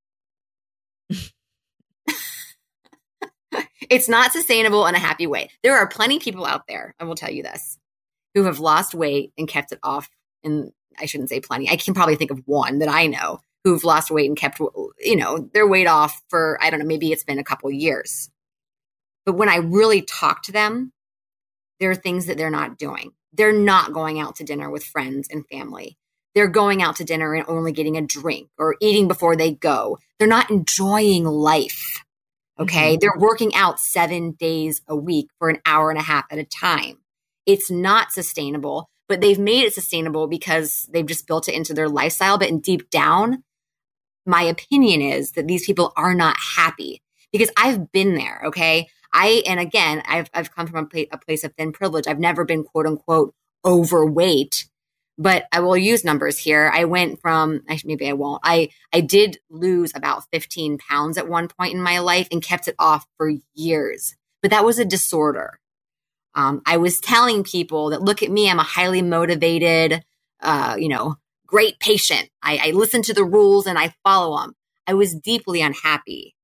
it's 3.90 4.08
not 4.08 4.32
sustainable 4.32 4.86
in 4.86 4.94
a 4.94 4.98
happy 5.00 5.26
way. 5.26 5.50
There 5.62 5.76
are 5.76 5.88
plenty 5.88 6.16
of 6.16 6.22
people 6.22 6.46
out 6.46 6.66
there, 6.68 6.94
I 7.00 7.04
will 7.04 7.16
tell 7.16 7.30
you 7.30 7.42
this, 7.42 7.78
who 8.34 8.44
have 8.44 8.60
lost 8.60 8.94
weight 8.94 9.32
and 9.36 9.48
kept 9.48 9.72
it 9.72 9.80
off. 9.82 10.08
And 10.44 10.70
I 10.98 11.06
shouldn't 11.06 11.28
say 11.28 11.40
plenty. 11.40 11.68
I 11.68 11.76
can 11.76 11.94
probably 11.94 12.16
think 12.16 12.30
of 12.30 12.42
one 12.46 12.78
that 12.80 12.88
I 12.88 13.06
know 13.06 13.40
who've 13.64 13.84
lost 13.84 14.10
weight 14.10 14.28
and 14.28 14.36
kept, 14.36 14.60
you 14.60 15.16
know, 15.16 15.50
their 15.52 15.66
weight 15.66 15.86
off 15.86 16.22
for, 16.28 16.58
I 16.60 16.70
don't 16.70 16.78
know, 16.78 16.86
maybe 16.86 17.12
it's 17.12 17.24
been 17.24 17.38
a 17.38 17.44
couple 17.44 17.70
years. 17.70 18.30
But 19.24 19.34
when 19.34 19.48
I 19.48 19.56
really 19.56 20.02
talk 20.02 20.42
to 20.44 20.52
them, 20.52 20.92
there 21.80 21.90
are 21.90 21.96
things 21.96 22.26
that 22.26 22.36
they're 22.36 22.50
not 22.50 22.78
doing 22.78 23.12
they're 23.36 23.52
not 23.52 23.92
going 23.92 24.18
out 24.18 24.36
to 24.36 24.44
dinner 24.44 24.70
with 24.70 24.84
friends 24.84 25.28
and 25.30 25.46
family. 25.46 25.96
They're 26.34 26.48
going 26.48 26.82
out 26.82 26.96
to 26.96 27.04
dinner 27.04 27.34
and 27.34 27.44
only 27.48 27.72
getting 27.72 27.96
a 27.96 28.02
drink 28.02 28.48
or 28.58 28.76
eating 28.80 29.08
before 29.08 29.36
they 29.36 29.52
go. 29.52 29.98
They're 30.18 30.28
not 30.28 30.50
enjoying 30.50 31.24
life. 31.24 32.04
Okay. 32.58 32.92
Mm-hmm. 32.94 32.98
They're 33.00 33.18
working 33.18 33.54
out 33.54 33.80
seven 33.80 34.32
days 34.32 34.82
a 34.88 34.96
week 34.96 35.28
for 35.38 35.48
an 35.48 35.60
hour 35.64 35.90
and 35.90 35.98
a 35.98 36.02
half 36.02 36.24
at 36.30 36.38
a 36.38 36.44
time. 36.44 36.98
It's 37.46 37.70
not 37.70 38.12
sustainable, 38.12 38.90
but 39.08 39.20
they've 39.20 39.38
made 39.38 39.64
it 39.64 39.74
sustainable 39.74 40.26
because 40.26 40.88
they've 40.92 41.06
just 41.06 41.26
built 41.26 41.48
it 41.48 41.54
into 41.54 41.74
their 41.74 41.88
lifestyle. 41.88 42.38
But 42.38 42.48
in 42.48 42.60
deep 42.60 42.90
down, 42.90 43.44
my 44.24 44.42
opinion 44.42 45.00
is 45.00 45.32
that 45.32 45.46
these 45.46 45.64
people 45.64 45.92
are 45.96 46.14
not 46.14 46.36
happy 46.56 47.02
because 47.32 47.50
I've 47.56 47.92
been 47.92 48.14
there. 48.14 48.42
Okay. 48.46 48.88
I, 49.12 49.42
and 49.46 49.60
again, 49.60 50.02
I've, 50.06 50.28
I've 50.34 50.54
come 50.54 50.66
from 50.66 50.88
a, 50.92 51.08
a 51.12 51.18
place 51.18 51.44
of 51.44 51.54
thin 51.54 51.72
privilege. 51.72 52.06
I've 52.06 52.18
never 52.18 52.44
been 52.44 52.64
quote 52.64 52.86
unquote 52.86 53.34
overweight, 53.64 54.68
but 55.16 55.46
I 55.52 55.60
will 55.60 55.76
use 55.76 56.04
numbers 56.04 56.38
here. 56.38 56.70
I 56.74 56.84
went 56.84 57.20
from, 57.20 57.62
maybe 57.84 58.08
I 58.08 58.12
won't, 58.12 58.40
I, 58.44 58.70
I 58.92 59.00
did 59.00 59.38
lose 59.48 59.92
about 59.94 60.24
15 60.32 60.78
pounds 60.78 61.16
at 61.16 61.28
one 61.28 61.48
point 61.48 61.74
in 61.74 61.80
my 61.80 62.00
life 62.00 62.28
and 62.30 62.42
kept 62.42 62.68
it 62.68 62.74
off 62.78 63.06
for 63.16 63.32
years, 63.54 64.14
but 64.42 64.50
that 64.50 64.64
was 64.64 64.78
a 64.78 64.84
disorder. 64.84 65.60
Um, 66.36 66.62
I 66.66 66.76
was 66.76 67.00
telling 67.00 67.42
people 67.42 67.90
that 67.90 68.02
look 68.02 68.22
at 68.22 68.30
me, 68.30 68.48
I'm 68.48 68.60
a 68.60 68.62
highly 68.62 69.02
motivated, 69.02 70.04
uh, 70.40 70.76
you 70.78 70.88
know, 70.88 71.16
great 71.46 71.80
patient. 71.80 72.28
I, 72.42 72.68
I 72.68 72.70
listen 72.70 73.02
to 73.02 73.14
the 73.14 73.24
rules 73.24 73.66
and 73.66 73.78
I 73.78 73.94
follow 74.04 74.38
them. 74.38 74.54
I 74.86 74.94
was 74.94 75.14
deeply 75.14 75.62
unhappy 75.62 76.36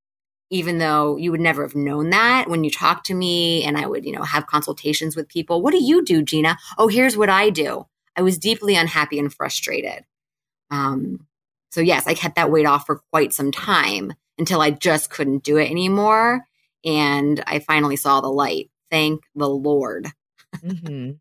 even 0.53 0.77
though 0.77 1.17
you 1.17 1.31
would 1.31 1.41
never 1.41 1.63
have 1.63 1.75
known 1.75 2.11
that 2.11 2.49
when 2.49 2.63
you 2.63 2.71
talk 2.71 3.05
to 3.05 3.15
me 3.15 3.65
and 3.65 3.79
I 3.79 3.87
would, 3.87 4.05
you 4.05 4.13
know, 4.13 4.23
have 4.23 4.47
consultations 4.47 5.17
with 5.17 5.27
people. 5.27 5.63
What 5.63 5.73
do 5.73 5.83
you 5.83 6.05
do, 6.05 6.23
Gina? 6.23 6.59
Oh, 6.77 6.89
here's 6.89 7.17
what 7.17 7.31
I 7.31 7.49
do. 7.49 7.87
I 8.15 8.21
was 8.21 8.37
deeply 8.37 8.77
unhappy 8.77 9.19
and 9.19 9.33
frustrated. 9.33 10.05
Um, 10.71 11.27
so 11.71 11.81
yes, 11.81 12.07
I 12.07 12.13
kept 12.13 12.37
that 12.37 12.51
weight 12.51 12.67
off 12.67 12.85
for 12.85 13.01
quite 13.11 13.33
some 13.33 13.51
time 13.51 14.13
until 14.39 14.61
I 14.61 14.73
just 14.73 15.09
couldn't 15.09 15.43
do 15.43 15.57
it 15.57 15.71
anymore. 15.71 16.43
And 16.85 17.43
I 17.47 17.61
finally 17.61 17.97
saw 17.97 18.21
the 18.21 18.29
light. 18.29 18.71
Thank 18.93 19.23
the 19.35 19.49
Lord. 19.49 20.07
Mm-hmm. 20.57 21.13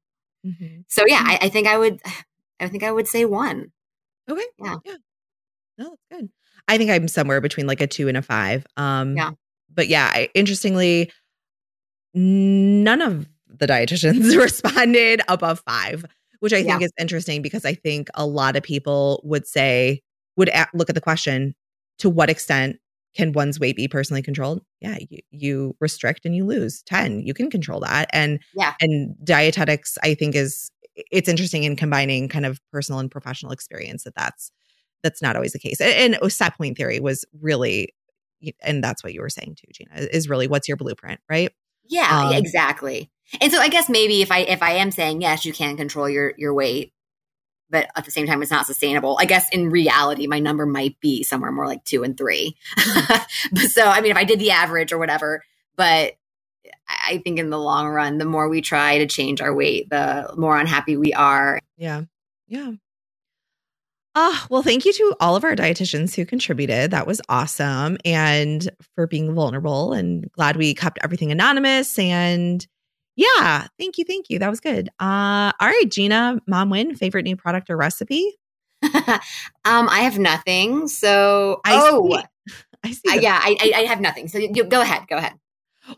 Mm-hmm. 0.47 0.81
So 0.89 1.03
yeah, 1.07 1.23
I, 1.25 1.39
I 1.43 1.49
think 1.49 1.67
I 1.67 1.77
would, 1.77 2.01
I 2.59 2.67
think 2.67 2.83
I 2.83 2.91
would 2.91 3.07
say 3.07 3.23
one. 3.25 3.71
Okay. 4.29 4.43
Yeah. 4.59 4.75
Yeah. 4.85 4.95
No, 5.77 5.89
that's 5.89 6.21
good. 6.21 6.29
I 6.67 6.77
think 6.77 6.91
I'm 6.91 7.07
somewhere 7.07 7.39
between 7.41 7.65
like 7.65 7.79
a 7.81 7.87
two 7.87 8.07
and 8.09 8.17
a 8.17 8.21
five. 8.21 8.65
Um, 8.75 9.15
yeah. 9.15 9.31
But 9.73 9.87
yeah, 9.87 10.11
I, 10.13 10.29
interestingly, 10.35 11.11
none 12.13 13.01
of 13.01 13.27
the 13.47 13.67
dietitians 13.67 14.35
responded 14.37 15.21
above 15.29 15.63
five, 15.65 16.03
which 16.39 16.51
I 16.53 16.63
think 16.63 16.81
is 16.81 16.91
interesting 16.99 17.41
because 17.41 17.63
I 17.63 17.73
think 17.73 18.09
a 18.15 18.25
lot 18.25 18.57
of 18.57 18.63
people 18.63 19.21
would 19.23 19.47
say, 19.47 20.01
would 20.35 20.49
a- 20.49 20.67
look 20.73 20.89
at 20.89 20.95
the 20.95 21.01
question 21.01 21.55
to 21.99 22.09
what 22.09 22.29
extent 22.29 22.79
can 23.15 23.33
one's 23.33 23.59
weight 23.59 23.75
be 23.75 23.87
personally 23.87 24.21
controlled? 24.21 24.61
Yeah, 24.79 24.97
you, 25.09 25.19
you 25.31 25.75
restrict 25.79 26.25
and 26.25 26.35
you 26.35 26.45
lose 26.45 26.81
10. 26.83 27.21
You 27.21 27.33
can 27.33 27.49
control 27.49 27.81
that. 27.81 28.09
And 28.13 28.39
yeah. 28.55 28.73
and 28.79 29.15
dietetics, 29.23 29.97
I 30.03 30.13
think, 30.13 30.35
is 30.35 30.71
it's 30.95 31.29
interesting 31.29 31.63
in 31.63 31.75
combining 31.75 32.29
kind 32.29 32.45
of 32.45 32.59
personal 32.71 32.99
and 32.99 33.09
professional 33.09 33.51
experience 33.51 34.03
that 34.03 34.15
that's 34.15 34.51
that's 35.03 35.21
not 35.21 35.35
always 35.35 35.53
the 35.53 35.59
case. 35.59 35.81
And, 35.81 36.15
and 36.15 36.31
set 36.31 36.57
point 36.57 36.77
theory 36.77 36.99
was 36.99 37.25
really, 37.39 37.93
and 38.61 38.83
that's 38.83 39.03
what 39.03 39.13
you 39.13 39.21
were 39.21 39.29
saying 39.29 39.57
too, 39.59 39.71
Gina, 39.73 40.07
is 40.11 40.29
really 40.29 40.47
what's 40.47 40.67
your 40.67 40.77
blueprint, 40.77 41.19
right? 41.29 41.51
Yeah, 41.87 42.27
um, 42.27 42.33
exactly. 42.33 43.11
And 43.39 43.51
so 43.51 43.59
I 43.59 43.69
guess 43.69 43.89
maybe 43.89 44.21
if 44.21 44.31
I 44.31 44.39
if 44.39 44.61
I 44.61 44.73
am 44.73 44.91
saying 44.91 45.21
yes, 45.21 45.45
you 45.45 45.53
can 45.53 45.77
control 45.77 46.09
your 46.09 46.33
your 46.37 46.53
weight, 46.53 46.93
but 47.71 47.89
at 47.95 48.05
the 48.05 48.11
same 48.11 48.27
time 48.27 48.41
it's 48.41 48.51
not 48.51 48.67
sustainable. 48.67 49.17
I 49.19 49.25
guess 49.25 49.47
in 49.51 49.69
reality, 49.69 50.27
my 50.27 50.39
number 50.39 50.65
might 50.65 50.99
be 50.99 51.23
somewhere 51.23 51.51
more 51.51 51.65
like 51.65 51.83
two 51.83 52.03
and 52.03 52.17
three. 52.17 52.55
so 53.69 53.83
I 53.83 54.01
mean, 54.01 54.11
if 54.11 54.17
I 54.17 54.25
did 54.25 54.39
the 54.39 54.51
average 54.51 54.91
or 54.91 54.97
whatever, 54.97 55.43
but 55.75 56.13
I 56.87 57.21
think 57.23 57.39
in 57.39 57.49
the 57.49 57.59
long 57.59 57.87
run, 57.87 58.17
the 58.17 58.25
more 58.25 58.49
we 58.49 58.61
try 58.61 58.99
to 58.99 59.07
change 59.07 59.41
our 59.41 59.53
weight, 59.53 59.89
the 59.89 60.33
more 60.37 60.57
unhappy 60.57 60.97
we 60.97 61.13
are. 61.13 61.59
Yeah. 61.77 62.03
Yeah. 62.47 62.73
Ah, 64.13 64.45
well, 64.49 64.61
thank 64.61 64.83
you 64.83 64.91
to 64.91 65.15
all 65.21 65.37
of 65.37 65.45
our 65.45 65.55
dietitians 65.55 66.15
who 66.15 66.25
contributed. 66.25 66.91
That 66.91 67.07
was 67.07 67.21
awesome. 67.29 67.97
And 68.03 68.69
for 68.93 69.07
being 69.07 69.33
vulnerable 69.33 69.93
and 69.93 70.29
glad 70.33 70.57
we 70.57 70.73
kept 70.73 70.99
everything 71.01 71.31
anonymous. 71.31 71.97
And 71.97 72.65
yeah, 73.15 73.67
thank 73.79 73.97
you. 73.97 74.05
Thank 74.05 74.29
you. 74.29 74.39
That 74.39 74.49
was 74.49 74.59
good. 74.59 74.89
Uh, 74.99 75.51
all 75.59 75.67
right, 75.67 75.85
Gina, 75.89 76.39
mom 76.47 76.69
win, 76.69 76.95
favorite 76.95 77.23
new 77.23 77.35
product 77.35 77.69
or 77.69 77.77
recipe? 77.77 78.37
um, 78.83 79.21
I 79.65 80.01
have 80.01 80.17
nothing. 80.17 80.87
So, 80.87 81.61
I 81.65 81.73
oh, 81.75 82.09
see. 82.09 82.53
I 82.83 82.91
see. 82.91 83.17
Uh, 83.17 83.21
yeah, 83.21 83.39
I, 83.41 83.71
I, 83.75 83.81
have 83.81 84.01
nothing. 84.01 84.27
So 84.27 84.39
you, 84.39 84.63
go 84.63 84.81
ahead. 84.81 85.03
Go 85.07 85.17
ahead. 85.17 85.33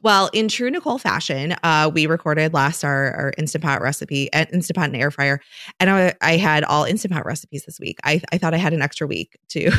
Well, 0.02 0.30
in 0.34 0.48
true 0.48 0.70
Nicole 0.70 0.98
fashion, 0.98 1.56
uh, 1.64 1.90
we 1.94 2.08
recorded 2.08 2.54
last 2.54 2.84
our, 2.84 3.14
our 3.14 3.34
Instant 3.38 3.64
Pot 3.64 3.82
recipe 3.82 4.32
at 4.34 4.54
Instant 4.54 4.76
Pot 4.76 4.90
and 4.90 4.96
Air 4.96 5.12
Fryer. 5.12 5.40
And 5.80 5.90
I, 5.90 6.14
I 6.22 6.38
had 6.38 6.64
all 6.64 6.84
Instant 6.84 7.14
Pot 7.14 7.26
recipes 7.26 7.64
this 7.66 7.80
week. 7.80 8.00
I, 8.04 8.22
I 8.32 8.38
thought 8.38 8.54
I 8.54 8.58
had 8.58 8.74
an 8.74 8.82
extra 8.82 9.08
week 9.08 9.38
to 9.50 9.72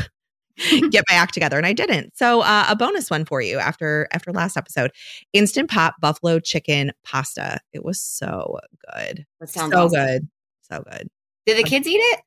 get 0.90 1.05
my 1.11 1.16
act 1.16 1.34
together 1.34 1.57
and 1.57 1.66
I 1.66 1.72
didn't. 1.72 2.16
So 2.16 2.42
uh, 2.42 2.66
a 2.68 2.76
bonus 2.76 3.11
one 3.11 3.24
for 3.24 3.40
you 3.40 3.59
after 3.59 4.09
after 4.12 4.32
last 4.32 4.57
episode. 4.57 4.92
Instant 5.32 5.70
Pot 5.70 5.94
buffalo 6.00 6.38
chicken 6.40 6.92
pasta. 7.05 7.61
It 7.72 7.84
was 7.84 8.00
so 8.00 8.59
good. 8.94 9.26
That 9.40 9.48
sounds 9.48 9.72
so 9.72 9.84
awesome. 9.84 10.07
good. 10.07 10.28
So 10.62 10.84
good. 10.90 11.09
Did 11.46 11.59
the 11.59 11.68
kids 11.68 11.86
eat 11.86 11.98
it? 11.98 12.20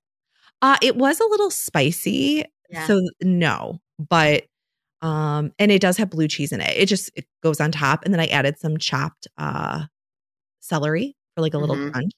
Uh 0.61 0.78
it 0.82 0.95
was 0.95 1.19
a 1.19 1.25
little 1.25 1.49
spicy. 1.49 2.43
Yeah. 2.69 2.86
So 2.88 3.01
no, 3.21 3.80
but 3.97 4.43
um, 5.01 5.51
and 5.59 5.71
it 5.71 5.80
does 5.80 5.97
have 5.97 6.09
blue 6.09 6.28
cheese 6.28 6.51
in 6.51 6.59
it. 6.59 6.75
It 6.75 6.88
just 6.88 7.11
it 7.15 7.25
goes 7.43 7.61
on 7.61 7.71
top. 7.71 8.03
And 8.03 8.13
then 8.13 8.19
I 8.19 8.28
added 8.28 8.59
some 8.59 8.78
chopped 8.78 9.28
uh 9.38 9.86
celery 10.59 11.15
for 11.36 11.41
like 11.41 11.53
a 11.53 11.59
little 11.59 11.75
mm-hmm. 11.75 11.91
crunch. 11.91 12.13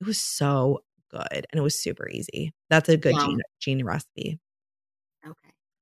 It 0.00 0.06
was 0.06 0.18
so 0.18 0.80
good 1.10 1.46
and 1.50 1.58
it 1.58 1.62
was 1.62 1.78
super 1.78 2.08
easy. 2.08 2.52
That's 2.70 2.88
a 2.88 2.96
good 2.96 3.14
wow. 3.14 3.26
Gene, 3.26 3.40
Gene 3.60 3.84
recipe. 3.84 4.38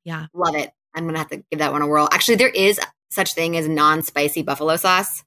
Yeah. 0.04 0.26
Love 0.34 0.54
it. 0.54 0.70
I'm 0.94 1.06
gonna 1.06 1.18
have 1.18 1.30
to 1.30 1.44
give 1.50 1.58
that 1.58 1.72
one 1.72 1.82
a 1.82 1.86
whirl. 1.86 2.08
Actually, 2.12 2.36
there 2.36 2.48
is 2.48 2.80
such 3.10 3.34
thing 3.34 3.56
as 3.56 3.68
non-spicy 3.68 4.42
buffalo 4.42 4.76
sauce. 4.76 5.24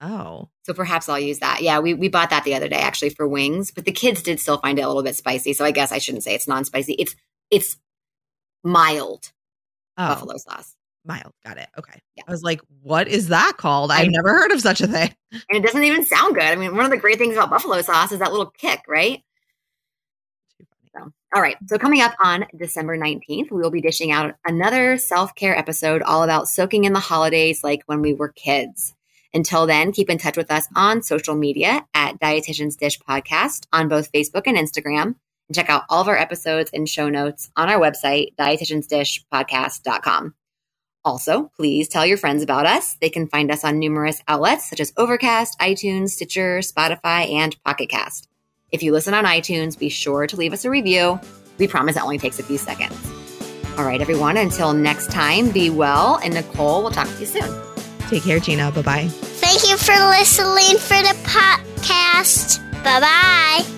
Oh. 0.00 0.48
So 0.64 0.74
perhaps 0.74 1.08
I'll 1.08 1.18
use 1.18 1.38
that. 1.38 1.62
Yeah, 1.62 1.78
we, 1.78 1.94
we 1.94 2.08
bought 2.08 2.30
that 2.30 2.44
the 2.44 2.54
other 2.54 2.68
day 2.68 2.76
actually 2.76 3.10
for 3.10 3.26
wings, 3.26 3.70
but 3.70 3.84
the 3.84 3.92
kids 3.92 4.22
did 4.22 4.40
still 4.40 4.58
find 4.58 4.78
it 4.78 4.82
a 4.82 4.88
little 4.88 5.02
bit 5.02 5.16
spicy. 5.16 5.52
So 5.52 5.64
I 5.64 5.70
guess 5.70 5.92
I 5.92 5.98
shouldn't 5.98 6.24
say 6.24 6.34
it's 6.34 6.48
non-spicy. 6.48 6.94
It's 6.94 7.14
it's 7.50 7.76
mild 8.64 9.32
oh, 9.96 10.08
buffalo 10.08 10.36
sauce. 10.36 10.74
Mild. 11.04 11.32
Got 11.44 11.58
it. 11.58 11.68
Okay. 11.78 12.00
Yeah. 12.16 12.24
I 12.26 12.30
was 12.32 12.42
like, 12.42 12.60
what 12.82 13.06
is 13.06 13.28
that 13.28 13.54
called? 13.58 13.92
I've 13.92 14.10
never 14.10 14.30
heard 14.30 14.50
of 14.50 14.60
such 14.60 14.80
a 14.80 14.88
thing. 14.88 15.14
And 15.32 15.42
it 15.50 15.62
doesn't 15.62 15.84
even 15.84 16.04
sound 16.04 16.34
good. 16.34 16.42
I 16.42 16.56
mean, 16.56 16.74
one 16.74 16.84
of 16.84 16.90
the 16.90 16.96
great 16.96 17.18
things 17.18 17.34
about 17.34 17.50
buffalo 17.50 17.80
sauce 17.82 18.10
is 18.10 18.18
that 18.18 18.32
little 18.32 18.50
kick, 18.50 18.80
right? 18.88 19.22
All 21.36 21.42
right. 21.42 21.58
So, 21.66 21.76
coming 21.76 22.00
up 22.00 22.14
on 22.18 22.46
December 22.56 22.96
19th, 22.96 23.50
we 23.50 23.60
will 23.60 23.70
be 23.70 23.82
dishing 23.82 24.10
out 24.10 24.36
another 24.46 24.96
self 24.96 25.34
care 25.34 25.54
episode 25.54 26.00
all 26.00 26.22
about 26.22 26.48
soaking 26.48 26.84
in 26.84 26.94
the 26.94 26.98
holidays 26.98 27.62
like 27.62 27.82
when 27.84 28.00
we 28.00 28.14
were 28.14 28.30
kids. 28.30 28.94
Until 29.34 29.66
then, 29.66 29.92
keep 29.92 30.08
in 30.08 30.16
touch 30.16 30.38
with 30.38 30.50
us 30.50 30.66
on 30.74 31.02
social 31.02 31.34
media 31.34 31.84
at 31.92 32.18
Dietitian's 32.18 32.74
Dish 32.74 32.98
Podcast 32.98 33.66
on 33.70 33.86
both 33.86 34.10
Facebook 34.12 34.44
and 34.46 34.56
Instagram 34.56 35.16
and 35.48 35.54
check 35.54 35.68
out 35.68 35.82
all 35.90 36.00
of 36.00 36.08
our 36.08 36.16
episodes 36.16 36.70
and 36.72 36.88
show 36.88 37.10
notes 37.10 37.50
on 37.54 37.68
our 37.68 37.78
website, 37.78 38.34
dietitiansdishpodcast.com. 38.36 40.34
Also, 41.04 41.50
please 41.54 41.86
tell 41.86 42.06
your 42.06 42.16
friends 42.16 42.42
about 42.42 42.64
us. 42.64 42.94
They 43.02 43.10
can 43.10 43.28
find 43.28 43.50
us 43.50 43.62
on 43.62 43.78
numerous 43.78 44.22
outlets 44.26 44.70
such 44.70 44.80
as 44.80 44.94
Overcast, 44.96 45.58
iTunes, 45.60 46.12
Stitcher, 46.12 46.60
Spotify, 46.60 47.30
and 47.30 47.62
Pocket 47.62 47.90
Cast. 47.90 48.26
If 48.72 48.82
you 48.82 48.92
listen 48.92 49.14
on 49.14 49.24
iTunes, 49.24 49.78
be 49.78 49.88
sure 49.88 50.26
to 50.26 50.36
leave 50.36 50.52
us 50.52 50.64
a 50.64 50.70
review. 50.70 51.20
We 51.58 51.68
promise 51.68 51.96
it 51.96 52.02
only 52.02 52.18
takes 52.18 52.38
a 52.38 52.42
few 52.42 52.58
seconds. 52.58 52.96
All 53.78 53.84
right, 53.84 54.00
everyone, 54.00 54.36
until 54.36 54.72
next 54.72 55.10
time, 55.10 55.50
be 55.50 55.70
well. 55.70 56.18
And 56.22 56.34
Nicole, 56.34 56.82
we'll 56.82 56.90
talk 56.90 57.08
to 57.08 57.20
you 57.20 57.26
soon. 57.26 57.62
Take 58.08 58.22
care, 58.24 58.40
Gina. 58.40 58.70
Bye 58.72 58.82
bye. 58.82 59.08
Thank 59.08 59.68
you 59.68 59.76
for 59.76 59.94
listening 60.08 60.78
for 60.78 61.00
the 61.02 61.16
podcast. 61.24 62.60
Bye 62.82 63.00
bye. 63.00 63.75